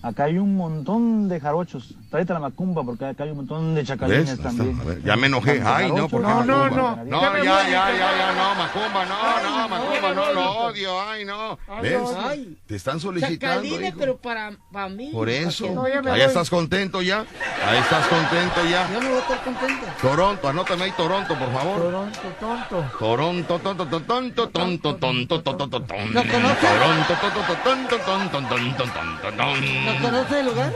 [0.00, 1.94] Acá hay un montón de jarochos.
[2.08, 4.78] Tráete la macumba porque acá hay un montón de chacalines también.
[4.86, 5.60] Ver, ya me enojé.
[5.64, 6.96] Ay, no, porque No, no, Macumba.
[6.96, 7.04] no.
[7.04, 11.00] No, Ya me ya, ya, ya, ya, no, Macumba, no, no, Macumba, no, lo odio,
[11.02, 11.58] ay, no.
[11.82, 12.00] ¿Ves?
[12.00, 12.56] no, Ay.
[12.68, 13.98] Te están solicitando, Chacalines, hijo.
[13.98, 15.10] pero para, para mí.
[15.12, 15.66] Por eso.
[15.74, 17.24] No, me Ahí estás contento ya.
[17.66, 18.88] Ahí estás contento ya.
[18.92, 19.86] Yo no voy a estar contento.
[20.00, 21.76] Toronto, anótame ahí Toronto, por favor.
[21.82, 22.84] Toronto, tonto.
[23.00, 26.12] Toronto, tonto, tonto, tonto, tonto, tonto, tonto, tonto.
[26.12, 26.60] ¿Lo conoces?
[26.60, 29.87] Toronto, tonto, tonto, tonto, tonto, tonto, ¿No tonto.
[30.02, 30.72] Conoces el lugar?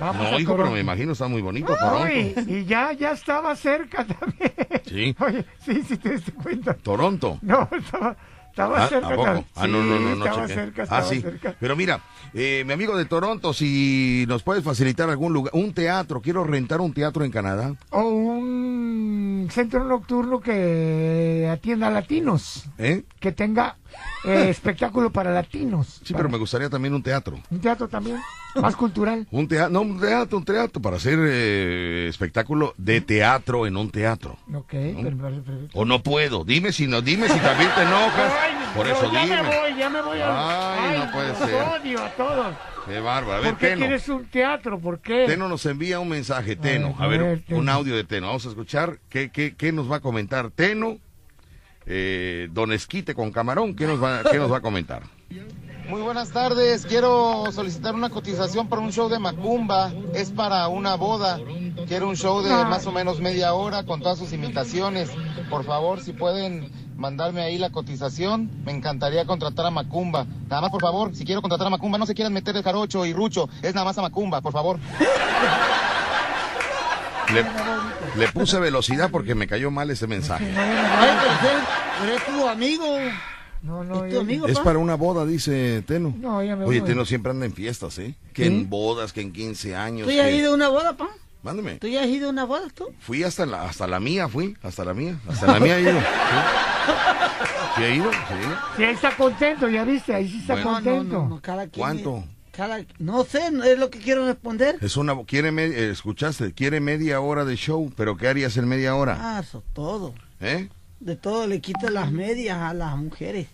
[0.00, 4.04] Vamos No, hijo, pero me imagino está muy bonito Ay, y ya, ya estaba cerca
[4.04, 4.52] también.
[4.86, 5.14] Sí.
[5.24, 6.74] Oye, sí, sí te diste cuenta.
[6.74, 7.38] Toronto.
[7.42, 8.16] No, estaba,
[8.50, 9.08] estaba Ah, cerca.
[9.08, 9.44] ¿a poco?
[9.54, 11.20] Ah, no, no, no, no estaba cerca, Ah, sí.
[11.20, 11.54] cerca.
[11.60, 12.00] Pero mira,
[12.32, 16.80] eh, mi amigo de Toronto, si nos puedes facilitar algún lugar, un teatro, quiero rentar
[16.80, 17.74] un teatro en Canadá.
[17.90, 23.04] O un centro nocturno que atienda a latinos, ¿Eh?
[23.20, 23.76] que tenga
[24.24, 26.00] eh, espectáculo para latinos.
[26.04, 27.38] Sí, pero me gustaría también un teatro.
[27.50, 28.18] Un teatro también,
[28.60, 29.26] más cultural.
[29.30, 33.90] Un teatro, no, un teatro, un teatro, para hacer eh, espectáculo de teatro en un
[33.90, 34.38] teatro.
[34.52, 36.44] Ok, pero- pero- pero- O no puedo.
[36.44, 38.32] Dime si no, dime si también te enojas.
[38.40, 39.42] Ay, Por no, eso ya dime.
[39.42, 40.18] me voy, ya me voy.
[40.20, 41.62] a- Ay, no puede ser.
[41.80, 42.54] odio a todos.
[42.86, 43.38] Qué bárbaro.
[43.38, 43.78] A ver, ¿Por qué Teno.
[43.78, 44.78] quieres un teatro?
[44.78, 45.24] ¿Por qué?
[45.26, 46.94] Teno nos envía un mensaje, Teno.
[46.98, 47.58] a A ver, ver, Teno.
[47.60, 48.26] un audio de Teno.
[48.26, 50.98] Vamos a escuchar qué, qué, qué nos va a comentar Teno.
[51.86, 55.02] Eh, don Esquite con camarón, ¿qué nos, va, ¿qué nos va a comentar?
[55.88, 60.94] Muy buenas tardes, quiero solicitar una cotización para un show de Macumba, es para una
[60.94, 61.38] boda,
[61.86, 65.10] quiero un show de más o menos media hora con todas sus imitaciones,
[65.50, 70.70] por favor si pueden mandarme ahí la cotización, me encantaría contratar a Macumba, nada más
[70.70, 73.50] por favor, si quiero contratar a Macumba no se quieran meter el jarocho y rucho,
[73.60, 74.78] es nada más a Macumba, por favor.
[77.32, 77.44] Le,
[78.16, 80.44] le puse velocidad porque me cayó mal ese mensaje.
[80.56, 81.64] Ay, pero es,
[82.00, 82.84] pero es tu amigo.
[83.64, 84.64] No, no, ¿Es tu ya- amigo, Es pa?
[84.64, 86.14] para una boda, dice Teno.
[86.18, 86.88] No, ya me Oye, voy.
[86.88, 88.14] Teno siempre anda en fiestas, ¿eh?
[88.34, 90.06] Que en bodas, que en 15 años.
[90.06, 91.08] ¿Tú ya has ido a una boda, pa?
[91.42, 91.76] Mándame.
[91.76, 92.86] ¿Tú ya has ido a una boda, tú?
[93.00, 95.18] Fui hasta la, hasta la mía, fui, hasta la mía.
[95.28, 95.92] Hasta la mía he ido.
[96.00, 96.06] Sí,
[97.76, 98.18] Sí he ido, sí.
[98.76, 100.70] Sí, ahí está contento, ya viste, ahí sí está Bueno.
[100.74, 101.12] contento.
[101.14, 101.82] No, no, no, cada quien.
[101.84, 102.24] ¿Cuánto?
[102.52, 104.76] Cada, no sé, es lo que quiero responder.
[104.80, 108.68] Es una, quiere, me- eh, escuchaste, quiere media hora de show, pero ¿qué harías en
[108.68, 109.16] media hora?
[109.20, 110.14] Ah, eso todo.
[110.40, 110.68] ¿Eh?
[111.04, 113.46] De todo le quita las medias a las mujeres.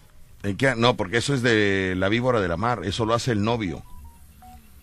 [0.44, 0.74] ¿En qué?
[0.76, 3.82] No, porque eso es de la víbora de la mar, eso lo hace el novio.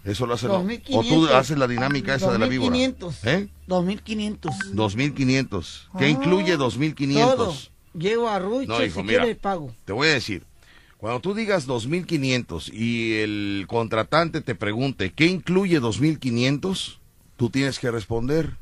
[0.03, 0.77] Eso lo hace el novio.
[0.91, 1.31] O tú 2500.
[1.35, 2.71] haces la dinámica esa de la víbora.
[2.77, 3.23] 2500.
[3.25, 3.47] ¿Eh?
[3.67, 4.55] 2500.
[4.75, 5.89] 2500.
[5.97, 7.35] ¿Qué Ah, incluye 2500?
[7.37, 7.55] Todo.
[7.97, 9.25] Llevo a Rucho, No, hijo, si mira.
[9.41, 9.73] pago.
[9.85, 10.43] Te voy a decir,
[10.97, 16.99] cuando tú digas 2500 y el contratante te pregunte, ¿qué incluye 2500?
[17.37, 18.55] Tú tienes que responder,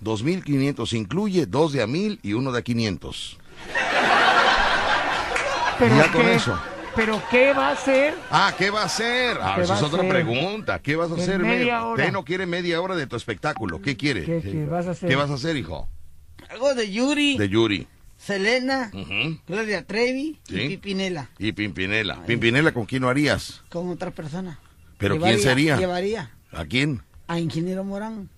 [0.00, 3.38] 2500 incluye dos de a mil y uno de a 500.
[5.78, 6.58] Pero ya con qué- eso.
[6.94, 8.14] ¿Pero qué va a hacer?
[8.30, 9.38] Ah, ¿qué va a hacer?
[9.40, 10.10] Ah, ¿Qué esa es otra hacer?
[10.10, 10.78] pregunta.
[10.80, 11.38] ¿Qué vas a hacer?
[11.38, 12.04] media Me- hora.
[12.04, 13.80] Teno quiere media hora de tu espectáculo.
[13.80, 14.24] ¿Qué quiere?
[14.24, 15.08] ¿Qué- qué vas a hacer?
[15.08, 15.88] ¿Qué vas a hacer, hijo?
[16.50, 17.86] Algo de Yuri, De Yuri.
[18.18, 18.90] Selena.
[19.46, 20.60] Gloria Trevi Sí.
[20.60, 21.28] y Pipinela.
[21.38, 22.22] Y Pimpinela.
[22.26, 23.62] Pimpinela, ¿con quién lo harías?
[23.70, 24.58] Con otra persona.
[24.98, 25.76] ¿Pero Llevaría- quién sería?
[25.78, 27.02] Llevaría ¿A quién?
[27.28, 28.28] a Ingeniero Morán.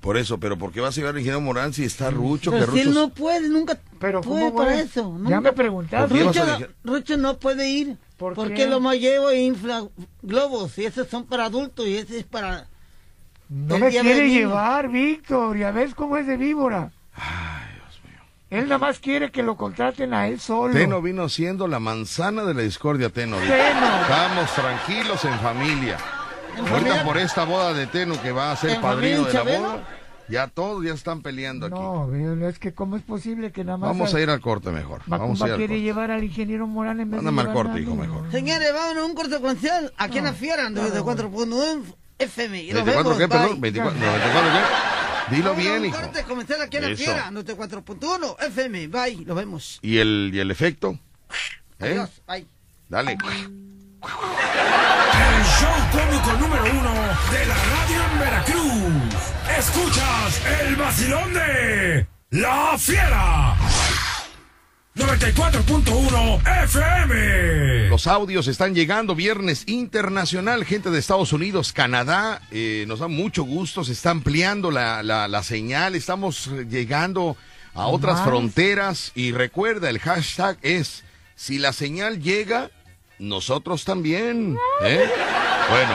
[0.00, 2.50] Por eso, pero ¿por qué vas a llevar al ingeniero Morán si está Rucho?
[2.52, 4.80] Pero que si él Rucho no puede, nunca Pero puede ¿cómo para voy?
[4.80, 5.18] eso.
[5.26, 6.08] Ya me preguntaste.
[6.08, 7.96] ¿Por qué vas Rucho, a Rucho no puede ir.
[8.16, 8.66] ¿Por porque qué?
[8.66, 9.84] lo más llevo e infla
[10.22, 12.66] globos y esos son para adultos y ese es para...
[13.48, 15.56] No me quiere llevar, Víctor.
[15.56, 16.90] Ya ves cómo es de víbora.
[18.50, 20.72] Él nada más quiere que lo contraten a él solo.
[20.72, 23.36] Teno vino siendo la manzana de la discordia, Teno.
[23.36, 24.00] Teno.
[24.02, 25.98] Estamos tranquilos en familia.
[26.58, 29.88] Ahorita por esta boda de Teno que va a ser ¿En padrino de la boda,
[30.28, 31.74] ya todos ya están peleando aquí.
[31.76, 33.88] No, es que cómo es posible que nada más...
[33.90, 35.02] Vamos a ir al corte mejor.
[35.06, 35.82] Vamos a Macumba ir al quiere corte.
[35.82, 38.30] llevar al ingeniero Morán en vez Mándame de al corte, hijo, mejor.
[38.30, 41.82] Señores, vámonos a un corte comercial aquí en la Fiera, 94.1
[42.18, 42.62] FM.
[42.64, 43.38] Y nos 24 vemos, qué, bye.
[43.38, 45.36] perdón, 24, 94 qué.
[45.36, 46.00] Dilo bien, un hijo.
[46.00, 47.04] corte comercial aquí en la Eso.
[47.04, 48.88] fiera, 94.1 FM.
[48.88, 49.78] Bye, nos vemos.
[49.82, 50.98] ¿Y el, y el efecto?
[51.78, 51.90] ¿Eh?
[51.92, 52.46] Adiós, bye.
[52.88, 53.16] Dale.
[55.18, 56.92] El show cómico número uno
[57.32, 59.32] de la radio en Veracruz.
[59.58, 63.56] Escuchas el vacilón de La Fiera.
[64.94, 67.88] 94.1 FM.
[67.88, 73.44] Los audios están llegando, viernes internacional, gente de Estados Unidos, Canadá, eh, nos da mucho
[73.44, 77.36] gusto, se está ampliando la, la, la señal, estamos llegando
[77.74, 78.24] a otras Más.
[78.26, 81.04] fronteras y recuerda, el hashtag es,
[81.36, 82.70] si la señal llega,
[83.18, 84.56] nosotros también.
[84.82, 85.08] ¿eh?
[85.70, 85.92] Bueno,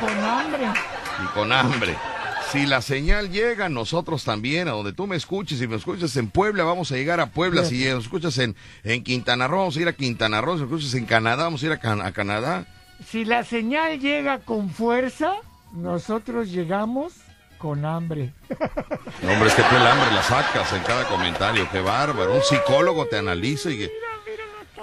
[0.00, 0.66] Con hambre.
[1.22, 1.96] y con hambre.
[2.52, 6.30] Si la señal llega, nosotros también, a donde tú me escuches, si me escuchas en
[6.30, 9.80] Puebla, vamos a llegar a Puebla, si nos escuchas en, en Quintana Roo, vamos a
[9.80, 12.12] ir a Quintana Roo, si me escuchas en Canadá, vamos a ir a, Can- a
[12.12, 12.64] Canadá.
[13.10, 15.32] Si la señal llega con fuerza,
[15.72, 17.14] nosotros llegamos
[17.58, 18.32] con hambre.
[19.22, 22.34] No, hombre, es que tú el hambre la sacas en cada comentario, qué bárbaro.
[22.36, 23.90] Un psicólogo te analiza y.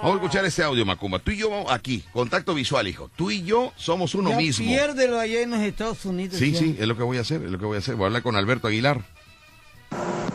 [0.04, 1.18] Vamos a escuchar este audio, Macumba.
[1.18, 3.10] Tú y yo vamos aquí, contacto visual, hijo.
[3.16, 4.66] Tú y yo somos uno Ya mismo.
[4.66, 6.36] Piérdelo allá en los Estados Unidos.
[6.36, 6.58] Sí, ya.
[6.58, 7.94] sí, es lo que voy a hacer, es lo que voy a hacer.
[7.94, 9.00] Voy a hablar con Alberto Aguilar.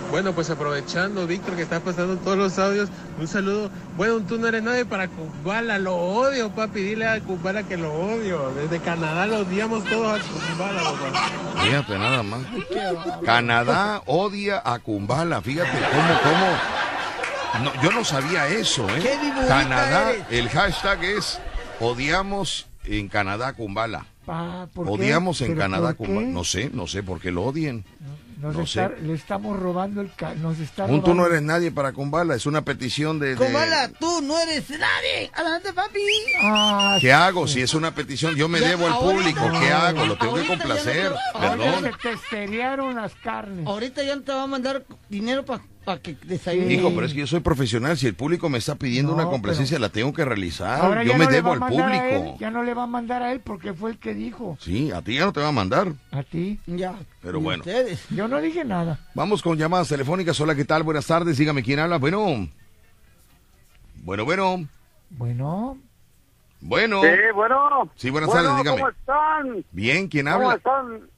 [0.10, 2.90] Bueno, pues aprovechando, Víctor, que está pasando todos los audios,
[3.20, 3.70] un saludo.
[3.96, 7.94] Bueno, tú no eres nadie para Kumbala, lo odio, papi, dile a Kumbala que lo
[7.94, 8.52] odio.
[8.56, 11.62] Desde Canadá lo odiamos todos a Kumbala, papá.
[11.64, 12.42] Fíjate nada más.
[13.24, 15.44] Canadá odia a Kumbala.
[15.44, 16.80] Fíjate cómo, cómo.
[17.64, 19.00] No, yo no sabía eso, ¿eh?
[19.02, 19.18] Qué
[19.48, 20.26] Canadá, eres.
[20.30, 21.40] el hashtag es
[21.80, 24.06] odiamos en Canadá a Kumbala.
[24.26, 24.92] Pa, ¿por qué?
[24.92, 26.28] Odiamos en ¿Pero Canadá a por Kumbala.
[26.28, 26.34] qué?
[26.34, 27.84] No sé, no sé por qué lo odien.
[28.40, 29.02] Nos no está- sé.
[29.02, 30.14] Le estamos robando el...
[30.16, 32.36] ca- Nos está tú no eres nadie para Kumbala.
[32.36, 33.36] Es una petición de.
[33.36, 35.30] de- Comala, tú no eres nadie.
[35.34, 36.00] Adelante, papi.
[36.42, 37.48] Ah, ¿Qué hago?
[37.50, 39.42] Si es una petición, yo me Ya, debo al público.
[39.60, 40.06] ¿Qué hago?
[40.06, 41.12] Lo tengo que ahorita ya no complacer.
[41.34, 41.84] te- Perdón.
[42.30, 42.48] se
[42.96, 43.68] las carnes.
[43.68, 45.62] Ahorita ya no te va a mandar dinero para
[45.98, 46.72] que desayunes.
[46.72, 47.98] Hijo, pero es que yo soy profesional.
[47.98, 50.80] Si el público me está pidiendo No, una complacencia, la tengo que realizar.
[50.80, 51.72] Ahora yo me no debo al a él,
[52.22, 52.38] público.
[52.40, 54.58] ya no le va a mandar a él porque fue el que dijo.
[54.62, 55.94] Sí, a ti ya no te va a mandar.
[56.12, 56.60] A ti.
[56.68, 56.94] Ya.
[57.22, 57.62] Pero ¿Y bueno.
[57.62, 58.06] ustedes?
[58.12, 59.00] Yo no dije nada.
[59.16, 60.40] Vamos con llamadas telefónicas.
[60.40, 60.84] Hola, ¿qué tal?
[60.84, 61.38] Buenas tardes.
[61.38, 61.98] Dígame quién habla.
[61.98, 62.48] Bueno.
[64.04, 64.68] Bueno, bueno.
[65.10, 65.78] Bueno.
[66.62, 67.02] Bueno.
[67.02, 67.92] Sí, bueno.
[67.96, 68.78] Sí, buenas Bueno, tardes, dígame.
[68.82, 69.66] ¿Cómo están?
[69.72, 70.56] Bien, ¿quién ¿Cómo habla?
[70.56, 71.10] están?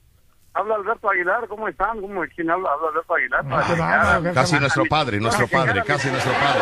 [0.53, 2.01] Habla Alberto Aguilar, ¿cómo están?
[2.01, 2.69] ¿Cómo, ¿Quién habla?
[2.73, 3.45] Habla Alberto Aguilar.
[3.49, 6.61] Ah, Casi a- nuestro a- padre, nuestro padre, casi nuestro padre.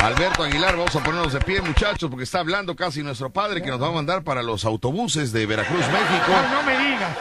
[0.00, 3.70] Alberto Aguilar, vamos a ponernos de pie, muchachos, porque está hablando casi nuestro padre que
[3.70, 6.26] nos va a mandar para los autobuses de Veracruz, México.
[6.28, 7.16] No, no me digas.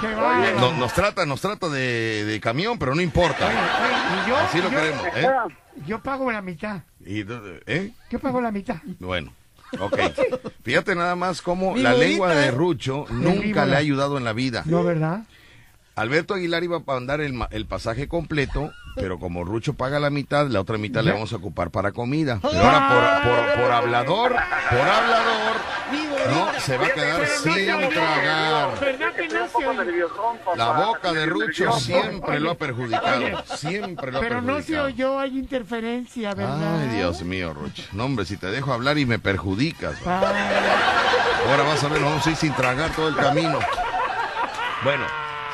[0.00, 0.58] Qué bárbaro.
[0.60, 3.48] No- nos trata, nos trata de, de camión, pero no importa.
[3.48, 5.30] Y yo, Así lo yo- queremos, ¿eh?
[5.86, 6.80] Yo pago la mitad.
[7.04, 7.20] Y,
[7.66, 7.92] ¿eh?
[8.10, 8.76] Yo pago la mitad.
[8.98, 9.32] Bueno,
[9.78, 9.98] ok.
[10.62, 12.50] Fíjate nada más cómo Mi la bolita, lengua de ¿eh?
[12.50, 14.62] Rucho nunca le ha ayudado en la vida.
[14.66, 15.22] No, ¿verdad?
[15.94, 20.08] Alberto Aguilar iba a mandar el, ma- el pasaje completo, pero como Rucho paga la
[20.10, 22.38] mitad, la otra mitad le vamos a ocupar para comida.
[22.40, 24.32] Pero ahora por, por, por hablador,
[24.70, 25.56] por hablador,
[26.30, 28.70] no, se va a quedar sin tragar.
[30.56, 34.86] La boca de Rucho siempre lo ha perjudicado, siempre lo ha Pero no se perjudicado.
[34.86, 36.80] oyó, hay interferencia, ¿verdad?
[36.80, 37.82] Ay, Dios mío, Rucho.
[37.92, 39.96] No, hombre, si te dejo hablar y me perjudicas.
[40.06, 43.58] Ahora vas a ver, nos vamos a ir sin tragar todo el camino.
[44.84, 45.04] Bueno,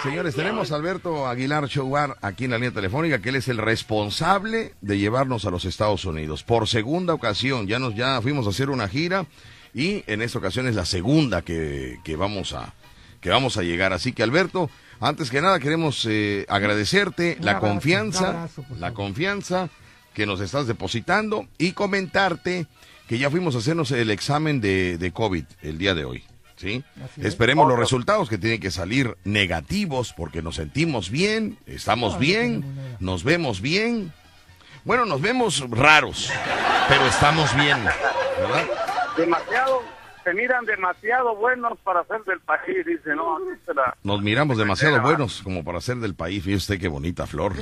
[0.02, 3.58] señores, tenemos a Alberto Aguilar Chogar aquí en la línea telefónica, que él es el
[3.58, 6.42] responsable de llevarnos a los Estados Unidos.
[6.44, 9.26] Por segunda ocasión, ya nos ya fuimos a hacer una gira
[9.74, 12.74] y en esta ocasión es la segunda que, que vamos a
[13.20, 13.92] que vamos a llegar.
[13.92, 14.70] Así que Alberto,
[15.00, 19.68] antes que nada queremos eh, agradecerte Un la abrazo, confianza, abrazo, la confianza
[20.14, 22.66] que nos estás depositando y comentarte
[23.08, 26.24] que ya fuimos a hacernos el examen de, de COVID el día de hoy.
[26.58, 26.84] ¿Sí?
[27.04, 27.26] Así es.
[27.28, 32.64] Esperemos los resultados que tienen que salir negativos porque nos sentimos bien, estamos No, bien,
[33.00, 34.12] nos vemos bien.
[34.84, 36.30] Bueno, nos vemos raros,
[36.88, 38.64] pero estamos bien, ¿verdad?
[39.16, 39.82] Demasiado,
[40.24, 43.38] se miran demasiado buenos para ser del país, dice, no,
[43.74, 46.42] la- Nos miramos demasiado buenos como para ser del país.
[46.44, 47.54] Fíjese usted qué bonita flor.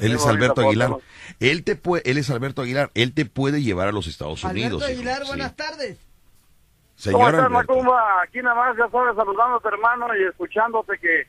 [0.00, 0.96] Él es Alberto Aguilar.
[1.40, 2.90] Él te puede, él es Alberto Aguilar.
[2.94, 4.82] Él te puede llevar a los Estados Unidos.
[4.82, 4.98] Alberto hijo.
[5.00, 5.28] Aguilar, Sí.
[5.28, 5.56] buenas
[7.04, 7.12] tardes.
[7.12, 7.50] ¿Cómo estás.
[7.50, 8.22] Macumba?
[8.22, 11.26] Aquí nada más, ya sabes, saludándote, hermano, y escuchándote que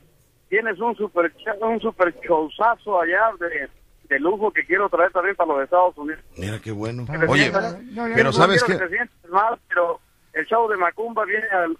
[0.48, 3.68] tienes un super, un super showzazo allá de,
[4.08, 6.22] de lujo que quiero traer también para los Estados Unidos.
[6.36, 7.04] Mira qué bueno.
[7.06, 7.76] Que te Oye, sientas-
[8.14, 8.72] pero no ¿sabes qué?
[8.72, 10.00] que te sientes mal, pero
[10.32, 11.76] el show de Macumba viene al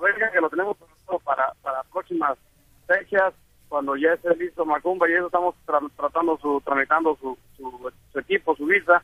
[0.00, 0.76] venga que lo tenemos
[1.24, 2.36] para, para próximas
[2.86, 3.32] fechas,
[3.68, 8.18] cuando ya esté listo Macumba, y eso estamos tra- tratando su, tramitando su, su, su
[8.18, 9.02] equipo, su visa,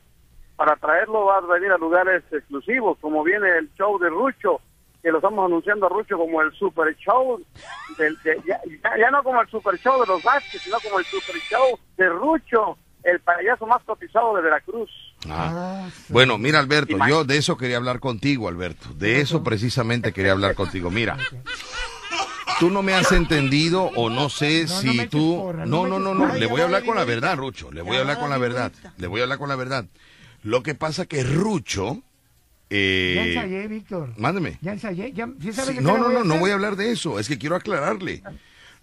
[0.61, 4.61] para traerlo va a venir a lugares exclusivos, como viene el show de Rucho,
[5.03, 7.41] que lo estamos anunciando a Rucho como el super show,
[7.97, 10.99] del, de- ya, ya- ya no como el super show de los Vázquez, sino como
[10.99, 14.91] el super show de Rucho, el payaso más cotizado de Veracruz.
[15.31, 15.89] Ah.
[16.11, 18.89] Bueno, mira Alberto, yo de eso quería hablar contigo, Alberto.
[18.97, 20.91] De eso precisamente quería hablar contigo.
[20.91, 21.17] Mira,
[22.59, 25.55] tú no me has entendido o no sé si tú...
[25.65, 27.73] No, no, no, no, le voy a hablar con la verdad, Rucho.
[27.73, 28.73] Le voy a hablar con la verdad.
[28.99, 29.87] Le voy a hablar con la verdad.
[30.43, 31.95] Lo que pasa que Rucho...
[31.95, 34.15] Ya Eh, ensayé, Víctor.
[34.17, 34.59] mándeme.
[34.63, 35.13] Ya ensayé.
[35.13, 37.19] Ya, ¿sí sabe Sí, qué no, no, voy no, no voy a hablar de eso.
[37.19, 38.23] Es que quiero aclararle.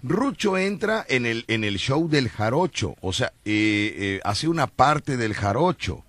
[0.04, 4.68] Rucho entra en el, en el show del jarocho, o sea, eh, eh, hace una
[4.68, 6.04] parte del jarocho.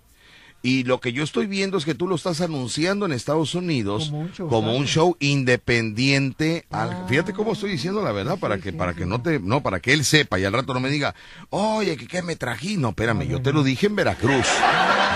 [0.61, 4.07] Y lo que yo estoy viendo es que tú lo estás anunciando en Estados Unidos
[4.09, 4.89] Como un show, como un ¿sabes?
[4.91, 6.65] show independiente.
[6.69, 9.79] al- fíjate cómo estoy diciendo la verdad para que para que no te no para
[9.79, 11.15] que él sepa y al rato no me diga,
[11.49, 14.45] "Oye, ¿qué, qué me trají?" No, espérame, yo te lo dije en Veracruz.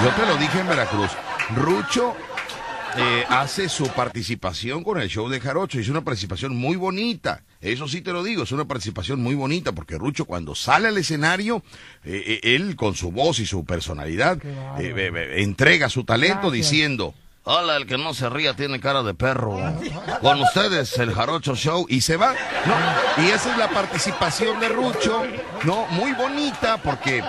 [0.03, 1.11] Yo te lo dije en Veracruz.
[1.55, 2.15] Rucho
[2.97, 5.79] eh, hace su participación con el show de Jarocho.
[5.79, 7.43] Es una participación muy bonita.
[7.63, 10.97] Eso sí te lo digo, es una participación muy bonita porque Rucho cuando sale al
[10.97, 11.63] escenario,
[12.03, 14.37] eh, eh, él con su voz y su personalidad
[14.79, 16.69] eh, entrega su talento Gracias.
[16.71, 17.13] diciendo,
[17.45, 19.57] hola, el que no se ría tiene cara de perro.
[20.19, 22.33] Con ustedes el Jarocho Show y se va.
[22.65, 23.23] ¿no?
[23.23, 25.23] Y esa es la participación de Rucho,
[25.63, 25.87] ¿no?
[25.91, 27.23] Muy bonita porque...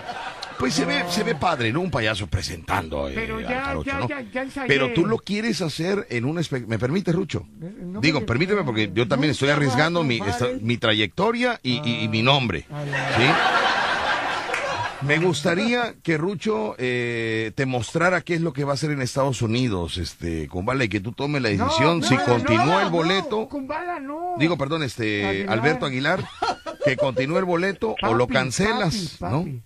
[0.59, 1.81] Pues se ve, se ve padre, ¿no?
[1.81, 3.09] Un payaso presentando.
[3.09, 4.09] eh, Pero ya, Jarocho, ya, ¿no?
[4.09, 4.69] ya, ya ensayé.
[4.69, 6.69] Pero tú lo quieres hacer en un espectáculo.
[6.71, 7.47] ¿Me permite, Rucho?
[7.59, 12.05] no Digo, me- permíteme porque yo también estoy arriesgando mi, esta- mi trayectoria y, y-
[12.05, 12.61] y mi nombre.
[13.17, 13.25] ¿Sí?
[15.03, 19.03] Me gustaría que Rucho eh, te mostrara qué es lo que va a hacer en
[19.03, 23.47] Estados Unidos, este, con Vale, y que tú tomes la decisión si continúa el boleto.
[23.49, 24.35] Kumbala, no.
[24.39, 25.53] Digo, perdón, este, Aguilar.
[25.59, 26.25] Alberto Aguilar,
[26.87, 29.61] que continúe el boleto o lo Papi, cancelas, papi, ¿no?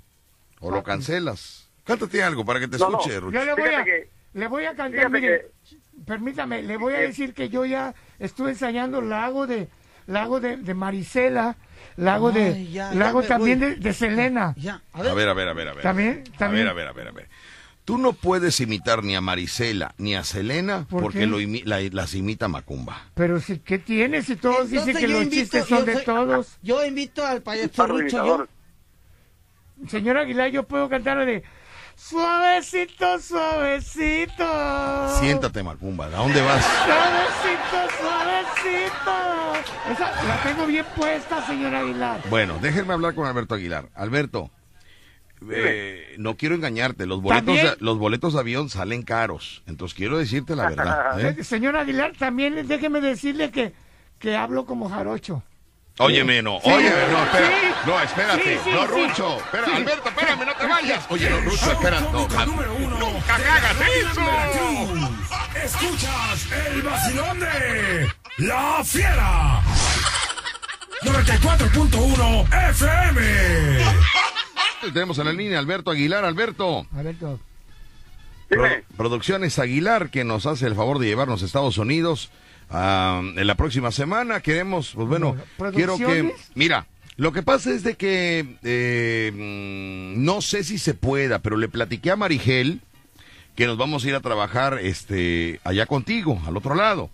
[0.61, 1.69] O lo cancelas.
[1.85, 2.99] Cántate algo para que te No, no.
[2.99, 3.39] escuche, Rucho.
[3.39, 5.11] Yo le voy a, que- le voy a cantar,
[6.07, 9.69] permítame, le voy a decir que yo ya estuve ensayando Lago de
[10.07, 11.57] Lago de, de Marisela,
[11.97, 14.55] Lago de ya, Lago ya también de, de Selena.
[14.57, 15.83] Ya, a A ver, a ver, a ver, a ver.
[15.83, 16.65] También, A también.
[16.65, 17.29] ver, a ver, a ver, a ver.
[17.85, 21.81] Tú no puedes imitar ni a Marisela ni a Selena ¿Por porque lo imi- la-
[21.93, 23.03] las imita Macumba.
[23.15, 24.23] Pero si, ¿qué tiene?
[24.23, 26.59] Si todos dicen Entonces que yo los invito- chistes son yo de soy- todos.
[26.63, 28.47] Yo invito al payaso Rucho, yo.
[29.87, 31.45] Señor Aguilar, yo puedo cantar de
[31.99, 34.45] Suavecito, suavecito.
[35.19, 36.07] Siéntate, Macumba.
[36.07, 36.65] ¿A dónde vas?
[36.65, 39.13] Suavecito, suavecito.
[39.91, 42.21] Esa la tengo bien puesta, señor Aguilar.
[42.31, 43.89] Bueno, déjenme hablar con Alberto Aguilar.
[43.97, 44.53] Alberto,
[45.51, 47.05] eh, no quiero engañarte.
[47.05, 49.65] Los boletos, los boletos de avión salen caros.
[49.67, 51.21] Entonces quiero decirte la verdad.
[51.31, 51.37] ¿eh?
[51.39, 53.75] Eh, Señor Aguilar, también déjeme decirle que,
[54.21, 55.43] que hablo como jarocho.
[55.99, 56.61] Óyeme, no.
[56.63, 56.71] Sí.
[56.71, 57.49] Óyeme, no, espera.
[57.49, 57.67] Sí.
[57.87, 58.43] No, espérate.
[58.55, 58.89] Sí, sí, no, sí.
[58.89, 59.37] Rucho.
[59.39, 59.73] Espera, Sí.
[59.75, 61.05] Alberto, espérame, no te vayas.
[61.11, 62.01] Oye, no, Rucho, espera.
[62.01, 62.99] No, número uno.
[62.99, 64.21] nunca hagas eso.
[65.65, 69.61] Escuchas el vacilón de La Fiera.
[71.03, 73.21] 94.1 FM.
[74.93, 76.25] Tenemos en la línea a Alberto Aguilar.
[76.25, 76.87] Alberto.
[76.97, 77.41] Alberto.
[78.49, 82.31] Pro- Producciones Aguilar, que nos hace el favor de llevarnos a Estados Unidos
[82.71, 84.41] ah, en la próxima semana.
[84.41, 85.37] Queremos, pues bueno,
[85.77, 86.23] quiero que...
[86.55, 86.87] Mira,
[87.17, 91.69] lo que pasa es de que eh, mm, no sé si se pueda, pero le
[91.69, 92.81] platiqué a Marigel
[93.57, 97.11] que nos vamos a ir a trabajar este allá contigo, al otro lado.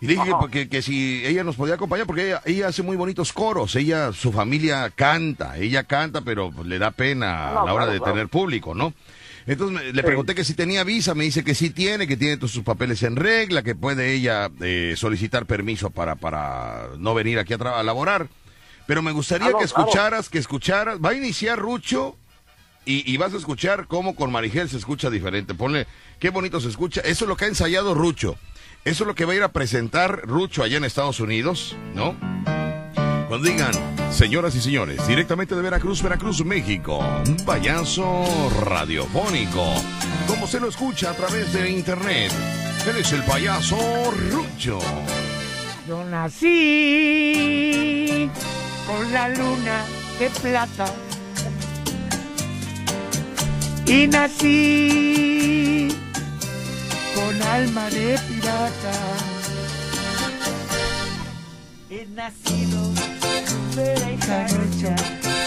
[0.00, 2.96] Y le dije que, que- si ella nos podía acompañar, porque ella, ella hace muy
[2.96, 7.86] bonitos coros, ella, su familia canta, ella canta, pero le da pena a la hora
[7.86, 8.92] de tener público, ¿no?
[9.46, 12.36] Entonces me- le pregunté que si tenía visa, me dice que sí tiene, que tiene
[12.36, 17.38] todos sus papeles en regla, que puede ella eh, solicitar permiso para, para no venir
[17.38, 18.28] aquí a, a laborar.
[18.86, 19.82] Pero me gustaría Claro, que claro.
[19.84, 22.16] escucharas, que escucharas, va a iniciar Rucho
[22.84, 25.54] y, y vas a escuchar cómo con Marigel se escucha diferente.
[25.54, 25.86] Ponle,
[26.18, 27.00] qué bonito se escucha.
[27.02, 28.36] Eso es lo que ha ensayado Rucho.
[28.84, 32.16] Eso es lo que va a ir a presentar Rucho allá en Estados Unidos, ¿no?
[33.32, 33.72] Cuando digan,
[34.12, 39.72] señoras y señores, directamente de Veracruz, Veracruz, México, un payaso radiofónico,
[40.26, 42.30] como se lo escucha a través de internet.
[42.86, 43.78] Él es el payaso
[44.30, 44.80] Rucho.
[45.88, 46.50] Yo nací
[48.86, 49.86] con la luna
[50.18, 50.92] de plata
[53.86, 55.88] y nací
[57.14, 58.92] con alma de pirata.
[61.88, 63.01] He nacido
[63.74, 64.94] de jarocha,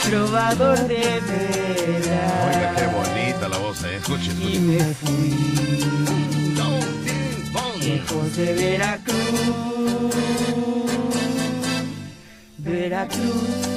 [0.09, 2.47] trovador de veras.
[2.47, 3.95] Oiga, qué bonita la voz, ¿eh?
[3.97, 4.59] Escuche, Y escuche.
[4.59, 5.65] me fui
[7.85, 9.15] lejos de Veracruz.
[12.57, 13.75] Veracruz.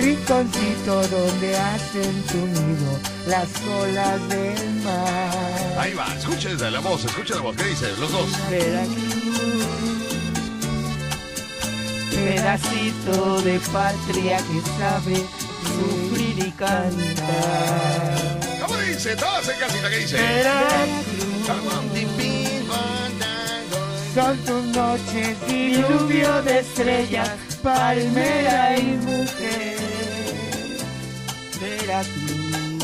[0.00, 2.98] rinconcito donde hacen su nido
[3.28, 3.48] las
[3.80, 5.78] olas del mar.
[5.78, 7.56] Ahí va, escuchen la voz, escuchen la voz.
[7.56, 7.86] ¿Qué dice?
[8.00, 8.28] Los dos.
[12.14, 15.16] Pedacito de patria que sabe
[15.64, 18.40] sufrir y cantar.
[18.60, 19.16] ¿Cómo dice?
[19.16, 20.18] Todos en casita, ¿qué dice?
[24.14, 27.30] Son tus noches diluvio de estrellas,
[27.62, 29.78] palmera y mujer.
[31.60, 32.78] Veracruz,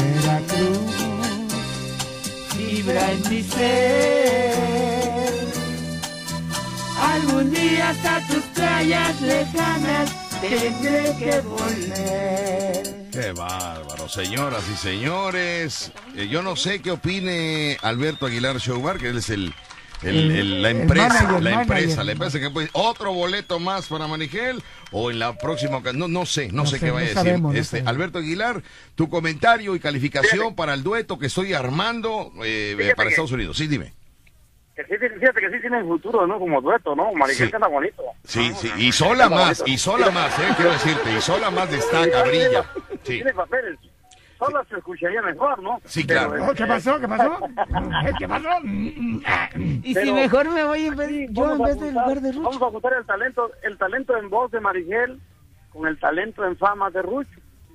[0.00, 0.94] Veracruz,
[2.56, 4.89] vibra en mi ser.
[7.00, 10.10] Algún día hasta tus playas lejanas
[10.40, 13.10] tendré que volver.
[13.12, 15.92] Qué bárbaro, señoras y señores.
[16.16, 19.52] Eh, yo no sé qué opine Alberto Aguilar Showbar, que él es el,
[20.02, 21.60] el- el- la El empresa, manager, la manager.
[21.78, 24.62] empresa, la empresa que puede otro boleto más para Manigel
[24.92, 27.06] o en la próxima ocasión, no, no sé, no, No sé, sé, qué no vaya
[27.06, 27.22] a decir.
[27.24, 27.82] sabemos, no este.
[27.84, 28.62] Alberto Aguilar,
[28.94, 33.56] tu comentario y calificación para el dueto que estoy armando eh, para Estados Unidos.
[33.56, 33.94] Sí, dime.
[34.88, 36.38] Que sí, fíjate que sí tienen futuro, ¿no?
[36.38, 37.12] Como dueto, ¿no?
[37.14, 37.52] Marigel Sí.
[37.52, 38.02] canta bonito.
[38.24, 39.74] Sí, sí, y sola Canta más, bonito.
[39.74, 42.64] y sola más, eh, quiero decirte, y sola más destaca, brilla.
[43.02, 43.14] Sí.
[43.14, 43.78] Tiene papeles.
[44.38, 45.80] Sola se escucharía mejor, ¿no?
[45.84, 46.46] Sí, Pero, claro.
[46.50, 46.98] Oh, ¿Qué pasó?
[46.98, 47.38] ¿Qué pasó?
[48.18, 48.48] ¿Qué pasó?
[48.64, 52.42] Y si Pero- mejor me voy en vez, yo en vez del lugar de Rucho.
[52.50, 55.20] Vamos a juntar el talento, el talento en voz de Marigel
[55.70, 57.30] con el talento en fama de Rucho.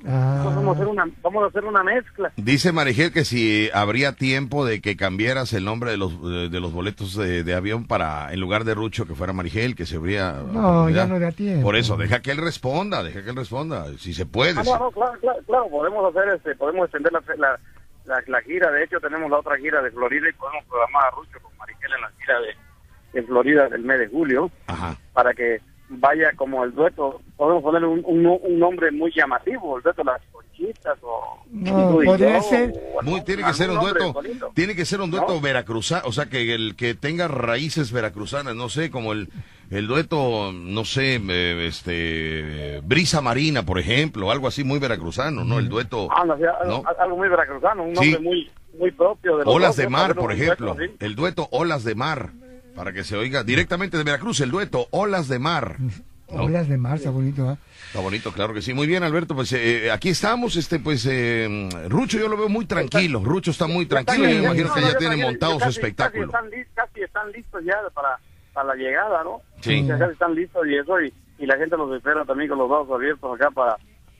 [0.07, 0.43] Ah.
[0.45, 2.31] Vamos a hacer una, vamos a hacer una mezcla.
[2.37, 6.59] Dice Marigel que si habría tiempo de que cambiaras el nombre de los de, de
[6.59, 9.95] los boletos de, de avión para en lugar de Rucho que fuera Marigel, que se
[9.97, 11.63] habría No, ya no da tiempo.
[11.63, 14.51] Por eso, deja que él responda, deja que él responda, si se puede.
[14.59, 17.59] Ah, no, no, claro, claro, claro, podemos hacer este, podemos extender la, la,
[18.05, 18.69] la, la gira.
[18.71, 21.91] De hecho, tenemos la otra gira de Florida y podemos programar a Rucho con Marigel
[21.95, 24.95] en la gira de, de Florida del mes de julio Ajá.
[25.13, 27.21] para que vaya como el dueto.
[27.37, 31.39] Podemos ponerle un, un, un nombre muy llamativo, el dueto las conchitas o...
[31.51, 34.51] No, podría ser- o Muy, tiene que ser un dueto, bonito.
[34.55, 35.41] tiene que ser un dueto ¿No?
[35.41, 39.29] veracruzano, o sea que el que tenga raíces veracruzanas, no sé, como el
[39.71, 45.57] el dueto, no sé, eh, este brisa marina, por ejemplo, algo así muy veracruzano, ¿no?
[45.59, 46.89] El dueto Ah, no, sí, algo, ¿no?
[46.99, 48.11] algo muy veracruzano, un Sí.
[48.11, 50.75] nombre muy muy propio de los Olas dos, de mar, por ejemplo.
[50.99, 52.31] El dueto Olas de mar.
[52.75, 55.77] Para que se oiga directamente de Veracruz, el dueto Olas de mar.
[55.79, 55.91] ¿no?
[56.43, 57.57] Olas de mar, está bonito, ¿ah?
[57.87, 58.73] Está bonito, claro que sí.
[58.73, 59.35] Muy bien, Alberto.
[59.35, 60.55] Pues eh, aquí estamos.
[60.57, 63.21] Este, pues, eh, Rucho, yo lo veo muy tranquilo.
[63.23, 64.25] Rucho está muy tranquilo.
[64.27, 66.31] Yo me imagino que ya tiene montado su casi- espectáculo.
[66.31, 68.19] Casi están, listos ya para,
[68.53, 69.41] para la llegada, ¿no?
[69.61, 69.85] Sí.
[69.85, 72.67] Ya casi están listos y eso, y, y la gente los espera también con los
[72.69, 73.77] brazos abiertos acá para,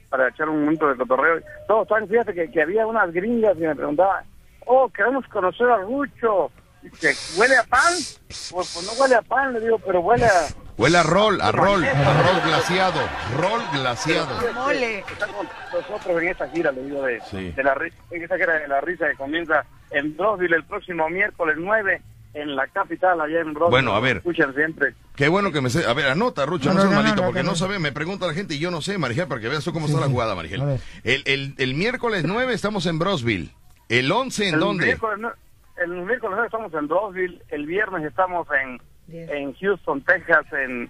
[0.09, 1.41] para echar un momento de cotorreo.
[1.67, 4.23] Todos están, fíjate que, que había unas gringas que me preguntaban,
[4.67, 6.51] oh, queremos conocer a Rucho.
[6.91, 7.93] Dice, ¿huele a pan?
[8.27, 10.47] Pues, pues no huele a pan, le digo, pero huele a...
[10.77, 12.99] Huele a rol, a rol, a rol glaciado.
[13.37, 14.53] Rol glaciado.
[14.53, 14.99] Mole.
[14.99, 17.51] Está con nosotros en esta gira, le digo, de, Sí.
[17.51, 21.09] de la ri- en esta gira de la risa que comienza en Brosville el próximo
[21.09, 22.01] miércoles 9
[22.33, 23.71] en la capital, allá en Brosville.
[23.71, 24.17] Bueno, a ver.
[24.17, 24.93] Escuchan siempre.
[25.15, 25.85] Qué bueno que me sé.
[25.85, 27.55] A ver, anota, Rucho, no, No, no, seas no, malito, no, porque no, no, no.
[27.57, 27.79] sabe.
[27.79, 29.93] Me pregunta la gente y yo no sé, Marigel, para que veas tú cómo Sí,
[29.93, 30.61] está la jugada, Marigel.
[31.05, 33.51] El, el, el miércoles 9 estamos en Brosville.
[33.87, 34.85] ¿El 11 en el dónde?
[34.87, 35.31] Miércoles,
[35.77, 38.81] el miércoles 9 estamos en Brosville, el viernes estamos en,
[39.11, 40.89] en Houston, Texas, en...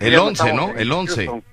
[0.00, 0.72] El viernes 11, estamos ¿no?
[0.72, 1.14] en El 11.
[1.26, 1.44] Houston.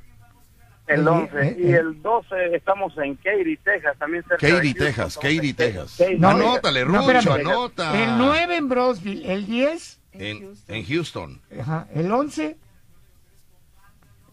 [0.88, 1.40] El El- 11.
[1.42, 1.78] eh, Y eh.
[1.78, 4.86] el 12 estamos en Katy, Texas, también cerca de Katy, Houston.
[4.88, 5.96] Texas, Katy, Texas.
[5.98, 7.48] Katy, No, Anótale, no, Rucho, espérame.
[7.50, 8.04] anota.
[8.04, 11.42] El 9 en Brosville, el 10, En, en Houston.
[11.60, 12.58] ajá, el 11,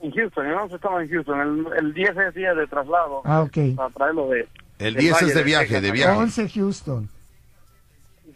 [0.00, 1.40] En Houston, el 11 estamos en Houston.
[1.40, 3.22] El, el 10 es día de traslado.
[3.24, 3.56] Ah, ok.
[3.76, 4.40] Para traerlo de.
[4.78, 6.16] El del 10 Valle es de viaje, de viaje.
[6.16, 7.08] 11 Houston.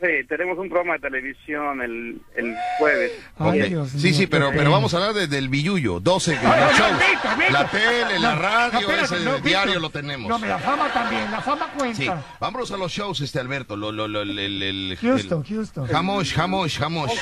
[0.02, 3.12] Sí, tenemos un programa de televisión el, el jueves.
[3.38, 3.62] Ay.
[3.68, 6.00] Dios Sí, mío, sí, pero, pero vamos a hablar de- del billuyo.
[6.00, 6.98] 12 No, no, los no, shows.
[6.98, 7.52] Víctor, Víctor.
[7.52, 10.28] La tele, la radio, no, espérate, ese no, diario lo tenemos.
[10.28, 11.96] No, la fama también, la fama cuenta.
[11.96, 12.10] Sí,
[12.40, 13.76] vámonos a los shows, este Alberto.
[13.76, 15.86] Lo, lo, lo, el, el, el- Houston, el- Houston.
[15.86, 17.12] Jamosh, jamosh, jamosh.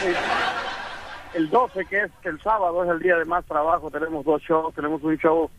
[1.34, 3.90] El 12, que es el sábado, es el día de más trabajo.
[3.90, 4.74] Tenemos dos shows.
[4.74, 5.50] Tenemos un show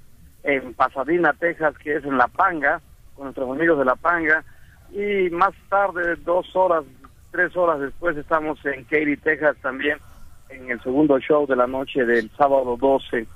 [0.43, 2.81] en Pasadena, Texas, que es en La Panga,
[3.15, 4.43] con nuestros amigos de La Panga.
[4.91, 6.83] Y más tarde, dos horas,
[7.31, 9.97] tres horas después, estamos en Katy, Texas también,
[10.49, 13.27] en el segundo show de la noche del sábado 12.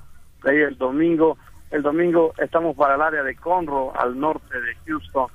[0.44, 1.36] De ahí el domingo,
[1.70, 5.26] el domingo estamos para el área de Conroe, al norte de Houston,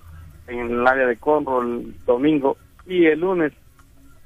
[0.47, 2.57] en el área de Conroe el domingo.
[2.85, 3.53] Y el lunes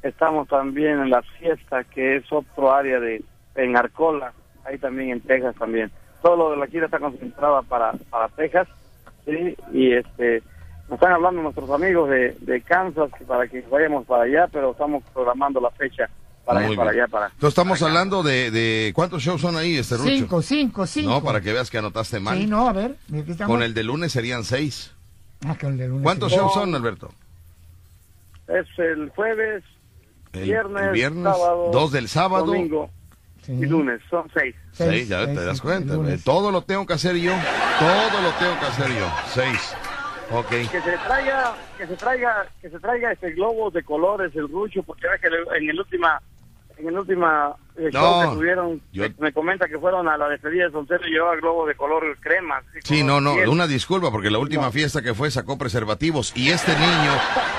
[0.04, 3.24] estamos también en la fiesta, que es otro área de
[3.56, 4.34] en Arcola,
[4.66, 5.92] ahí también en Texas también.
[6.22, 8.68] Todo lo de la gira está concentrada para, para Texas,
[9.26, 9.56] ¿sí?
[9.72, 10.44] Y este,
[10.90, 14.72] nos están hablando nuestros amigos de, de Kansas que para que vayamos para allá, pero
[14.72, 16.10] estamos programando la fecha
[16.46, 17.04] para, Muy para bien.
[17.04, 17.26] allá, para...
[17.28, 20.10] Entonces estamos hablando de, de cuántos shows son ahí, este Rucho.
[20.10, 21.10] Cinco, cinco, cinco.
[21.10, 22.38] No, para que veas que anotaste mal.
[22.38, 22.98] Sí, no, a ver.
[23.48, 24.92] Con el de lunes serían seis.
[25.48, 26.04] Ah, con el de lunes.
[26.04, 26.38] ¿Cuántos sí.
[26.38, 27.10] shows son, Alberto?
[28.48, 29.64] Es el jueves,
[30.34, 32.46] El viernes, el viernes, sábado, dos del sábado.
[32.46, 32.92] domingo
[33.42, 33.54] Sí.
[33.54, 34.02] y lunes.
[34.10, 34.56] Son seis.
[34.72, 35.96] Seis, ya te das cuenta.
[36.12, 37.32] eh, Todo lo tengo que hacer yo.
[37.80, 39.08] Todo lo tengo que hacer yo.
[39.34, 39.76] Seis.
[40.70, 44.82] Que se traiga, que se traiga, que se traiga este globos de colores, el rucho,
[44.84, 45.28] porque ves que
[45.58, 46.22] en el última,
[46.78, 50.18] en el última eh, No, show que tuvieron, yo- me, me comenta que fueron a
[50.18, 52.62] la despedida de soltero y llevaba globos de color crema.
[52.84, 53.50] Sí, color no, no, piel.
[53.50, 57.12] una disculpa porque la última fiesta que fue sacó preservativos y este niño,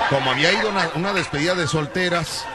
[0.09, 2.45] como había ido a una, una despedida de solteras,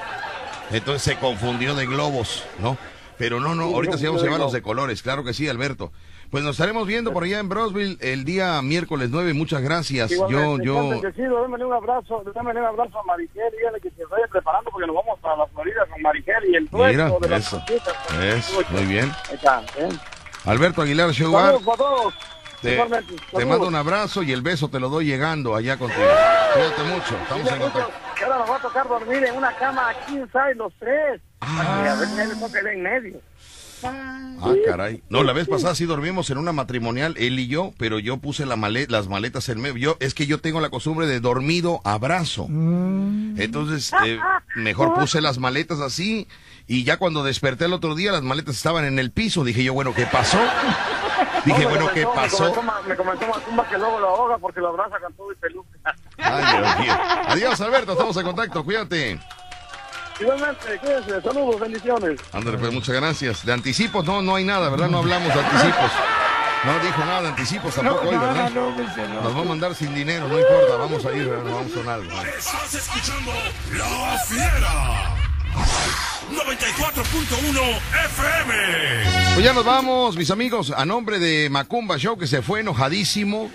[0.71, 2.77] entonces se confundió de globos, ¿no?
[3.19, 5.93] Pero no, no, ahorita sí vamos a llevar los de colores, claro que sí, Alberto.
[6.33, 10.09] Pues nos estaremos viendo por allá en Brosville el día miércoles 9, muchas gracias.
[10.09, 13.91] Yo, Igualmente, yo, entonces, decido, démele un abrazo, démele un abrazo a Marigel, dígale que
[13.91, 17.29] se vaya preparando porque nos vamos para la Florida con Marigel y el mira, de
[17.29, 17.95] las eso, conquistas.
[18.23, 19.13] es, muy bien.
[19.31, 19.91] Está, ¿eh?
[20.47, 22.15] Alberto Aguilar Show Saludos a todos.
[22.63, 22.81] Te,
[23.37, 26.01] te mando un abrazo y el beso te lo doy llegando allá contigo.
[26.55, 27.93] Cuídate mucho, estamos en contacto.
[28.25, 31.21] ahora nos va a tocar dormir en una cama aquí inside los tres.
[31.41, 33.21] Que a ver en medio.
[33.85, 35.03] Ah, caray.
[35.09, 38.45] No, la vez pasada sí dormimos en una matrimonial, él y yo, pero yo puse
[38.47, 39.77] la las maletas en medio.
[39.77, 42.47] Yo, es que yo tengo la costumbre de dormido abrazo.
[43.37, 44.19] Entonces, eh,
[44.57, 46.29] mejor puse las maletas así
[46.67, 49.45] y ya cuando desperté el otro día las maletas estaban en el piso.
[49.45, 50.39] Dije yo, bueno, ¿qué pasó?
[51.45, 52.45] Dije, No, bueno, ¿qué pasó?
[52.45, 55.33] Me comentó, Ma- me comentó Macumba que luego lo ahoga porque lo abraza con todo
[55.33, 55.69] y peluca.
[56.19, 56.93] Ay, Dios mío.
[57.27, 59.21] Adiós, Alberto, estamos en contacto, cuídate.
[60.21, 62.21] Igualmente, cuídense, saludos, bendiciones.
[62.33, 63.45] Ándale, pues muchas gracias.
[63.45, 64.89] De anticipos, no, no hay nada, ¿verdad?
[64.89, 65.91] No hablamos de anticipos.
[66.65, 68.51] No dijo nada de anticipos tampoco hoy, ¿verdad?
[68.51, 71.45] Nos va a mandar sin dinero, no importa, vamos a ir, ¿verdad?
[71.45, 72.11] nos vamos con algo.
[72.23, 73.33] Estás escuchando
[73.73, 75.17] La Fiera.
[76.31, 79.35] 94.1 FM.
[79.35, 83.51] Pues ya nos vamos, mis amigos, a nombre de Macumba Show que se fue enojadísimo.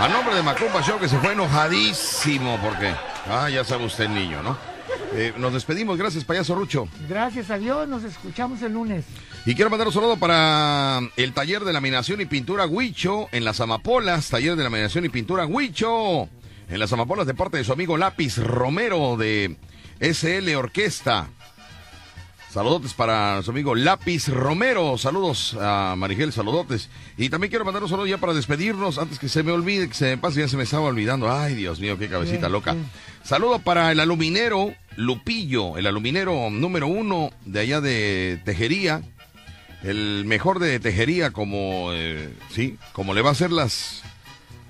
[0.00, 2.94] A nombre de Macumba Show que se fue enojadísimo porque,
[3.28, 4.56] ah, ya sabe usted niño, ¿no?
[5.14, 6.88] Eh, nos despedimos, gracias payaso Rucho.
[7.08, 9.04] Gracias a Dios, nos escuchamos el lunes.
[9.46, 13.60] Y quiero mandar un saludo para el taller de laminación y pintura Huicho en las
[13.60, 16.28] Amapolas, taller de laminación y pintura Huicho
[16.68, 19.56] en las Amapolas de parte de su amigo Lápiz Romero de
[20.00, 21.30] SL Orquesta.
[22.50, 24.96] Saludotes para su amigo Lápiz Romero.
[24.96, 26.88] Saludos a Marigel, saludotes.
[27.18, 29.94] Y también quiero mandar un saludo ya para despedirnos, antes que se me olvide, que
[29.94, 31.30] se me pase, ya se me estaba olvidando.
[31.30, 32.72] Ay, Dios mío, qué cabecita Bien, loca.
[32.72, 32.88] bien.
[33.22, 39.02] Saludo para el aluminero Lupillo, el aluminero número uno de allá de Tejería.
[39.82, 44.02] El mejor de Tejería, como, eh, sí, como le va a hacer las,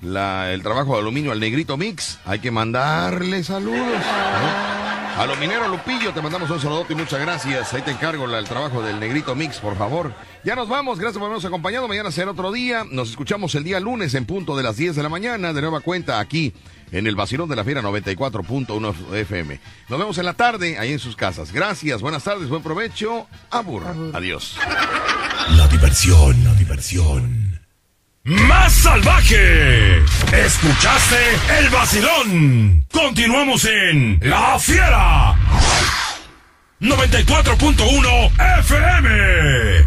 [0.02, 2.18] la, el trabajo de aluminio al Negrito Mix.
[2.26, 3.78] Hay que mandarle saludos.
[3.78, 4.77] ¿no?
[5.18, 7.74] Aluminero Lupillo, te mandamos un saludote y muchas gracias.
[7.74, 10.12] Ahí te encargo la- el trabajo del Negrito Mix, por favor.
[10.44, 11.88] Ya nos vamos, gracias por habernos acompañado.
[11.88, 12.84] Mañana será otro día.
[12.88, 15.52] Nos escuchamos el día lunes en punto de las 10 de la mañana.
[15.52, 16.52] De nueva cuenta aquí
[16.92, 19.58] en el Vacilón de la Fiera 94.1 FM.
[19.88, 21.52] Nos vemos en la tarde ahí en sus casas.
[21.52, 23.26] Gracias, buenas tardes, buen provecho.
[23.50, 23.82] Abur.
[24.14, 24.56] Adiós.
[25.56, 27.47] La diversión, la diversión.
[28.28, 30.04] Más salvaje.
[30.32, 31.16] Escuchaste
[31.60, 32.84] el vacilón.
[32.92, 35.34] Continuamos en La Fiera.
[36.78, 39.86] 94.1 FM.